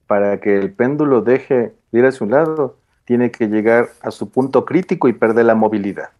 Para 0.07 0.38
que 0.38 0.57
el 0.57 0.72
péndulo 0.72 1.22
deje 1.22 1.72
de 1.90 1.99
ir 1.99 2.07
hacia 2.07 2.24
un 2.24 2.30
lado, 2.30 2.76
tiene 3.05 3.32
que 3.32 3.49
llegar 3.49 3.88
a 4.03 4.12
su 4.12 4.30
punto 4.30 4.64
crítico 4.64 5.09
y 5.09 5.12
perder 5.12 5.47
la 5.47 5.57
movilidad. 5.57 6.11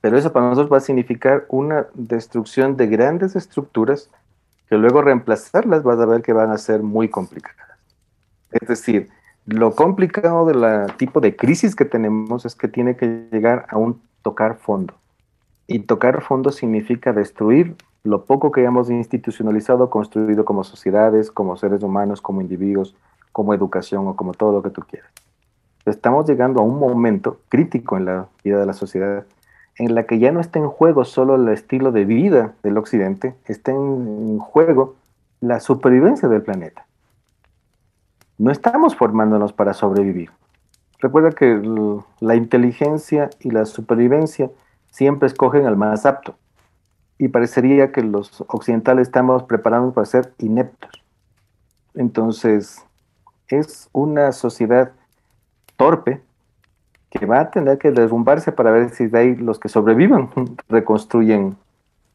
Pero 0.00 0.16
eso 0.16 0.32
para 0.32 0.48
nosotros 0.48 0.72
va 0.72 0.76
a 0.76 0.80
significar 0.80 1.46
una 1.48 1.88
destrucción 1.94 2.76
de 2.76 2.86
grandes 2.86 3.34
estructuras 3.34 4.08
que 4.70 4.78
luego 4.78 5.02
reemplazarlas 5.02 5.82
vas 5.82 5.98
a 5.98 6.06
ver 6.06 6.22
que 6.22 6.32
van 6.32 6.52
a 6.52 6.56
ser 6.56 6.84
muy 6.84 7.08
complicadas. 7.08 7.76
Es 8.52 8.68
decir, 8.68 9.08
lo 9.44 9.74
complicado 9.74 10.46
del 10.46 10.86
tipo 10.96 11.20
de 11.20 11.34
crisis 11.34 11.74
que 11.74 11.84
tenemos 11.84 12.46
es 12.46 12.54
que 12.54 12.68
tiene 12.68 12.96
que 12.96 13.26
llegar 13.32 13.66
a 13.68 13.78
un 13.78 14.00
tocar 14.22 14.58
fondo. 14.58 14.94
Y 15.66 15.80
tocar 15.80 16.22
fondo 16.22 16.52
significa 16.52 17.12
destruir 17.12 17.74
lo 18.04 18.24
poco 18.24 18.52
que 18.52 18.60
hayamos 18.60 18.90
institucionalizado, 18.90 19.90
construido 19.90 20.44
como 20.44 20.62
sociedades, 20.62 21.32
como 21.32 21.56
seres 21.56 21.82
humanos, 21.82 22.20
como 22.20 22.40
individuos, 22.40 22.94
como 23.32 23.54
educación 23.54 24.06
o 24.06 24.14
como 24.14 24.34
todo 24.34 24.52
lo 24.52 24.62
que 24.62 24.70
tú 24.70 24.82
quieras. 24.82 25.10
Estamos 25.84 26.28
llegando 26.28 26.60
a 26.60 26.64
un 26.64 26.78
momento 26.78 27.40
crítico 27.48 27.96
en 27.96 28.04
la 28.04 28.28
vida 28.44 28.60
de 28.60 28.66
la 28.66 28.72
sociedad 28.72 29.24
en 29.80 29.94
la 29.94 30.04
que 30.04 30.18
ya 30.18 30.30
no 30.30 30.40
está 30.40 30.58
en 30.58 30.68
juego 30.68 31.06
solo 31.06 31.36
el 31.36 31.48
estilo 31.48 31.90
de 31.90 32.04
vida 32.04 32.52
del 32.62 32.76
occidente, 32.76 33.34
está 33.46 33.72
en 33.72 34.38
juego 34.38 34.96
la 35.40 35.58
supervivencia 35.58 36.28
del 36.28 36.42
planeta. 36.42 36.84
No 38.36 38.50
estamos 38.50 38.94
formándonos 38.94 39.54
para 39.54 39.72
sobrevivir. 39.72 40.30
Recuerda 40.98 41.30
que 41.30 41.62
la 42.20 42.34
inteligencia 42.34 43.30
y 43.40 43.52
la 43.52 43.64
supervivencia 43.64 44.50
siempre 44.90 45.28
escogen 45.28 45.64
al 45.64 45.78
más 45.78 46.04
apto. 46.04 46.34
Y 47.16 47.28
parecería 47.28 47.90
que 47.90 48.02
los 48.02 48.44
occidentales 48.48 49.08
estamos 49.08 49.44
preparados 49.44 49.94
para 49.94 50.04
ser 50.04 50.34
ineptos. 50.36 51.02
Entonces, 51.94 52.84
es 53.48 53.88
una 53.92 54.32
sociedad 54.32 54.92
torpe 55.78 56.20
que 57.10 57.26
va 57.26 57.40
a 57.40 57.50
tener 57.50 57.78
que 57.78 57.90
derrumbarse 57.90 58.52
para 58.52 58.70
ver 58.70 58.90
si 58.90 59.06
de 59.08 59.18
ahí 59.18 59.36
los 59.36 59.58
que 59.58 59.68
sobrevivan 59.68 60.30
reconstruyen 60.68 61.56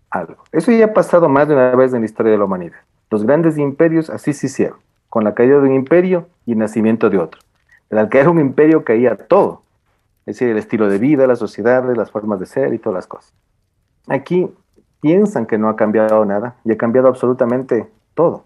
algo. 0.10 0.43
Eso 0.52 0.72
ya 0.72 0.86
ha 0.86 0.93
pasado 0.93 1.28
más 1.28 1.48
de 1.48 1.56
una 1.56 1.76
vez 1.76 1.93
en 1.93 2.00
la 2.00 2.06
historia 2.06 2.32
de 2.32 2.38
la 2.38 2.46
humanidad. 2.46 2.78
Los 3.10 3.26
grandes 3.26 3.58
imperios 3.58 4.10
así 4.10 4.34
se 4.34 4.48
hicieron, 4.48 4.78
con 5.10 5.24
la 5.24 5.34
caída 5.34 5.60
de 5.60 5.70
un 5.70 5.76
imperio 5.76 6.28
y 6.46 6.54
el 6.54 6.60
nacimiento 6.60 7.10
de 7.10 7.18
otro. 7.18 7.41
Al 7.91 8.10
caer 8.10 8.30
un 8.30 8.39
imperio 8.39 8.84
caía 8.84 9.16
todo, 9.16 9.62
es 10.26 10.36
decir, 10.38 10.50
el 10.50 10.58
estilo 10.58 10.89
de 10.89 10.98
vida, 10.98 11.28
las 11.28 11.39
sociedades, 11.39 11.96
las 11.96 12.10
formas 12.10 12.39
de 12.39 12.46
ser 12.46 12.74
y 12.74 12.80
todas 12.80 12.96
las 12.96 13.08
cosas. 13.08 13.34
Aquí 14.08 14.50
piensan 15.02 15.46
que 15.46 15.58
no 15.58 15.70
ha 15.70 15.76
cambiado 15.76 16.26
nada 16.26 16.56
y 16.64 16.72
ha 16.72 16.78
cambiado 16.78 17.08
absolutamente 17.08 17.88
todo. 18.16 18.46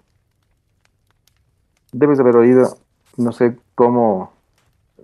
Debes 1.92 2.20
haber 2.20 2.36
oído, 2.36 2.78
no 3.18 3.32
sé 3.32 3.58
cómo 3.76 4.34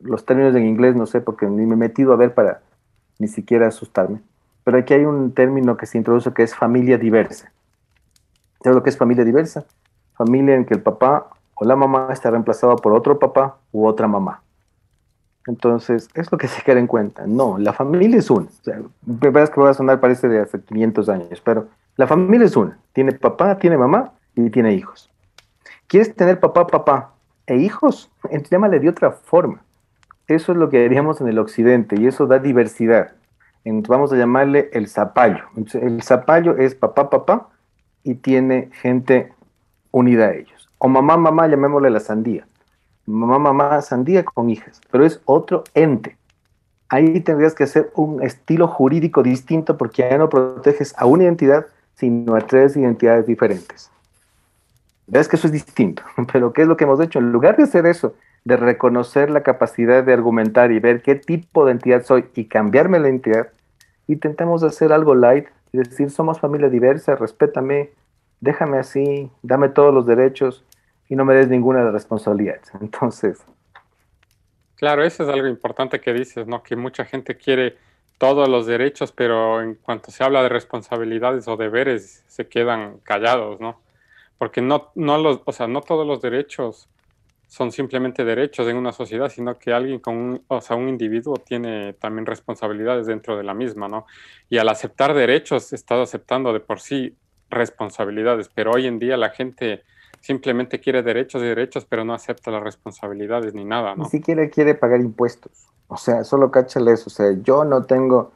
los 0.03 0.25
términos 0.25 0.55
en 0.55 0.65
inglés 0.65 0.95
no 0.95 1.05
sé 1.05 1.21
porque 1.21 1.45
ni 1.45 1.65
me 1.65 1.73
he 1.73 1.77
metido 1.77 2.13
a 2.13 2.15
ver 2.15 2.33
para 2.33 2.61
ni 3.19 3.27
siquiera 3.27 3.67
asustarme. 3.67 4.21
Pero 4.63 4.77
aquí 4.77 4.93
hay 4.93 5.05
un 5.05 5.33
término 5.33 5.77
que 5.77 5.85
se 5.85 5.97
introduce 5.97 6.33
que 6.33 6.43
es 6.43 6.55
familia 6.55 6.97
diversa. 6.97 7.51
¿Sabes 8.61 8.75
lo 8.75 8.83
que 8.83 8.89
es 8.89 8.97
familia 8.97 9.23
diversa? 9.23 9.65
Familia 10.13 10.55
en 10.55 10.65
que 10.65 10.73
el 10.73 10.81
papá 10.81 11.29
o 11.53 11.65
la 11.65 11.75
mamá 11.75 12.09
está 12.11 12.31
reemplazado 12.31 12.75
por 12.77 12.93
otro 12.93 13.19
papá 13.19 13.57
u 13.71 13.85
otra 13.85 14.07
mamá. 14.07 14.41
Entonces, 15.47 16.09
es 16.15 16.31
lo 16.31 16.37
que 16.37 16.47
se 16.47 16.63
queda 16.63 16.79
en 16.79 16.87
cuenta. 16.87 17.27
No, 17.27 17.57
la 17.59 17.73
familia 17.73 18.17
es 18.17 18.29
una. 18.31 18.47
O 18.47 18.63
sea, 18.63 18.81
verdad 19.03 19.49
que 19.49 19.61
va 19.61 19.69
a 19.69 19.73
sonar 19.75 19.99
parece 19.99 20.27
de 20.27 20.39
hace 20.39 20.59
500 20.59 21.09
años, 21.09 21.41
pero 21.43 21.67
la 21.97 22.07
familia 22.07 22.47
es 22.47 22.57
una. 22.57 22.79
Tiene 22.93 23.11
papá, 23.11 23.57
tiene 23.57 23.77
mamá 23.77 24.13
y 24.35 24.49
tiene 24.49 24.73
hijos. 24.73 25.09
¿Quieres 25.87 26.15
tener 26.15 26.39
papá, 26.39 26.65
papá 26.65 27.13
e 27.45 27.57
hijos? 27.57 28.11
Llámale 28.49 28.79
de 28.79 28.89
otra 28.89 29.11
forma. 29.11 29.61
Eso 30.27 30.51
es 30.51 30.57
lo 30.57 30.69
que 30.69 30.83
haríamos 30.83 31.21
en 31.21 31.27
el 31.27 31.37
occidente 31.37 31.95
y 31.99 32.07
eso 32.07 32.25
da 32.25 32.39
diversidad. 32.39 33.13
Vamos 33.63 34.11
a 34.13 34.15
llamarle 34.15 34.69
el 34.73 34.87
zapallo. 34.87 35.45
el 35.73 36.01
zapallo 36.03 36.57
es 36.57 36.75
papá, 36.75 37.09
papá 37.09 37.49
y 38.03 38.15
tiene 38.15 38.69
gente 38.81 39.33
unida 39.91 40.27
a 40.27 40.33
ellos. 40.33 40.69
O 40.77 40.87
mamá, 40.87 41.17
mamá, 41.17 41.47
llamémosle 41.47 41.89
la 41.89 41.99
sandía. 41.99 42.47
Mamá, 43.07 43.39
mamá, 43.39 43.81
sandía 43.81 44.23
con 44.23 44.49
hijas, 44.49 44.81
pero 44.91 45.05
es 45.05 45.21
otro 45.25 45.63
ente. 45.73 46.17
Ahí 46.89 47.19
tendrías 47.21 47.55
que 47.55 47.63
hacer 47.63 47.91
un 47.95 48.21
estilo 48.21 48.67
jurídico 48.67 49.23
distinto 49.23 49.77
porque 49.77 50.03
ya 50.03 50.17
no 50.17 50.29
proteges 50.29 50.93
a 50.97 51.05
una 51.05 51.23
identidad, 51.23 51.65
sino 51.95 52.35
a 52.35 52.41
tres 52.41 52.75
identidades 52.77 53.25
diferentes. 53.25 53.91
Ves 55.07 55.27
que 55.27 55.35
eso 55.35 55.47
es 55.47 55.53
distinto, 55.53 56.03
pero 56.31 56.53
¿qué 56.53 56.63
es 56.63 56.67
lo 56.67 56.77
que 56.77 56.83
hemos 56.83 56.99
hecho? 56.99 57.19
En 57.19 57.31
lugar 57.31 57.57
de 57.57 57.63
hacer 57.63 57.85
eso 57.85 58.13
de 58.45 58.57
reconocer 58.57 59.31
la 59.31 59.41
capacidad 59.41 60.03
de 60.03 60.13
argumentar 60.13 60.71
y 60.71 60.79
ver 60.79 61.01
qué 61.01 61.15
tipo 61.15 61.65
de 61.65 61.71
entidad 61.71 62.03
soy 62.03 62.25
y 62.35 62.45
cambiarme 62.45 62.99
la 62.99 63.09
identidad, 63.09 63.47
intentamos 64.07 64.63
hacer 64.63 64.93
algo 64.93 65.15
light 65.15 65.47
y 65.73 65.79
decir, 65.79 66.11
somos 66.11 66.39
familia 66.39 66.69
diversa, 66.69 67.15
respétame, 67.15 67.89
déjame 68.39 68.77
así, 68.77 69.31
dame 69.41 69.69
todos 69.69 69.93
los 69.93 70.05
derechos 70.05 70.63
y 71.09 71.15
no 71.15 71.25
me 71.25 71.33
des 71.33 71.49
ninguna 71.49 71.89
responsabilidad. 71.91 72.61
Entonces... 72.81 73.43
Claro, 74.75 75.03
eso 75.03 75.23
es 75.23 75.29
algo 75.29 75.47
importante 75.47 76.01
que 76.01 76.13
dices, 76.13 76.47
¿no? 76.47 76.61
Que 76.61 76.75
mucha 76.75 77.05
gente 77.05 77.37
quiere 77.37 77.77
todos 78.17 78.49
los 78.49 78.67
derechos, 78.67 79.13
pero 79.13 79.61
en 79.61 79.75
cuanto 79.75 80.11
se 80.11 80.23
habla 80.23 80.43
de 80.43 80.49
responsabilidades 80.49 81.47
o 81.47 81.55
deberes, 81.55 82.23
se 82.27 82.47
quedan 82.47 82.97
callados, 82.99 83.59
¿no? 83.61 83.79
Porque 84.37 84.61
no, 84.61 84.91
no, 84.95 85.17
los, 85.17 85.41
o 85.45 85.51
sea, 85.53 85.67
no 85.67 85.81
todos 85.81 86.05
los 86.05 86.21
derechos 86.21 86.89
son 87.55 87.71
simplemente 87.71 88.25
derechos 88.25 88.67
en 88.67 88.75
una 88.75 88.91
sociedad, 88.91 89.29
sino 89.29 89.57
que 89.57 89.71
alguien 89.71 89.99
con, 89.99 90.17
un, 90.17 90.41
o 90.49 90.59
sea, 90.59 90.75
un 90.75 90.89
individuo 90.89 91.37
tiene 91.37 91.93
también 91.93 92.25
responsabilidades 92.25 93.07
dentro 93.07 93.37
de 93.37 93.43
la 93.43 93.53
misma, 93.53 93.87
¿no? 93.87 94.05
Y 94.49 94.57
al 94.57 94.67
aceptar 94.67 95.13
derechos, 95.13 95.71
estás 95.71 95.99
aceptando 95.99 96.51
de 96.51 96.59
por 96.59 96.81
sí 96.81 97.15
responsabilidades, 97.49 98.49
pero 98.53 98.71
hoy 98.71 98.87
en 98.87 98.99
día 98.99 99.15
la 99.15 99.29
gente 99.29 99.83
simplemente 100.19 100.81
quiere 100.81 101.01
derechos 101.01 101.41
y 101.43 101.45
derechos, 101.45 101.85
pero 101.85 102.03
no 102.03 102.13
acepta 102.13 102.51
las 102.51 102.61
responsabilidades 102.61 103.53
ni 103.53 103.63
nada, 103.63 103.95
¿no? 103.95 104.03
Ni 104.03 104.09
siquiera 104.09 104.49
quiere 104.49 104.75
pagar 104.75 104.99
impuestos. 104.99 105.69
O 105.87 105.95
sea, 105.95 106.25
solo 106.25 106.51
cáchale 106.51 106.91
eso. 106.91 107.05
O 107.07 107.09
sea, 107.09 107.31
yo 107.41 107.63
no 107.63 107.85
tengo, 107.85 108.33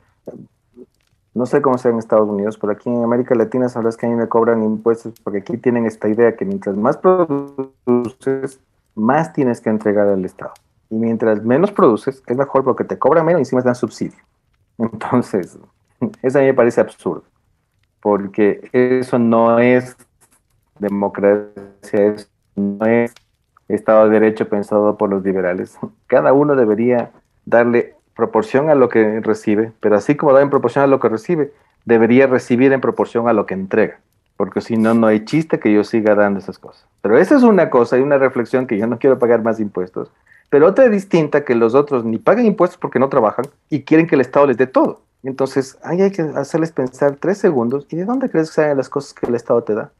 no 1.33 1.45
sé 1.45 1.61
cómo 1.61 1.77
sea 1.77 1.91
en 1.91 1.97
Estados 1.97 2.29
Unidos, 2.29 2.57
pero 2.57 2.71
aquí 2.71 2.87
en 2.87 3.03
América 3.03 3.35
Latina 3.35 3.67
sabes 3.67 3.97
que 3.97 4.05
a 4.05 4.09
mí 4.09 4.15
me 4.15 4.29
cobran 4.29 4.63
impuestos 4.63 5.19
porque 5.21 5.39
aquí 5.39 5.57
tienen 5.57 5.85
esta 5.85 6.07
idea 6.07 6.37
que 6.37 6.45
mientras 6.45 6.77
más 6.77 6.95
produces, 6.95 8.61
más 8.99 9.33
tienes 9.33 9.61
que 9.61 9.69
entregar 9.69 10.07
al 10.07 10.23
Estado. 10.25 10.53
Y 10.89 10.95
mientras 10.95 11.43
menos 11.43 11.71
produces, 11.71 12.23
es 12.25 12.37
mejor 12.37 12.63
porque 12.63 12.83
te 12.83 12.97
cobran 12.97 13.25
menos 13.25 13.39
y 13.39 13.41
encima 13.41 13.61
te 13.61 13.67
dan 13.67 13.75
subsidio. 13.75 14.19
Entonces, 14.77 15.57
eso 16.21 16.37
a 16.37 16.41
mí 16.41 16.47
me 16.47 16.53
parece 16.53 16.81
absurdo, 16.81 17.23
porque 18.01 18.69
eso 18.71 19.19
no 19.19 19.59
es 19.59 19.95
democracia, 20.79 21.49
eso 21.91 22.27
no 22.55 22.85
es 22.85 23.13
Estado 23.67 24.05
de 24.05 24.19
Derecho 24.19 24.49
pensado 24.49 24.97
por 24.97 25.09
los 25.09 25.23
liberales. 25.23 25.77
Cada 26.07 26.33
uno 26.33 26.55
debería 26.55 27.11
darle 27.45 27.95
proporción 28.15 28.69
a 28.69 28.75
lo 28.75 28.89
que 28.89 29.21
recibe, 29.21 29.71
pero 29.79 29.95
así 29.95 30.15
como 30.15 30.33
da 30.33 30.41
en 30.41 30.49
proporción 30.49 30.83
a 30.83 30.87
lo 30.87 30.99
que 30.99 31.07
recibe, 31.07 31.53
debería 31.85 32.27
recibir 32.27 32.73
en 32.73 32.81
proporción 32.81 33.29
a 33.29 33.33
lo 33.33 33.45
que 33.45 33.53
entrega, 33.53 34.01
porque 34.39 34.61
si 34.61 34.77
no, 34.77 34.93
no 34.93 35.07
hay 35.07 35.25
chiste 35.25 35.59
que 35.59 35.73
yo 35.73 35.83
siga 35.83 36.15
dando 36.15 36.39
esas 36.39 36.57
cosas. 36.57 36.85
Pero 37.01 37.17
esa 37.17 37.35
es 37.35 37.43
una 37.43 37.69
cosa 37.69 37.97
y 37.97 38.01
una 38.01 38.17
reflexión 38.17 38.67
que 38.67 38.77
yo 38.77 38.87
no 38.87 38.97
quiero 38.97 39.19
pagar 39.19 39.43
más 39.43 39.59
impuestos, 39.59 40.13
pero 40.49 40.65
otra 40.65 40.87
distinta 40.87 41.43
que 41.43 41.55
los 41.55 41.75
otros 41.75 42.05
ni 42.05 42.19
pagan 42.19 42.45
impuestos 42.45 42.77
porque 42.79 42.99
no 42.99 43.09
trabajan 43.09 43.43
y 43.69 43.81
quieren 43.81 44.07
que 44.07 44.15
el 44.15 44.21
Estado 44.21 44.47
les 44.47 44.55
dé 44.55 44.65
todo. 44.65 45.01
Entonces, 45.23 45.77
ahí 45.83 46.01
hay 46.01 46.11
que 46.11 46.21
hacerles 46.21 46.71
pensar 46.71 47.17
tres 47.19 47.37
segundos, 47.37 47.85
¿y 47.89 47.97
de 47.97 48.05
dónde 48.05 48.29
crees 48.29 48.47
que 48.47 48.53
salen 48.53 48.77
las 48.77 48.87
cosas 48.87 49.13
que 49.13 49.25
el 49.25 49.35
Estado 49.35 49.61
te 49.61 49.73
da? 49.73 49.91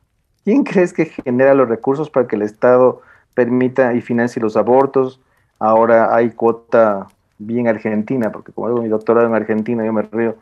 ¿Quién 0.46 0.64
crees 0.64 0.94
que 0.94 1.08
genera 1.08 1.54
los 1.54 1.68
recursos 1.68 2.10
para 2.10 2.26
que 2.26 2.38
el 2.38 2.44
Estado 2.44 3.02
permita 3.34 3.94
y 3.94 4.00
financie 4.00 4.42
los 4.42 4.56
abortos? 4.56 5.20
Ahora 5.60 6.16
hay 6.16 6.30
cuota 6.30 7.10
bien 7.40 7.68
argentina, 7.68 8.32
porque 8.32 8.54
como 8.54 8.68
hago 8.68 8.82
mi 8.82 8.88
doctorado 8.88 9.28
en 9.28 9.36
Argentina, 9.36 9.86
yo 9.86 9.92
me 9.92 10.04
río, 10.04 10.38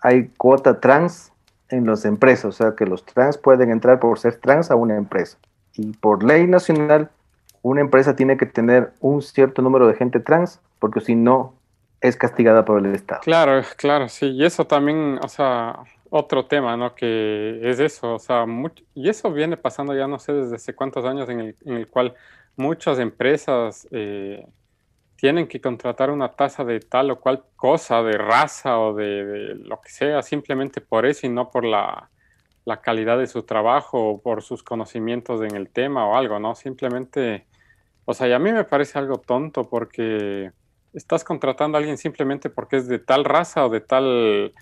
hay 0.00 0.26
cuota 0.36 0.80
trans 0.80 1.30
en 1.70 1.86
las 1.86 2.04
empresas, 2.04 2.46
o 2.46 2.52
sea 2.52 2.74
que 2.76 2.86
los 2.86 3.04
trans 3.04 3.38
pueden 3.38 3.70
entrar 3.70 4.00
por 4.00 4.18
ser 4.18 4.36
trans 4.36 4.70
a 4.70 4.76
una 4.76 4.96
empresa. 4.96 5.38
Y 5.74 5.92
por 5.92 6.22
ley 6.22 6.46
nacional, 6.46 7.10
una 7.62 7.80
empresa 7.80 8.16
tiene 8.16 8.36
que 8.36 8.46
tener 8.46 8.92
un 9.00 9.22
cierto 9.22 9.62
número 9.62 9.86
de 9.86 9.94
gente 9.94 10.20
trans, 10.20 10.60
porque 10.78 11.00
si 11.00 11.14
no, 11.14 11.54
es 12.00 12.16
castigada 12.16 12.64
por 12.64 12.84
el 12.84 12.94
Estado. 12.94 13.20
Claro, 13.22 13.62
claro, 13.76 14.08
sí. 14.08 14.26
Y 14.26 14.44
eso 14.44 14.66
también, 14.66 15.18
o 15.22 15.28
sea, 15.28 15.80
otro 16.10 16.46
tema, 16.46 16.76
¿no? 16.76 16.94
Que 16.94 17.60
es 17.62 17.80
eso, 17.80 18.14
o 18.14 18.18
sea, 18.18 18.46
y 18.94 19.08
eso 19.08 19.30
viene 19.32 19.56
pasando 19.56 19.94
ya 19.94 20.06
no 20.06 20.18
sé 20.18 20.32
desde 20.32 20.56
hace 20.56 20.74
cuántos 20.74 21.04
años 21.04 21.28
en 21.28 21.40
el, 21.40 21.56
en 21.64 21.74
el 21.74 21.88
cual 21.88 22.14
muchas 22.56 22.98
empresas 22.98 23.86
eh, 23.90 24.46
tienen 25.18 25.48
que 25.48 25.60
contratar 25.60 26.10
una 26.10 26.28
tasa 26.28 26.64
de 26.64 26.78
tal 26.78 27.10
o 27.10 27.18
cual 27.18 27.42
cosa, 27.56 28.04
de 28.04 28.16
raza 28.16 28.78
o 28.78 28.94
de, 28.94 29.56
lo 29.64 29.80
que 29.80 29.90
sea, 29.90 30.22
simplemente 30.22 30.80
por 30.80 31.06
eso 31.06 31.26
y 31.26 31.30
no 31.30 31.50
por 31.50 31.64
la, 31.64 32.08
calidad 32.82 33.18
de 33.18 33.26
su 33.26 33.42
trabajo 33.42 34.10
o 34.10 34.20
por 34.20 34.42
sus 34.42 34.62
conocimientos 34.62 35.42
en 35.42 35.56
el 35.56 35.70
tema 35.70 36.06
o 36.06 36.16
algo, 36.16 36.38
¿no? 36.38 36.54
Simplemente, 36.54 37.46
o 38.04 38.12
sea, 38.12 38.28
y 38.28 38.32
a 38.32 38.38
mí 38.38 38.52
me 38.52 38.62
parece 38.62 38.98
algo 38.98 39.16
tonto 39.16 39.64
porque 39.64 40.52
estás 40.92 41.24
contratando 41.24 41.76
a 41.76 41.80
alguien 41.80 41.96
simplemente 41.96 42.50
porque 42.50 42.76
es 42.76 42.86
de 42.86 42.98
tal 42.98 43.24
raza 43.24 43.64
o 43.64 43.70
de 43.70 43.80
tal 43.80 44.52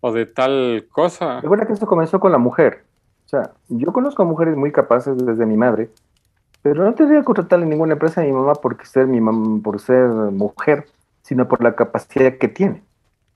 o 0.00 0.12
de 0.12 0.26
tal 0.26 0.86
cosa. 0.90 1.40
Recuerda 1.40 1.66
que 1.66 1.72
esto 1.72 1.86
comenzó 1.86 2.20
con 2.20 2.30
la 2.30 2.38
mujer. 2.38 2.84
O 3.26 3.28
sea, 3.28 3.50
yo 3.68 3.92
conozco 3.92 4.22
a 4.22 4.26
mujeres 4.26 4.56
muy 4.56 4.70
capaces 4.70 5.18
desde 5.18 5.44
mi 5.44 5.56
madre 5.56 5.90
pero 6.72 6.84
no 6.84 6.94
tendría 6.94 7.20
que 7.20 7.24
contratarle 7.24 7.66
ninguna 7.66 7.94
empresa 7.94 8.20
a 8.20 8.24
mi 8.24 8.32
mamá 8.32 8.54
porque 8.54 8.86
ser 8.86 9.06
mi 9.06 9.20
mamá, 9.20 9.60
por 9.62 9.80
ser 9.80 10.08
mujer, 10.08 10.86
sino 11.22 11.48
por 11.48 11.62
la 11.62 11.74
capacidad 11.74 12.36
que 12.38 12.48
tiene. 12.48 12.82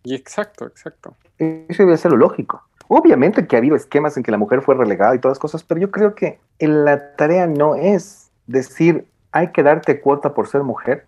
Y 0.03 0.15
exacto, 0.15 0.67
exacto. 0.67 1.15
Eso 1.39 1.85
debe 1.85 1.97
ser 1.97 2.11
lo 2.11 2.19
lógico. 2.19 2.63
Obviamente 2.89 3.47
que 3.47 3.57
ha 3.57 3.59
habido 3.59 3.77
esquemas 3.77 4.17
en 4.17 4.23
que 4.23 4.31
la 4.31 4.39
mujer 4.39 4.63
fue 4.63 4.75
relegada 4.75 5.15
y 5.15 5.19
todas 5.19 5.37
las 5.37 5.41
cosas, 5.41 5.65
pero 5.65 5.81
yo 5.81 5.91
creo 5.91 6.15
que 6.15 6.39
la 6.59 7.15
tarea 7.17 7.47
no 7.47 7.75
es 7.75 8.31
decir 8.47 9.07
hay 9.31 9.49
que 9.49 9.63
darte 9.63 10.01
cuota 10.01 10.35
por 10.35 10.47
ser 10.49 10.63
mujer, 10.63 11.07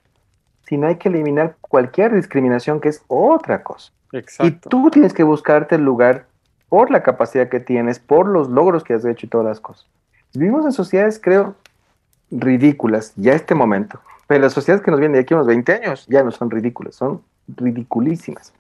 sino 0.66 0.87
hay 0.87 0.97
que 0.97 1.11
eliminar 1.11 1.57
cualquier 1.61 2.14
discriminación 2.14 2.81
que 2.81 2.89
es 2.89 3.03
otra 3.09 3.62
cosa. 3.62 3.93
Exacto. 4.12 4.47
Y 4.47 4.70
tú 4.70 4.91
tienes 4.91 5.12
que 5.12 5.25
buscarte 5.25 5.75
el 5.75 5.85
lugar 5.85 6.27
por 6.68 6.91
la 6.91 7.03
capacidad 7.03 7.49
que 7.49 7.61
tienes, 7.61 7.99
por 7.99 8.27
los 8.27 8.49
logros 8.49 8.83
que 8.83 8.95
has 8.95 9.05
hecho 9.05 9.27
y 9.27 9.29
todas 9.29 9.47
las 9.47 9.61
cosas. 9.61 9.87
Vivimos 10.33 10.64
en 10.64 10.72
sociedades, 10.72 11.20
creo, 11.22 11.55
ridículas 12.31 13.12
ya 13.16 13.33
este 13.33 13.55
momento, 13.55 14.01
pero 14.27 14.41
las 14.41 14.53
sociedades 14.53 14.85
que 14.85 14.91
nos 14.91 15.01
vienen 15.01 15.14
de 15.14 15.20
aquí 15.20 15.35
a 15.35 15.37
unos 15.37 15.47
20 15.47 15.72
años 15.72 16.07
ya 16.09 16.22
no 16.22 16.31
son 16.31 16.51
ridículas, 16.51 16.95
son 16.95 17.22
ridiculísimas. 17.49 18.53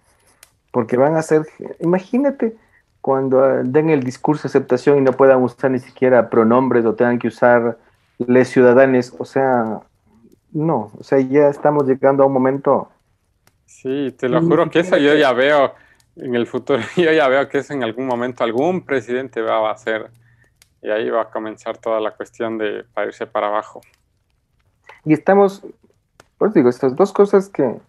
Porque 0.70 0.96
van 0.96 1.16
a 1.16 1.22
ser, 1.22 1.46
imagínate 1.80 2.56
cuando 3.00 3.44
ah, 3.44 3.62
den 3.62 3.90
el 3.90 4.02
discurso 4.02 4.44
de 4.44 4.48
aceptación 4.48 4.98
y 4.98 5.00
no 5.02 5.12
puedan 5.12 5.42
usar 5.42 5.70
ni 5.70 5.78
siquiera 5.78 6.30
pronombres 6.30 6.84
o 6.84 6.94
tengan 6.94 7.18
que 7.18 7.28
usar 7.28 7.78
les 8.18 8.48
ciudadanos, 8.48 9.14
o 9.18 9.24
sea, 9.24 9.80
no, 10.52 10.90
o 10.98 11.02
sea, 11.02 11.20
ya 11.20 11.48
estamos 11.48 11.86
llegando 11.86 12.22
a 12.22 12.26
un 12.26 12.32
momento. 12.32 12.88
Sí, 13.66 14.14
te 14.18 14.28
lo 14.28 14.40
juro 14.40 14.70
que 14.70 14.80
eso 14.80 14.96
yo 14.96 15.14
ya 15.14 15.32
veo 15.32 15.74
en 16.16 16.34
el 16.34 16.46
futuro, 16.46 16.80
yo 16.96 17.12
ya 17.12 17.28
veo 17.28 17.48
que 17.48 17.58
eso 17.58 17.72
en 17.74 17.82
algún 17.82 18.06
momento 18.06 18.44
algún 18.44 18.84
presidente 18.84 19.42
va 19.42 19.68
a 19.68 19.72
hacer 19.72 20.10
y 20.84 20.90
ahí 20.90 21.08
va 21.08 21.22
a 21.22 21.30
comenzar 21.30 21.78
toda 21.78 21.98
la 21.98 22.10
cuestión 22.10 22.58
de 22.58 22.84
para 22.92 23.06
irse 23.06 23.26
para 23.26 23.46
abajo. 23.46 23.80
Y 25.06 25.14
estamos, 25.14 25.66
pues 26.36 26.52
digo, 26.52 26.68
estas 26.68 26.94
dos 26.94 27.10
cosas 27.10 27.48
que, 27.48 27.80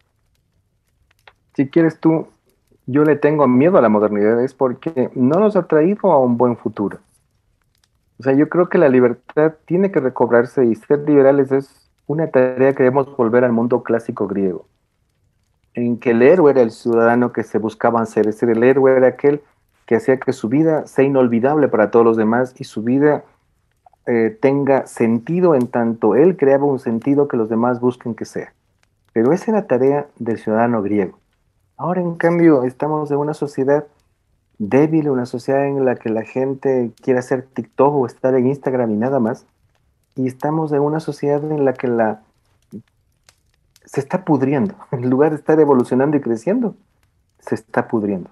si 1.56 1.70
quieres 1.70 2.00
tú, 2.00 2.28
yo 2.86 3.04
le 3.04 3.18
tengo 3.18 3.48
miedo 3.50 3.78
a 3.78 3.82
la 3.82 3.90
modernidad, 3.90 4.42
es 4.42 4.54
porque 4.54 5.10
no 5.14 5.42
nos 5.42 5.58
ha 5.58 5.64
traído 5.68 6.10
a 6.14 6.20
un 6.20 6.38
buen 6.38 6.56
futuro. 6.56 7.00
O 8.18 8.24
sea, 8.24 8.32
yo 8.32 8.48
creo 8.48 8.70
que 8.70 8.78
la 8.78 8.88
libertad 8.88 9.56
tiene 9.66 9.92
que 9.92 10.00
recobrarse 10.00 10.66
y 10.66 10.76
ser 10.76 11.00
liberales 11.00 11.52
es 11.52 11.92
una 12.08 12.32
tarea 12.32 12.72
que 12.72 12.84
debemos 12.84 13.14
volver 13.18 13.44
al 13.44 13.52
mundo 13.52 13.84
clásico 13.84 14.26
griego, 14.26 14.68
en 15.74 16.00
que 16.00 16.12
el 16.12 16.22
héroe 16.22 16.52
era 16.52 16.62
el 16.62 16.72
ciudadano 16.72 17.34
que 17.34 17.44
se 17.44 17.58
buscaba 17.58 18.06
ser, 18.06 18.28
es 18.28 18.36
decir, 18.36 18.56
el 18.56 18.64
héroe 18.64 18.96
era 18.96 19.08
aquel 19.08 19.42
que 19.86 19.96
hacía 19.96 20.18
que 20.18 20.34
su 20.34 20.50
vida 20.50 20.88
sea 20.88 21.06
inolvidable 21.06 21.68
para 21.68 21.92
todos 21.92 22.06
los 22.06 22.18
demás 22.18 22.56
y 22.58 22.64
su 22.64 22.84
vida 22.84 23.24
eh, 24.08 24.38
tenga 24.42 24.86
sentido 24.88 25.56
en 25.56 25.68
tanto 25.68 26.16
él 26.16 26.38
creaba 26.38 26.66
un 26.66 26.80
sentido 26.80 27.28
que 27.28 27.38
los 27.38 27.50
demás 27.50 27.80
busquen 27.80 28.16
que 28.16 28.26
sea. 28.26 28.54
Pero 29.14 29.32
esa 29.32 29.52
era 29.52 29.68
tarea 29.68 30.08
del 30.18 30.38
ciudadano 30.38 30.82
griego. 30.82 31.18
Ahora, 31.78 32.02
en 32.02 32.16
cambio, 32.16 32.64
estamos 32.64 33.12
en 33.12 33.18
una 33.18 33.34
sociedad 33.34 33.86
débil, 34.58 35.10
una 35.10 35.26
sociedad 35.26 35.66
en 35.66 35.86
la 35.86 35.96
que 35.96 36.10
la 36.10 36.24
gente 36.24 36.92
quiere 37.02 37.20
hacer 37.20 37.44
TikTok 37.44 37.94
o 37.94 38.06
estar 38.06 38.36
en 38.36 38.48
Instagram 38.48 38.92
y 38.92 38.98
nada 38.98 39.20
más. 39.20 39.46
Y 40.16 40.28
estamos 40.28 40.72
en 40.72 40.82
una 40.82 41.00
sociedad 41.00 41.44
en 41.44 41.66
la 41.66 41.74
que 41.74 41.88
la 41.88 42.22
se 43.86 44.00
está 44.00 44.26
pudriendo. 44.26 44.76
En 44.92 45.10
lugar 45.10 45.32
de 45.32 45.38
estar 45.38 45.60
evolucionando 45.60 46.18
y 46.18 46.22
creciendo, 46.22 46.76
se 47.40 47.56
está 47.56 47.88
pudriendo 47.88 48.30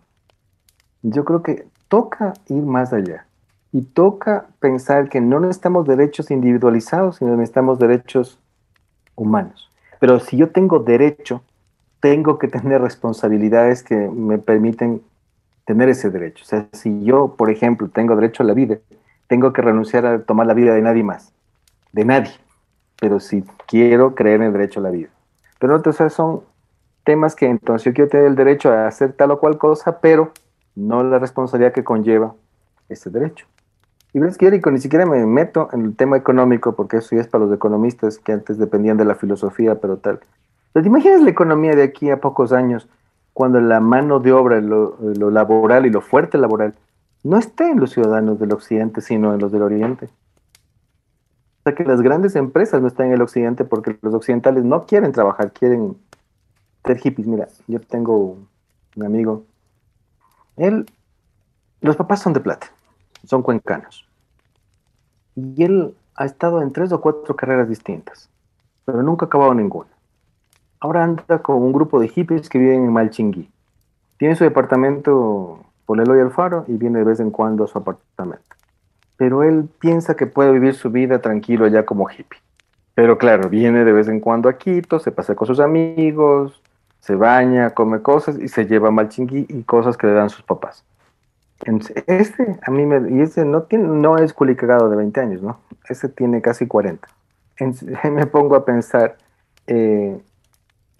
yo 1.03 1.25
creo 1.25 1.43
que 1.43 1.65
toca 1.87 2.33
ir 2.47 2.63
más 2.63 2.93
allá 2.93 3.25
y 3.71 3.81
toca 3.81 4.45
pensar 4.59 5.09
que 5.09 5.21
no 5.21 5.39
necesitamos 5.39 5.87
derechos 5.87 6.31
individualizados, 6.31 7.17
sino 7.17 7.35
necesitamos 7.35 7.79
derechos 7.79 8.39
humanos. 9.15 9.69
Pero 9.99 10.19
si 10.19 10.37
yo 10.37 10.49
tengo 10.49 10.79
derecho, 10.79 11.41
tengo 11.99 12.37
que 12.37 12.47
tener 12.47 12.81
responsabilidades 12.81 13.83
que 13.83 13.95
me 13.95 14.37
permiten 14.37 15.01
tener 15.65 15.89
ese 15.89 16.09
derecho. 16.09 16.43
O 16.43 16.47
sea, 16.47 16.67
si 16.73 17.03
yo, 17.03 17.35
por 17.35 17.49
ejemplo, 17.49 17.89
tengo 17.89 18.15
derecho 18.15 18.43
a 18.43 18.45
la 18.45 18.53
vida, 18.53 18.77
tengo 19.27 19.53
que 19.53 19.61
renunciar 19.61 20.05
a 20.05 20.21
tomar 20.23 20.47
la 20.47 20.53
vida 20.53 20.73
de 20.73 20.81
nadie 20.81 21.03
más, 21.03 21.33
de 21.91 22.05
nadie. 22.05 22.33
Pero 22.99 23.19
si 23.19 23.43
quiero 23.67 24.15
creer 24.15 24.41
en 24.41 24.47
el 24.47 24.53
derecho 24.53 24.79
a 24.79 24.83
la 24.83 24.89
vida. 24.89 25.09
Pero 25.59 25.75
entonces 25.75 26.13
son 26.13 26.41
temas 27.03 27.35
que 27.35 27.47
entonces 27.47 27.85
yo 27.85 27.93
quiero 27.93 28.09
tener 28.09 28.27
el 28.27 28.35
derecho 28.35 28.71
a 28.71 28.87
hacer 28.87 29.13
tal 29.13 29.31
o 29.31 29.39
cual 29.39 29.57
cosa, 29.57 29.99
pero 29.99 30.31
no 30.75 31.03
la 31.03 31.19
responsabilidad 31.19 31.73
que 31.73 31.83
conlleva 31.83 32.33
ese 32.89 33.09
derecho. 33.09 33.45
Y 34.13 34.19
que 34.19 34.71
ni 34.71 34.79
siquiera 34.79 35.07
me 35.07 35.25
meto 35.25 35.69
en 35.73 35.85
el 35.85 35.95
tema 35.95 36.17
económico, 36.17 36.75
porque 36.75 36.97
eso 36.97 37.15
ya 37.15 37.21
es 37.21 37.27
para 37.27 37.45
los 37.45 37.53
economistas 37.53 38.19
que 38.19 38.31
antes 38.31 38.59
dependían 38.59 38.97
de 38.97 39.05
la 39.05 39.15
filosofía, 39.15 39.79
pero 39.81 39.97
tal. 39.97 40.19
¿Te 40.73 40.81
imaginas 40.81 41.21
la 41.21 41.31
economía 41.31 41.75
de 41.75 41.83
aquí 41.83 42.11
a 42.11 42.21
pocos 42.21 42.51
años 42.51 42.87
cuando 43.33 43.59
la 43.59 43.79
mano 43.79 44.19
de 44.19 44.31
obra, 44.31 44.61
lo, 44.61 44.97
lo 44.99 45.31
laboral 45.31 45.87
y 45.87 45.89
lo 45.89 46.01
fuerte 46.01 46.37
laboral 46.37 46.75
no 47.23 47.37
está 47.37 47.69
en 47.69 47.79
los 47.79 47.91
ciudadanos 47.91 48.39
del 48.39 48.53
occidente, 48.53 49.01
sino 49.01 49.33
en 49.33 49.39
los 49.39 49.51
del 49.51 49.63
oriente. 49.63 50.05
O 50.05 51.63
sea 51.63 51.75
que 51.75 51.85
las 51.85 52.01
grandes 52.01 52.35
empresas 52.35 52.81
no 52.81 52.87
están 52.87 53.07
en 53.07 53.13
el 53.13 53.21
occidente 53.21 53.63
porque 53.63 53.97
los 54.01 54.13
occidentales 54.13 54.63
no 54.63 54.85
quieren 54.85 55.11
trabajar, 55.11 55.53
quieren 55.53 55.95
ser 56.85 56.97
hippies. 56.97 57.27
Mira, 57.27 57.47
yo 57.67 57.79
tengo 57.79 58.37
un 58.95 59.03
amigo. 59.03 59.45
Él, 60.57 60.85
los 61.81 61.95
papás 61.95 62.21
son 62.21 62.33
de 62.33 62.39
plata, 62.39 62.67
son 63.25 63.41
cuencanos. 63.41 64.07
Y 65.35 65.63
él 65.63 65.95
ha 66.15 66.25
estado 66.25 66.61
en 66.61 66.71
tres 66.71 66.91
o 66.91 67.01
cuatro 67.01 67.35
carreras 67.35 67.69
distintas, 67.69 68.29
pero 68.85 69.01
nunca 69.01 69.25
ha 69.25 69.27
acabado 69.27 69.53
ninguna. 69.53 69.89
Ahora 70.79 71.03
anda 71.03 71.39
con 71.41 71.57
un 71.57 71.73
grupo 71.73 71.99
de 71.99 72.09
hippies 72.09 72.49
que 72.49 72.59
viven 72.59 72.85
en 72.85 72.93
Malchingui. 72.93 73.49
Tiene 74.17 74.35
su 74.35 74.43
departamento 74.43 75.59
por 75.85 75.99
el 75.99 76.09
Alfaro 76.09 76.65
y 76.67 76.73
viene 76.73 76.99
de 76.99 77.05
vez 77.05 77.19
en 77.19 77.31
cuando 77.31 77.63
a 77.63 77.67
su 77.67 77.77
apartamento 77.77 78.53
pero 79.23 79.43
él 79.43 79.69
piensa 79.79 80.15
que 80.15 80.27
puede 80.27 80.51
vivir 80.51 80.73
su 80.73 80.89
vida 80.89 81.19
tranquilo 81.19 81.65
allá 81.65 81.85
como 81.85 82.09
hippie. 82.09 82.39
Pero 82.93 83.17
claro, 83.17 83.49
viene 83.49 83.85
de 83.85 83.93
vez 83.93 84.07
en 84.07 84.19
cuando 84.19 84.49
a 84.49 84.57
Quito, 84.57 84.99
se 84.99 85.11
pasa 85.11 85.35
con 85.35 85.47
sus 85.47 85.59
amigos, 85.59 86.61
se 87.03 87.15
baña, 87.15 87.71
come 87.71 88.01
cosas 88.01 88.39
y 88.39 88.47
se 88.47 88.65
lleva 88.65 88.89
malchingui 88.89 89.45
y 89.49 89.63
cosas 89.63 89.97
que 89.97 90.07
le 90.07 90.13
dan 90.13 90.29
sus 90.29 90.41
papás. 90.45 90.85
Este, 92.07 92.57
a 92.65 92.71
mí 92.71 92.85
me, 92.85 93.11
y 93.11 93.21
ese 93.21 93.43
no, 93.43 93.63
tiene, 93.63 93.89
no 93.89 94.17
es 94.17 94.33
culicagado 94.33 94.89
de 94.89 94.95
20 94.95 95.19
años, 95.19 95.41
¿no? 95.41 95.59
Ese 95.89 96.07
tiene 96.07 96.41
casi 96.41 96.65
40. 96.65 97.05
me 98.09 98.25
pongo 98.25 98.55
a 98.55 98.63
pensar, 98.63 99.17
eh, 99.67 100.17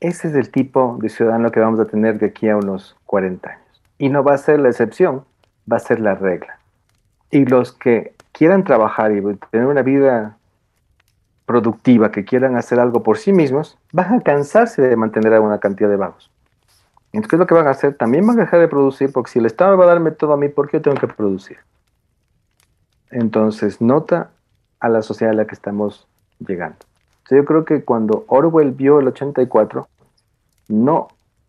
ese 0.02 0.28
es 0.28 0.36
el 0.36 0.52
tipo 0.52 0.98
de 1.02 1.08
ciudadano 1.08 1.52
que 1.52 1.62
vamos 1.62 1.80
a 1.80 1.86
tener 1.86 2.20
de 2.20 2.26
aquí 2.26 2.50
a 2.50 2.58
unos 2.58 2.98
40 3.06 3.50
años. 3.50 3.82
Y 3.98 4.10
no 4.10 4.26
va 4.26 4.34
a 4.34 4.38
ser 4.38 4.60
la 4.60 4.68
excepción, 4.68 5.24
va 5.72 5.78
a 5.78 5.80
ser 5.80 6.02
la 6.02 6.16
regla. 6.16 6.60
Y 7.32 7.46
los 7.46 7.72
que 7.72 8.14
quieran 8.34 8.66
trabajar 8.66 9.14
y 9.14 9.22
tener 9.52 9.68
una 9.68 9.84
vida 9.84 10.36
productiva, 11.46 12.12
que 12.12 12.26
quieran 12.26 12.56
hacer 12.56 12.80
algo 12.80 13.04
por 13.04 13.18
sí 13.18 13.34
mismos, 13.34 13.78
van 13.92 14.14
a 14.14 14.22
cansarse 14.22 14.82
de 14.82 14.96
mantener 14.96 15.34
a 15.34 15.42
una 15.42 15.60
cantidad 15.60 15.90
de 15.90 15.98
vagos. 15.98 16.32
Entonces, 17.12 17.30
¿qué 17.30 17.36
es 17.36 17.40
lo 17.40 17.48
que 17.48 17.54
van 17.54 17.68
a 17.68 17.72
hacer? 17.72 17.96
También 17.96 18.26
van 18.26 18.40
a 18.40 18.44
dejar 18.44 18.60
de 18.60 18.68
producir, 18.68 19.12
porque 19.12 19.32
si 19.32 19.40
el 19.40 19.46
Estado 19.46 19.78
va 19.78 19.86
a 19.86 19.88
darme 19.88 20.12
todo 20.12 20.34
a 20.34 20.38
mí, 20.38 20.50
¿por 20.50 20.70
qué 20.70 20.78
yo 20.78 20.82
tengo 20.82 20.98
que 20.98 21.08
producir? 21.08 21.58
Entonces, 23.12 23.82
nota 23.82 24.32
a 24.80 24.90
la 24.90 25.02
sociedad 25.02 25.34
a 25.34 25.36
la 25.36 25.46
que 25.46 25.54
estamos 25.54 26.08
llegando. 26.40 26.78
yo 27.30 27.46
creo 27.46 27.66
que 27.66 27.84
cuando 27.84 28.26
Orwell 28.28 28.72
vio 28.72 29.00
el 29.00 29.08
84, 29.08 29.88
no 30.70 31.08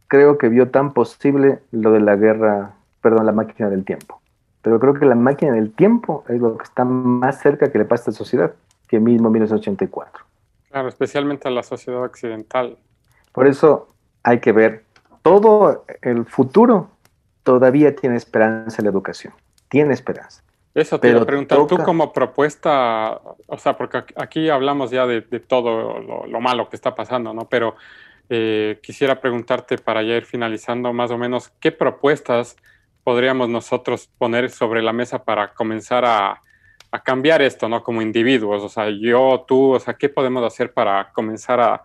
creo 0.08 0.38
que 0.38 0.48
vio 0.48 0.70
tan 0.70 0.92
posible 0.92 1.60
lo 1.70 1.92
de 1.92 2.00
la 2.00 2.16
guerra, 2.16 2.74
perdón, 3.00 3.26
la 3.26 3.32
máquina 3.32 3.70
del 3.70 3.84
tiempo. 3.84 4.20
Pero 4.60 4.78
creo 4.78 4.94
que 4.94 5.06
la 5.06 5.14
máquina 5.14 5.52
del 5.52 5.72
tiempo 5.72 6.24
es 6.28 6.40
lo 6.40 6.56
que 6.56 6.64
está 6.64 6.84
más 6.84 7.40
cerca 7.40 7.72
que 7.72 7.78
le 7.78 7.84
pasa 7.84 8.04
a 8.04 8.12
la 8.12 8.18
sociedad 8.18 8.54
que 8.88 9.00
mismo 9.00 9.30
1984. 9.30 10.24
Claro, 10.70 10.88
especialmente 10.88 11.48
a 11.48 11.50
la 11.50 11.62
sociedad 11.62 12.02
occidental. 12.02 12.78
Por 13.32 13.46
eso 13.46 13.88
hay 14.22 14.40
que 14.40 14.52
ver 14.52 14.84
todo 15.22 15.84
el 16.02 16.26
futuro 16.26 16.90
todavía 17.42 17.94
tiene 17.94 18.16
esperanza 18.16 18.76
en 18.78 18.84
la 18.84 18.90
educación. 18.90 19.32
Tiene 19.68 19.94
esperanza. 19.94 20.42
Eso 20.74 20.98
te 20.98 21.12
a 21.12 21.24
preguntar, 21.24 21.66
tú 21.68 21.78
como 21.78 22.12
propuesta, 22.12 23.20
o 23.46 23.58
sea, 23.58 23.76
porque 23.76 24.02
aquí 24.16 24.50
hablamos 24.50 24.90
ya 24.90 25.06
de, 25.06 25.22
todo 25.22 26.26
lo, 26.26 26.40
malo 26.40 26.68
que 26.68 26.74
está 26.74 26.96
pasando, 26.96 27.32
¿no? 27.32 27.48
Pero 27.48 27.76
eh, 28.28 28.80
quisiera 28.82 29.20
preguntarte 29.20 29.78
para 29.78 30.02
ya 30.02 30.16
ir 30.16 30.24
finalizando 30.24 30.92
más 30.92 31.12
o 31.12 31.18
menos, 31.18 31.50
¿qué 31.60 31.70
propuestas 31.70 32.56
podríamos 33.04 33.48
nosotros 33.48 34.10
poner 34.18 34.50
sobre 34.50 34.82
la 34.82 34.92
mesa 34.92 35.22
para 35.22 35.54
comenzar 35.54 36.04
a, 36.04 36.40
cambiar 37.02 37.42
esto, 37.42 37.68
¿no? 37.68 37.82
Como 37.82 38.02
individuos, 38.02 38.62
o 38.62 38.68
sea, 38.68 38.88
yo, 38.88 39.44
tú, 39.46 39.72
o 39.72 39.80
sea, 39.80 39.94
¿qué 39.94 40.08
podemos 40.08 40.44
hacer 40.44 40.72
para 40.72 41.12
comenzar 41.12 41.60
a, 41.60 41.82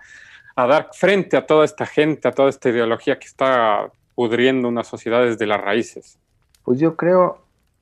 dar 0.56 0.90
frente 0.94 1.38
a 1.38 1.46
toda 1.46 1.64
esta 1.64 1.86
gente, 1.86 2.28
a 2.28 2.32
toda 2.32 2.50
esta 2.50 2.70
ideología 2.70 3.18
que 3.18 3.28
está 3.28 3.90
pudriendo 4.14 4.68
una 4.68 4.84
sociedad 4.84 5.24
desde 5.24 5.48
las 5.48 5.62
raíces? 5.62 6.20
Pues 6.64 6.80
yo 6.80 6.96
creo 6.98 7.42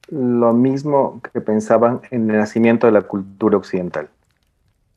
lo 0.10 0.54
mismo 0.54 1.22
que 1.34 1.42
pensaban 1.42 2.02
en 2.12 2.30
el 2.30 2.38
nacimiento 2.38 2.88
de 2.88 2.94
la 2.94 3.02
cultura 3.02 3.58
occidental. 3.58 4.10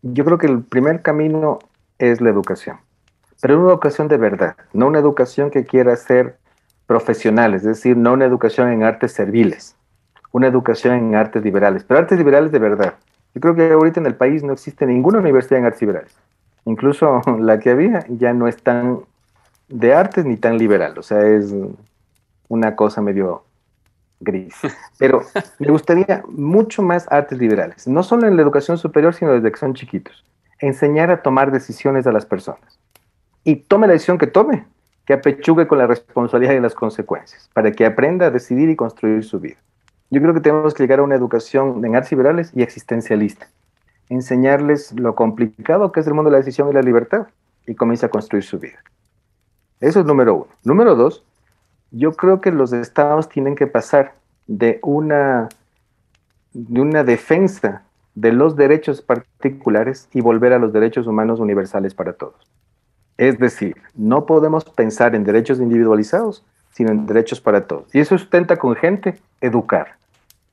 Yo 0.03 0.24
creo 0.24 0.39
que 0.39 0.47
el 0.47 0.62
primer 0.62 1.03
camino 1.03 1.59
es 1.99 2.20
la 2.20 2.31
educación, 2.31 2.78
pero 3.41 3.59
una 3.59 3.70
educación 3.70 4.09
de 4.09 4.18
verdad, 4.18 4.57
no 4.72 4.87
una 4.87 4.99
educación 4.99 5.51
que 5.51 5.64
quiera 5.64 5.97
ser 5.97 6.39
profesionales, 6.87 7.62
es 7.62 7.68
decir, 7.68 7.97
no 7.97 8.12
una 8.12 8.26
educación 8.26 8.72
en 8.72 8.83
artes 8.83 9.12
serviles, 9.12 9.76
una 10.33 10.47
educación 10.47 10.95
en 10.95 11.14
artes 11.14 11.43
liberales, 11.43 11.85
pero 11.85 12.01
artes 12.01 12.18
liberales 12.18 12.53
de 12.53 12.59
verdad. 12.59 12.95
Yo 13.35 13.41
creo 13.41 13.55
que 13.55 13.72
ahorita 13.72 14.01
en 14.01 14.07
el 14.07 14.14
país 14.14 14.43
no 14.43 14.53
existe 14.53 14.87
ninguna 14.87 15.18
universidad 15.18 15.61
en 15.61 15.66
artes 15.66 15.81
liberales. 15.83 16.16
Incluso 16.64 17.20
la 17.41 17.59
que 17.59 17.70
había 17.70 18.05
ya 18.09 18.33
no 18.33 18.49
es 18.49 18.62
tan 18.62 19.01
de 19.68 19.95
artes 19.95 20.24
ni 20.24 20.37
tan 20.37 20.59
liberal, 20.59 20.99
o 20.99 21.03
sea, 21.03 21.24
es 21.24 21.55
una 22.49 22.74
cosa 22.74 23.01
medio 23.01 23.45
gris. 24.18 24.55
Pero 24.99 25.22
me 25.59 25.70
gustaría 25.70 26.22
mucho 26.28 26.83
más 26.83 27.07
artes 27.11 27.39
liberales, 27.39 27.87
no 27.87 28.03
solo 28.03 28.26
en 28.26 28.37
la 28.37 28.43
educación 28.43 28.78
superior, 28.78 29.14
sino 29.14 29.33
desde 29.33 29.51
que 29.51 29.59
son 29.59 29.74
chiquitos. 29.74 30.24
Enseñar 30.59 31.11
a 31.11 31.22
tomar 31.22 31.53
decisiones 31.53 32.07
a 32.07 32.12
las 32.12 32.26
personas. 32.26 32.78
Y 33.45 33.57
tome 33.57 33.87
la 33.87 33.95
decisión 33.95 34.18
que 34.18 34.26
tome, 34.26 34.66
que 35.07 35.14
apechugue 35.14 35.66
con 35.66 35.78
la 35.78 35.87
responsabilidad 35.87 36.55
y 36.55 36.61
las 36.61 36.74
consecuencias, 36.74 37.49
para 37.55 37.72
que 37.72 37.87
aprenda 37.87 38.26
a 38.26 38.31
decidir 38.31 38.68
y 38.68 38.76
construir 38.76 39.24
su 39.24 39.41
vida. 39.41 39.57
Yo 40.11 40.21
creo 40.21 40.35
que 40.35 40.41
tenemos 40.41 40.75
que 40.75 40.83
llegar 40.83 40.99
a 40.99 41.05
una 41.05 41.15
educación 41.15 41.85
en 41.85 41.95
artes 41.95 42.11
liberales 42.11 42.53
y 42.55 42.63
existencialista. 42.63 43.49
Enseñarles 44.09 44.93
lo 44.99 45.15
complicado 45.15 45.93
que 45.93 46.01
es 46.01 46.07
el 46.07 46.15
mundo 46.15 46.31
de 46.31 46.33
la 46.33 46.39
decisión 46.39 46.69
y 46.69 46.73
la 46.73 46.83
libertad 46.83 47.29
y 47.67 47.77
comienza 47.77 48.07
a 48.07 48.11
construir 48.11 48.43
su 48.43 48.59
vida. 48.59 48.83
Eso 49.79 50.01
es 50.01 50.07
número 50.07 50.35
uno. 50.35 50.49
Número 50.65 50.97
dos, 50.97 51.25
yo 51.93 52.13
creo 52.13 52.41
que 52.41 52.51
los 52.51 52.73
estados 52.73 53.29
tienen 53.29 53.55
que 53.55 53.69
pasar 53.69 54.15
de 54.49 54.81
una, 54.83 55.49
de 56.53 56.81
una 56.81 57.05
defensa 57.05 57.85
de 58.17 58.33
los 58.33 58.57
derechos 58.57 59.01
particulares 59.03 60.09
y 60.13 60.21
volver 60.21 60.53
a 60.53 60.59
los 60.59 60.73
derechos 60.73 61.07
humanos 61.07 61.39
universales 61.39 61.95
para 61.95 62.15
todos. 62.15 62.51
Es 63.17 63.39
decir, 63.39 63.77
no 63.95 64.27
podemos 64.27 64.65
pensar 64.65 65.15
en 65.15 65.25
derechos 65.25 65.61
individualizados, 65.61 66.45
sino 66.73 66.91
en 66.91 67.07
derechos 67.07 67.41
para 67.41 67.67
todos. 67.67 67.95
Y 67.95 68.01
eso 68.01 68.19
sustenta 68.19 68.57
con 68.57 68.75
gente 68.75 69.21
educar. 69.41 69.99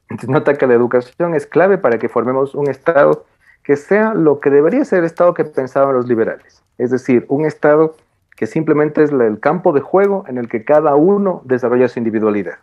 Entonces 0.10 0.30
nota 0.30 0.54
que 0.56 0.68
la 0.68 0.74
educación 0.74 1.36
es 1.36 1.46
clave 1.46 1.78
para 1.78 2.00
que 2.00 2.10
formemos 2.10 2.56
un 2.56 2.70
Estado 2.70 3.26
que 3.64 3.76
sea 3.76 4.14
lo 4.14 4.40
que 4.40 4.50
debería 4.50 4.86
ser 4.86 5.00
el 5.00 5.06
Estado 5.06 5.34
que 5.34 5.44
pensaban 5.44 5.94
los 5.94 6.08
liberales. 6.08 6.64
Es 6.78 6.92
decir, 6.92 7.26
un 7.28 7.46
Estado 7.46 7.96
que 8.38 8.48
simplemente 8.48 9.04
es 9.04 9.12
el 9.12 9.40
campo 9.40 9.74
de 9.74 9.82
juego 9.82 10.24
en 10.28 10.38
el 10.38 10.48
que 10.48 10.64
cada 10.64 10.96
uno 10.96 11.42
desarrolla 11.44 11.90
su 11.90 12.00
individualidad. 12.00 12.60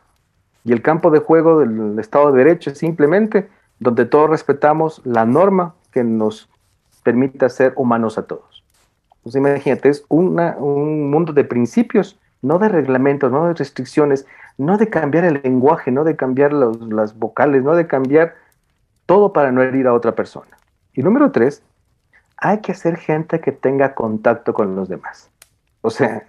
Y 0.64 0.72
el 0.72 0.80
campo 0.80 1.10
de 1.10 1.18
juego 1.18 1.58
del 1.58 1.98
Estado 1.98 2.32
de 2.32 2.42
Derecho 2.42 2.70
es 2.70 2.78
simplemente 2.78 3.48
donde 3.80 4.06
todos 4.06 4.30
respetamos 4.30 5.02
la 5.04 5.26
norma 5.26 5.74
que 5.92 6.04
nos 6.04 6.48
permita 7.02 7.48
ser 7.48 7.74
humanos 7.76 8.16
a 8.16 8.26
todos. 8.26 8.64
Pues 9.22 9.34
imagínate, 9.34 9.88
es 9.88 10.04
un 10.08 11.10
mundo 11.10 11.32
de 11.32 11.44
principios, 11.44 12.18
no 12.40 12.58
de 12.58 12.68
reglamentos, 12.68 13.30
no 13.30 13.46
de 13.46 13.54
restricciones, 13.54 14.26
no 14.58 14.76
de 14.76 14.88
cambiar 14.88 15.24
el 15.24 15.40
lenguaje, 15.42 15.90
no 15.90 16.04
de 16.04 16.16
cambiar 16.16 16.52
las 16.52 17.18
vocales, 17.18 17.62
no 17.62 17.74
de 17.74 17.86
cambiar 17.86 18.34
todo 19.06 19.32
para 19.32 19.52
no 19.52 19.62
herir 19.62 19.86
a 19.86 19.92
otra 19.92 20.14
persona. 20.14 20.56
Y 20.92 21.02
número 21.02 21.30
tres, 21.32 21.62
hay 22.36 22.60
que 22.60 22.72
hacer 22.72 22.96
gente 22.96 23.40
que 23.40 23.52
tenga 23.52 23.94
contacto 23.94 24.54
con 24.54 24.76
los 24.76 24.88
demás. 24.88 25.30
O 25.80 25.90
sea, 25.90 26.24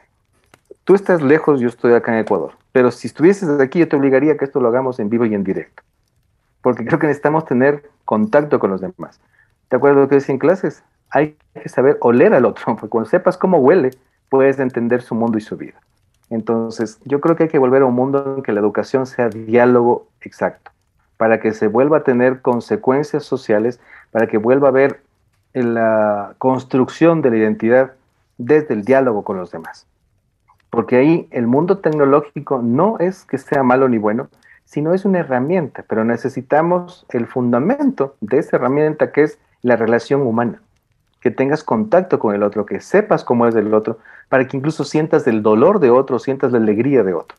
tú 0.84 0.95
estás 0.95 1.21
lejos, 1.21 1.59
yo 1.59 1.67
estoy 1.67 1.93
acá 1.93 2.13
en 2.13 2.19
Ecuador, 2.19 2.53
pero 2.71 2.91
si 2.91 3.07
estuvieses 3.07 3.59
aquí 3.59 3.80
yo 3.80 3.88
te 3.88 3.95
obligaría 3.95 4.34
a 4.34 4.38
que 4.38 4.45
esto 4.45 4.59
lo 4.59 4.67
hagamos 4.67 4.99
en 4.99 5.09
vivo 5.09 5.26
y 5.26 5.34
en 5.34 5.43
directo, 5.43 5.84
porque 6.61 6.86
creo 6.86 6.99
que 6.99 7.07
necesitamos 7.07 7.45
tener 7.45 7.89
contacto 8.05 8.59
con 8.59 8.71
los 8.71 8.82
demás. 8.82 9.19
¿Te 9.69 9.78
acuerdas 9.78 9.97
de 9.97 10.01
lo 10.03 10.09
que 10.09 10.15
decía 10.15 10.34
en 10.34 10.39
clases? 10.39 10.84
hay 11.15 11.38
que 11.53 11.69
saber 11.69 11.97
oler 12.01 12.34
al 12.34 12.45
otro, 12.45 12.65
porque 12.76 12.89
cuando 12.89 13.09
sepas 13.09 13.38
cómo 13.38 13.57
huele, 13.57 13.91
puedes 14.30 14.59
entender 14.59 15.01
su 15.01 15.15
mundo 15.15 15.38
y 15.38 15.41
su 15.41 15.55
vida. 15.55 15.80
Entonces, 16.30 16.99
yo 17.05 17.21
creo 17.21 17.36
que 17.36 17.43
hay 17.43 17.49
que 17.49 17.59
volver 17.59 17.84
a 17.84 17.86
un 17.86 17.93
mundo 17.93 18.36
en 18.38 18.43
que 18.43 18.51
la 18.51 18.59
educación 18.59 19.05
sea 19.05 19.30
diálogo 19.30 20.07
exacto, 20.21 20.71
para 21.17 21.39
que 21.39 21.53
se 21.53 21.67
vuelva 21.67 21.97
a 21.97 22.03
tener 22.03 22.41
consecuencias 22.41 23.23
sociales, 23.23 23.80
para 24.11 24.28
que 24.28 24.38
vuelva 24.38 24.67
a 24.67 24.71
haber 24.71 25.01
la 25.53 26.36
construcción 26.38 27.21
de 27.21 27.30
la 27.30 27.38
identidad 27.38 27.93
desde 28.38 28.73
el 28.73 28.84
diálogo 28.84 29.23
con 29.23 29.38
los 29.38 29.51
demás. 29.51 29.88
Porque 30.69 30.97
ahí 30.97 31.28
el 31.32 31.47
mundo 31.47 31.78
tecnológico 31.78 32.61
no 32.61 32.97
es 32.99 33.23
que 33.26 33.38
sea 33.38 33.63
malo 33.63 33.88
ni 33.88 33.97
bueno, 33.97 34.28
sino 34.65 34.93
es 34.93 35.05
una 35.05 35.19
herramienta, 35.19 35.86
pero 35.88 36.03
necesitamos 36.03 37.05
el 37.09 37.28
fundamento 37.28 38.15
de 38.19 38.39
esa 38.39 38.57
herramienta 38.57 39.11
que 39.11 39.23
es 39.23 39.39
la 39.61 39.76
relación 39.76 40.21
humana 40.23 40.59
que 41.26 41.32
tengas 41.32 41.63
contacto 41.63 42.19
con 42.19 42.36
el 42.36 42.43
otro, 42.43 42.67
que 42.67 42.80
sepas 42.80 43.23
cómo 43.23 43.47
es 43.47 43.55
el 43.55 43.73
otro, 43.73 43.97
para 44.30 44.47
que 44.47 44.55
incluso 44.55 44.84
sientas 44.84 45.26
el 45.26 45.41
dolor 45.41 45.80
de 45.80 45.89
otro, 45.89 46.19
sientas 46.19 46.51
la 46.51 46.59
alegría 46.59 47.03
de 47.03 47.15
otro. 47.15 47.36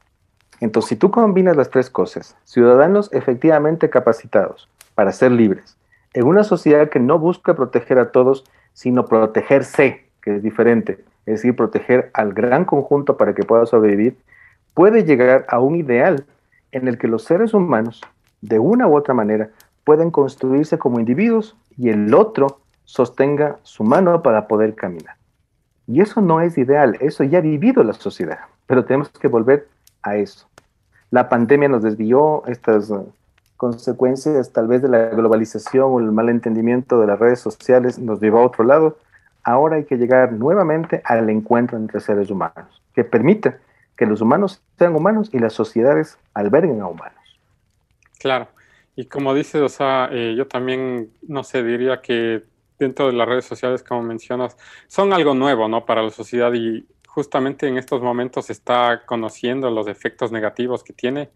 Entonces, 0.58 0.88
si 0.88 0.96
tú 0.96 1.12
combinas 1.12 1.56
las 1.56 1.70
tres 1.70 1.88
cosas, 1.88 2.36
ciudadanos 2.42 3.08
efectivamente 3.12 3.88
capacitados 3.88 4.68
para 4.96 5.12
ser 5.12 5.30
libres, 5.30 5.76
en 6.14 6.26
una 6.26 6.42
sociedad 6.42 6.88
que 6.88 6.98
no 6.98 7.20
busca 7.20 7.54
proteger 7.54 8.00
a 8.00 8.10
todos, 8.10 8.44
sino 8.72 9.06
protegerse, 9.06 10.08
que 10.20 10.34
es 10.34 10.42
diferente, 10.42 11.04
es 11.24 11.34
decir, 11.34 11.54
proteger 11.54 12.10
al 12.12 12.32
gran 12.32 12.64
conjunto 12.64 13.16
para 13.16 13.36
que 13.36 13.44
pueda 13.44 13.66
sobrevivir, 13.66 14.16
puede 14.74 15.04
llegar 15.04 15.46
a 15.48 15.60
un 15.60 15.76
ideal 15.76 16.26
en 16.72 16.88
el 16.88 16.98
que 16.98 17.06
los 17.06 17.22
seres 17.22 17.54
humanos, 17.54 18.02
de 18.40 18.58
una 18.58 18.88
u 18.88 18.96
otra 18.96 19.14
manera, 19.14 19.50
pueden 19.84 20.10
construirse 20.10 20.76
como 20.76 20.98
individuos 20.98 21.56
y 21.78 21.90
el 21.90 22.12
otro 22.14 22.58
sostenga 22.86 23.58
su 23.62 23.84
mano 23.84 24.22
para 24.22 24.48
poder 24.48 24.74
caminar. 24.74 25.16
Y 25.86 26.00
eso 26.00 26.20
no 26.22 26.40
es 26.40 26.56
ideal, 26.56 26.96
eso 27.00 27.22
ya 27.22 27.38
ha 27.38 27.42
vivido 27.42 27.84
la 27.84 27.92
sociedad, 27.92 28.38
pero 28.66 28.84
tenemos 28.84 29.10
que 29.10 29.28
volver 29.28 29.68
a 30.02 30.16
eso. 30.16 30.48
La 31.10 31.28
pandemia 31.28 31.68
nos 31.68 31.82
desvió 31.82 32.44
estas 32.46 32.90
uh, 32.90 33.12
consecuencias 33.56 34.52
tal 34.52 34.66
vez 34.66 34.82
de 34.82 34.88
la 34.88 35.06
globalización 35.10 35.92
o 35.92 36.00
el 36.00 36.10
malentendimiento 36.10 37.00
de 37.00 37.06
las 37.06 37.18
redes 37.18 37.40
sociales, 37.40 37.98
nos 37.98 38.20
llevó 38.20 38.40
a 38.40 38.46
otro 38.46 38.64
lado. 38.64 38.98
Ahora 39.44 39.76
hay 39.76 39.84
que 39.84 39.96
llegar 39.96 40.32
nuevamente 40.32 41.02
al 41.04 41.28
encuentro 41.30 41.76
entre 41.76 42.00
seres 42.00 42.30
humanos, 42.30 42.82
que 42.94 43.04
permita 43.04 43.58
que 43.96 44.06
los 44.06 44.20
humanos 44.20 44.62
sean 44.78 44.94
humanos 44.94 45.30
y 45.32 45.38
las 45.38 45.52
sociedades 45.52 46.18
alberguen 46.34 46.80
a 46.80 46.88
humanos. 46.88 47.14
Claro, 48.18 48.48
y 48.96 49.06
como 49.06 49.34
dices, 49.34 49.62
o 49.62 49.68
sea, 49.68 50.08
eh, 50.10 50.34
yo 50.36 50.48
también, 50.48 51.10
no 51.22 51.44
sé, 51.44 51.62
diría 51.62 52.00
que 52.00 52.42
dentro 52.78 53.06
de 53.06 53.12
las 53.12 53.28
redes 53.28 53.44
sociales, 53.44 53.82
como 53.82 54.02
mencionas, 54.02 54.56
son 54.86 55.12
algo 55.12 55.34
nuevo, 55.34 55.68
¿no? 55.68 55.84
Para 55.84 56.02
la 56.02 56.10
sociedad 56.10 56.52
y 56.52 56.86
justamente 57.06 57.66
en 57.66 57.78
estos 57.78 58.02
momentos 58.02 58.50
está 58.50 59.04
conociendo 59.06 59.70
los 59.70 59.88
efectos 59.88 60.32
negativos 60.32 60.84
que 60.84 60.92
tiene 60.92 61.30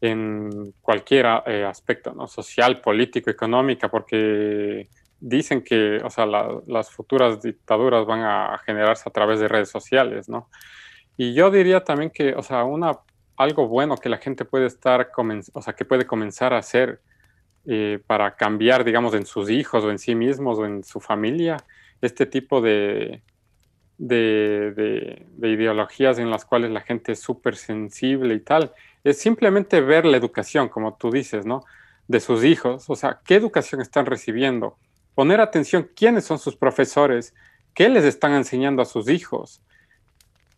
en 0.00 0.72
cualquier 0.80 1.26
eh, 1.46 1.64
aspecto, 1.64 2.12
¿no? 2.12 2.26
Social, 2.26 2.80
político, 2.80 3.30
económica, 3.30 3.88
porque 3.90 4.88
dicen 5.20 5.62
que, 5.62 5.98
o 6.02 6.10
sea, 6.10 6.26
las 6.26 6.90
futuras 6.90 7.42
dictaduras 7.42 8.06
van 8.06 8.20
a 8.20 8.58
generarse 8.64 9.08
a 9.08 9.12
través 9.12 9.38
de 9.40 9.48
redes 9.48 9.68
sociales, 9.68 10.28
¿no? 10.28 10.48
Y 11.16 11.34
yo 11.34 11.50
diría 11.50 11.84
también 11.84 12.10
que, 12.10 12.34
o 12.34 12.42
sea, 12.42 12.64
una, 12.64 12.98
algo 13.36 13.68
bueno 13.68 13.96
que 13.96 14.08
la 14.08 14.16
gente 14.16 14.44
puede 14.46 14.66
estar, 14.66 15.10
o 15.52 15.62
sea, 15.62 15.74
que 15.74 15.84
puede 15.84 16.06
comenzar 16.06 16.54
a 16.54 16.58
hacer 16.58 17.02
eh, 17.66 18.00
para 18.06 18.36
cambiar, 18.36 18.84
digamos, 18.84 19.14
en 19.14 19.26
sus 19.26 19.50
hijos 19.50 19.84
o 19.84 19.90
en 19.90 19.98
sí 19.98 20.14
mismos 20.14 20.58
o 20.58 20.66
en 20.66 20.82
su 20.82 21.00
familia, 21.00 21.58
este 22.00 22.24
tipo 22.26 22.60
de, 22.60 23.22
de, 23.98 25.26
ideologías 25.42 26.18
en 26.18 26.30
las 26.30 26.44
cuales 26.44 26.70
la 26.70 26.80
gente 26.80 27.12
es 27.12 27.20
súper 27.20 27.56
sensible 27.56 28.34
y 28.34 28.40
tal, 28.40 28.72
es 29.04 29.18
simplemente 29.18 29.80
ver 29.80 30.06
la 30.06 30.16
educación, 30.16 30.68
como 30.68 30.94
tú 30.94 31.10
dices, 31.10 31.44
¿no? 31.44 31.64
De 32.08 32.20
sus 32.20 32.44
hijos, 32.44 32.88
o 32.88 32.96
sea, 32.96 33.20
qué 33.24 33.36
educación 33.36 33.80
están 33.80 34.06
recibiendo, 34.06 34.78
poner 35.14 35.40
atención 35.40 35.90
quiénes 35.94 36.24
son 36.24 36.38
sus 36.38 36.56
profesores, 36.56 37.34
qué 37.74 37.88
les 37.88 38.04
están 38.04 38.32
enseñando 38.32 38.82
a 38.82 38.86
sus 38.86 39.08
hijos. 39.08 39.62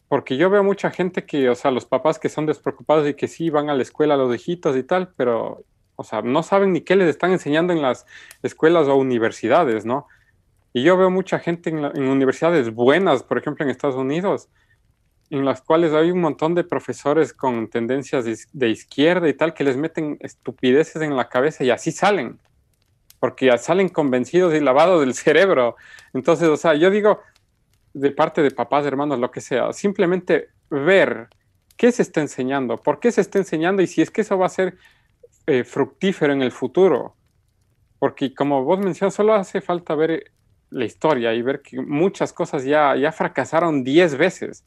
Porque 0.09 0.37
yo 0.37 0.51
veo 0.51 0.63
mucha 0.63 0.91
gente 0.91 1.25
que, 1.25 1.49
o 1.49 1.55
sea, 1.55 1.71
los 1.71 1.87
papás 1.87 2.19
que 2.19 2.29
son 2.29 2.47
despreocupados 2.47 3.09
y 3.09 3.15
que 3.15 3.29
sí 3.29 3.51
van 3.51 3.71
a 3.71 3.75
la 3.75 3.83
escuela 3.83 4.17
los 4.17 4.35
hijitos 4.35 4.77
y 4.77 4.83
tal, 4.83 5.13
pero 5.17 5.65
o 5.97 6.05
sea, 6.05 6.23
no 6.23 6.43
saben 6.43 6.73
ni 6.73 6.81
qué 6.81 6.97
les 6.97 7.09
están 7.09 7.33
enseñando 7.33 7.73
en 7.73 7.83
las 7.83 8.07
escuelas 8.43 8.89
o 8.89 8.97
universidades, 8.97 9.85
¿no? 9.85 10.07
Y 10.73 10.83
yo 10.83 10.97
veo 10.97 11.11
mucha 11.11 11.39
gente 11.39 11.71
en, 11.71 12.03
universidades 12.03 12.73
buenas, 12.73 13.23
por 13.23 13.39
ejemplo 13.39 13.65
en 13.65 13.71
Estados 13.71 13.97
Unidos, 13.97 14.49
en 15.31 15.45
las 15.45 15.61
cuales 15.61 15.93
hay 15.93 16.11
un 16.11 16.21
montón 16.21 16.55
de 16.55 16.65
profesores 16.65 17.33
con 17.33 17.69
tendencias 17.69 18.25
de, 18.53 18.69
izquierda 18.71 19.29
y 19.29 19.35
tal 19.35 19.55
que 19.55 19.65
les 19.65 19.77
meten 19.77 20.17
estupideces 20.21 21.03
en 21.03 21.17
la 21.17 21.29
cabeza 21.29 21.65
y 21.65 21.71
así 21.71 21.93
salen, 21.93 22.39
porque 23.21 23.57
salen 23.59 23.89
convencidos 23.89 24.55
y 24.55 24.61
lavados 24.61 25.01
del 25.01 25.15
cerebro. 25.15 25.77
Entonces, 26.15 26.49
o 26.49 26.57
sea, 26.57 26.75
yo 26.75 26.91
digo, 26.91 27.21
de 27.93 28.11
parte 28.11 28.43
de 28.43 28.51
papás, 28.51 28.87
hermanos, 28.87 29.19
lo 29.19 29.31
que 29.31 29.41
sea, 29.41 29.73
simplemente 29.73 30.49
ver 30.71 31.29
qué 31.77 31.93
se 31.93 32.03
está 32.03 32.21
enseñando, 32.21 32.79
por 32.79 32.99
qué 32.99 33.13
se 33.13 33.21
está 33.21 33.39
enseñando 33.39 33.83
y 33.83 33.87
si 33.87 34.01
es 34.01 34.11
que 34.11 34.23
eso 34.23 34.39
va 34.39 34.47
a 34.47 34.51
ser 34.51 34.77
eh, 35.47 35.65
fructífero 35.65 36.33
en 36.33 36.43
el 36.43 36.53
futuro. 36.53 37.15
Porque 37.99 38.35
como 38.35 38.65
vos 38.65 38.79
mencionas, 38.79 39.15
solo 39.15 39.35
hace 39.35 39.61
falta 39.61 39.95
ver 39.95 40.33
la 40.71 40.85
historia 40.85 41.35
y 41.35 41.43
ver 41.43 41.63
que 41.63 41.81
muchas 41.81 42.33
cosas 42.33 42.65
ya, 42.65 42.97
ya 42.97 43.13
fracasaron 43.13 43.85
10 43.85 44.17
veces. 44.17 44.65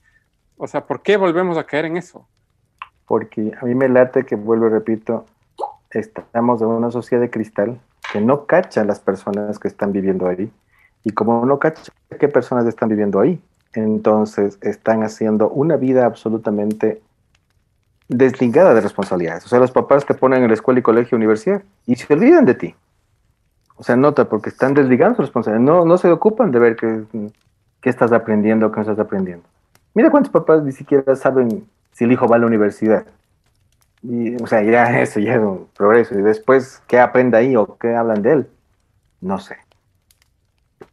O 0.57 0.67
sea, 0.67 0.85
¿por 0.85 1.01
qué 1.01 1.17
volvemos 1.17 1.57
a 1.57 1.65
caer 1.65 1.85
en 1.85 1.97
eso? 1.97 2.27
Porque 3.07 3.51
a 3.59 3.65
mí 3.65 3.75
me 3.75 3.89
late 3.89 4.25
que, 4.25 4.35
vuelvo 4.35 4.67
y 4.67 4.69
repito, 4.69 5.25
estamos 5.91 6.61
en 6.61 6.67
una 6.67 6.91
sociedad 6.91 7.21
de 7.21 7.29
cristal 7.29 7.79
que 8.11 8.21
no 8.21 8.45
cacha 8.45 8.81
a 8.81 8.85
las 8.85 8.99
personas 8.99 9.59
que 9.59 9.67
están 9.67 9.91
viviendo 9.91 10.27
ahí. 10.27 10.51
Y 11.03 11.11
como 11.11 11.45
no 11.45 11.59
cacha 11.59 11.91
qué 12.19 12.27
personas 12.27 12.65
están 12.65 12.89
viviendo 12.89 13.19
ahí, 13.19 13.39
entonces 13.73 14.57
están 14.61 15.03
haciendo 15.03 15.49
una 15.49 15.75
vida 15.75 16.05
absolutamente 16.05 17.01
desligada 18.07 18.73
de 18.73 18.81
responsabilidades. 18.81 19.45
O 19.45 19.49
sea, 19.49 19.59
los 19.59 19.71
papás 19.71 20.05
te 20.05 20.13
ponen 20.13 20.43
en 20.43 20.49
la 20.49 20.53
escuela 20.53 20.79
y 20.79 20.83
colegio, 20.83 21.17
universidad 21.17 21.63
y 21.85 21.95
se 21.95 22.13
olvidan 22.13 22.45
de 22.45 22.55
ti. 22.55 22.75
O 23.77 23.83
sea, 23.83 23.95
nota, 23.95 24.29
porque 24.29 24.49
están 24.49 24.73
desligando 24.73 25.17
su 25.17 25.21
responsabilidad. 25.23 25.65
No, 25.65 25.85
no 25.85 25.97
se 25.97 26.09
ocupan 26.09 26.51
de 26.51 26.59
ver 26.59 26.75
qué, 26.75 27.03
qué 27.81 27.89
estás 27.89 28.11
aprendiendo 28.11 28.71
qué 28.71 28.77
no 28.77 28.81
estás 28.81 28.99
aprendiendo. 28.99 29.45
Mira 29.93 30.09
cuántos 30.09 30.31
papás 30.31 30.63
ni 30.63 30.71
siquiera 30.71 31.15
saben 31.15 31.67
si 31.91 32.03
el 32.03 32.11
hijo 32.11 32.27
va 32.27 32.37
a 32.37 32.39
la 32.39 32.47
universidad. 32.47 33.05
Y, 34.01 34.41
o 34.41 34.47
sea, 34.47 34.61
ya 34.61 34.99
eso 35.01 35.19
ya 35.19 35.35
es 35.35 35.41
un 35.41 35.67
progreso. 35.75 36.17
Y 36.17 36.21
después, 36.21 36.81
¿qué 36.87 36.99
aprende 36.99 37.37
ahí 37.37 37.55
o 37.55 37.77
qué 37.77 37.95
hablan 37.95 38.21
de 38.21 38.31
él? 38.31 38.47
No 39.21 39.39
sé. 39.39 39.57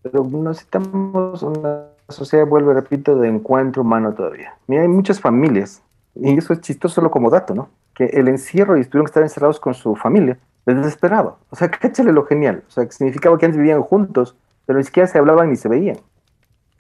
Pero 0.03 0.25
necesitamos 0.25 1.43
una 1.43 1.85
sociedad, 2.09 2.47
vuelvo 2.47 2.73
repito, 2.73 3.17
de 3.17 3.29
encuentro 3.29 3.83
humano 3.83 4.13
todavía. 4.15 4.55
Mira, 4.67 4.83
hay 4.83 4.89
muchas 4.89 5.21
familias 5.21 5.83
y 6.15 6.37
eso 6.37 6.53
es 6.53 6.61
chistoso 6.61 6.97
solo 6.97 7.11
como 7.11 7.31
dato, 7.31 7.55
¿no? 7.55 7.71
Que 7.95 8.05
el 8.07 8.29
encierro 8.29 8.77
y 8.77 8.81
estuvieron 8.81 9.07
que 9.07 9.11
estar 9.11 9.23
encerrados 9.23 9.61
con 9.61 9.75
su 9.75 9.97
familia, 9.97 10.39
les 10.67 10.77
desesperaba. 10.77 11.37
O 11.51 11.57
sea, 11.57 11.71
cáchale 11.71 12.13
lo 12.13 12.25
genial. 12.25 12.63
O 12.69 12.71
sea, 12.71 12.85
que 12.85 12.93
significaba 12.93 13.37
que 13.39 13.47
antes 13.47 13.59
vivían 13.59 13.83
juntos, 13.83 14.37
pero 14.67 14.79
ni 14.79 14.85
siquiera 14.85 15.07
se 15.07 15.19
hablaban 15.19 15.51
ni 15.51 15.57
se 15.57 15.69
veían. 15.69 15.99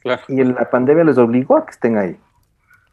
Claro. 0.02 0.22
Y 0.28 0.42
la 0.42 0.68
pandemia 0.70 1.04
les 1.04 1.18
obligó 1.18 1.56
a 1.56 1.64
que 1.64 1.70
estén 1.70 1.96
ahí. 1.96 2.18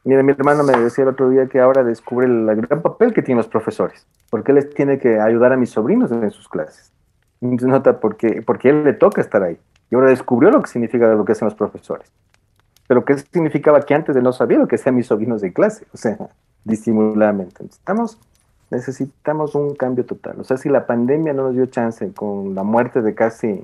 Mira, 0.03 0.23
mi 0.23 0.31
hermano 0.31 0.63
me 0.63 0.75
decía 0.77 1.03
el 1.03 1.09
otro 1.09 1.29
día 1.29 1.47
que 1.47 1.59
ahora 1.59 1.83
descubre 1.83 2.25
el 2.25 2.45
gran 2.61 2.81
papel 2.81 3.13
que 3.13 3.21
tienen 3.21 3.37
los 3.37 3.47
profesores, 3.47 4.07
porque 4.29 4.51
él 4.51 4.55
les 4.55 4.69
tiene 4.73 4.97
que 4.97 5.19
ayudar 5.19 5.51
a 5.51 5.57
mis 5.57 5.71
sobrinos 5.71 6.11
en 6.11 6.31
sus 6.31 6.47
clases. 6.47 6.93
Nota 7.41 7.99
porque, 7.99 8.41
porque 8.41 8.69
él 8.69 8.83
le 8.83 8.93
toca 8.93 9.21
estar 9.21 9.43
ahí. 9.43 9.59
Y 9.91 9.95
ahora 9.95 10.09
descubrió 10.09 10.51
lo 10.51 10.61
que 10.61 10.69
significa 10.69 11.07
lo 11.13 11.25
que 11.25 11.33
hacen 11.33 11.47
los 11.47 11.55
profesores. 11.55 12.11
Pero 12.89 13.05
¿qué 13.05 13.15
significaba 13.19 13.81
que 13.81 13.93
antes 13.93 14.15
de 14.15 14.21
no 14.23 14.33
sabía 14.33 14.57
lo 14.57 14.67
que 14.67 14.73
hacían 14.73 14.95
mis 14.95 15.05
sobrinos 15.05 15.41
de 15.41 15.53
clase? 15.53 15.85
O 15.93 15.97
sea, 15.97 16.17
disimuladamente. 16.63 17.63
Estamos, 17.63 18.17
necesitamos 18.71 19.53
un 19.53 19.75
cambio 19.75 20.07
total. 20.07 20.39
O 20.39 20.43
sea, 20.43 20.57
si 20.57 20.69
la 20.69 20.87
pandemia 20.87 21.33
no 21.33 21.43
nos 21.43 21.53
dio 21.53 21.67
chance 21.67 22.11
con 22.13 22.55
la 22.55 22.63
muerte 22.63 23.03
de 23.03 23.13
casi, 23.13 23.63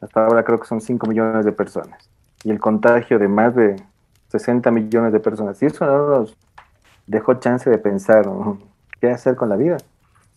hasta 0.00 0.26
ahora 0.26 0.42
creo 0.42 0.58
que 0.58 0.66
son 0.66 0.80
5 0.80 1.06
millones 1.06 1.44
de 1.44 1.52
personas, 1.52 2.10
y 2.42 2.50
el 2.50 2.58
contagio 2.58 3.20
de 3.20 3.28
más 3.28 3.54
de 3.54 3.76
60 4.30 4.68
millones 4.72 5.12
de 5.12 5.20
personas, 5.20 5.56
si 5.56 5.66
eso 5.66 5.86
no 5.86 6.08
nos 6.08 6.36
dejó 7.06 7.34
chance 7.34 7.70
de 7.70 7.78
pensar 7.78 8.28
qué 9.00 9.12
hacer 9.12 9.36
con 9.36 9.48
la 9.48 9.54
vida, 9.54 9.76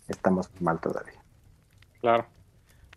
estamos 0.07 0.51
mal 0.61 0.79
todavía. 0.79 1.19
Claro. 1.99 2.27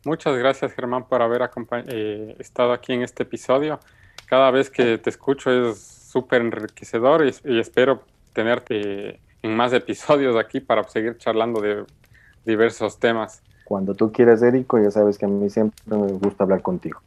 Muchas 0.05 0.37
gracias, 0.37 0.73
Germán, 0.75 1.05
por 1.09 1.23
haber 1.23 1.41
eh, 1.87 2.37
estado 2.39 2.75
aquí 2.75 2.93
en 2.93 3.01
este 3.01 3.23
episodio 3.23 3.81
cada 4.27 4.51
vez 4.51 4.71
que 4.71 4.99
te 4.99 5.11
escucho 5.11 5.51
es 5.51 5.79
súper 5.79 6.43
enriquecedor 6.43 7.27
y, 7.27 7.59
espero 7.59 8.03
tenerte 8.33 9.21
en 9.43 9.57
más 9.57 9.73
episodios 9.73 10.37
aquí 10.37 10.61
para 10.61 10.85
seguir 10.85 11.17
charlando 11.17 11.61
de 11.61 11.85
diversos 12.45 12.99
temas. 12.99 13.43
Cuando 13.65 13.95
tú 13.95 14.13
quieras, 14.13 14.43
Érico, 14.43 14.79
ya 14.79 14.91
sabes 14.91 15.19
que 15.19 15.25
a 15.25 15.29
mí 15.29 15.51
siempre 15.51 15.81
me 15.87 16.13
gusta 16.13 16.45
hablar 16.45 16.63
contigo. 16.63 17.01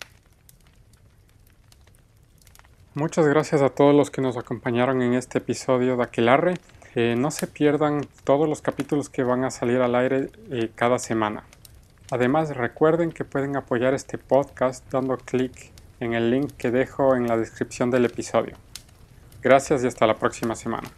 Muchas 2.96 3.26
gracias 3.28 3.62
a 3.62 3.70
todos 3.70 3.96
los 3.96 4.12
que 4.12 4.22
nos 4.22 4.36
acompañaron 4.36 5.02
en 5.02 5.14
este 5.14 5.38
episodio 5.38 5.96
de 5.96 6.04
Aquelarre. 6.04 6.56
Eh, 6.96 7.16
no 7.18 7.32
se 7.32 7.48
pierdan 7.48 8.02
todos 8.24 8.50
los 8.50 8.62
capítulos 8.62 9.10
que 9.10 9.24
van 9.24 9.46
a 9.46 9.52
salir 9.52 9.80
al 9.80 9.96
aire 9.96 10.30
eh, 10.52 10.72
cada 10.76 11.00
semana. 11.00 11.44
Además, 12.12 12.56
recuerden 12.58 13.12
que 13.12 13.24
pueden 13.24 13.56
apoyar 13.56 13.94
este 13.94 14.18
podcast 14.18 14.84
dando 14.92 15.16
clic 15.18 15.72
en 16.00 16.14
el 16.14 16.32
link 16.32 16.52
que 16.58 16.72
dejo 16.72 17.16
en 17.16 17.28
la 17.28 17.38
descripción 17.38 17.92
del 17.92 18.06
episodio. 18.06 18.56
Gracias 19.42 19.84
y 19.84 19.88
hasta 19.88 20.08
la 20.08 20.16
próxima 20.16 20.56
semana. 20.56 20.90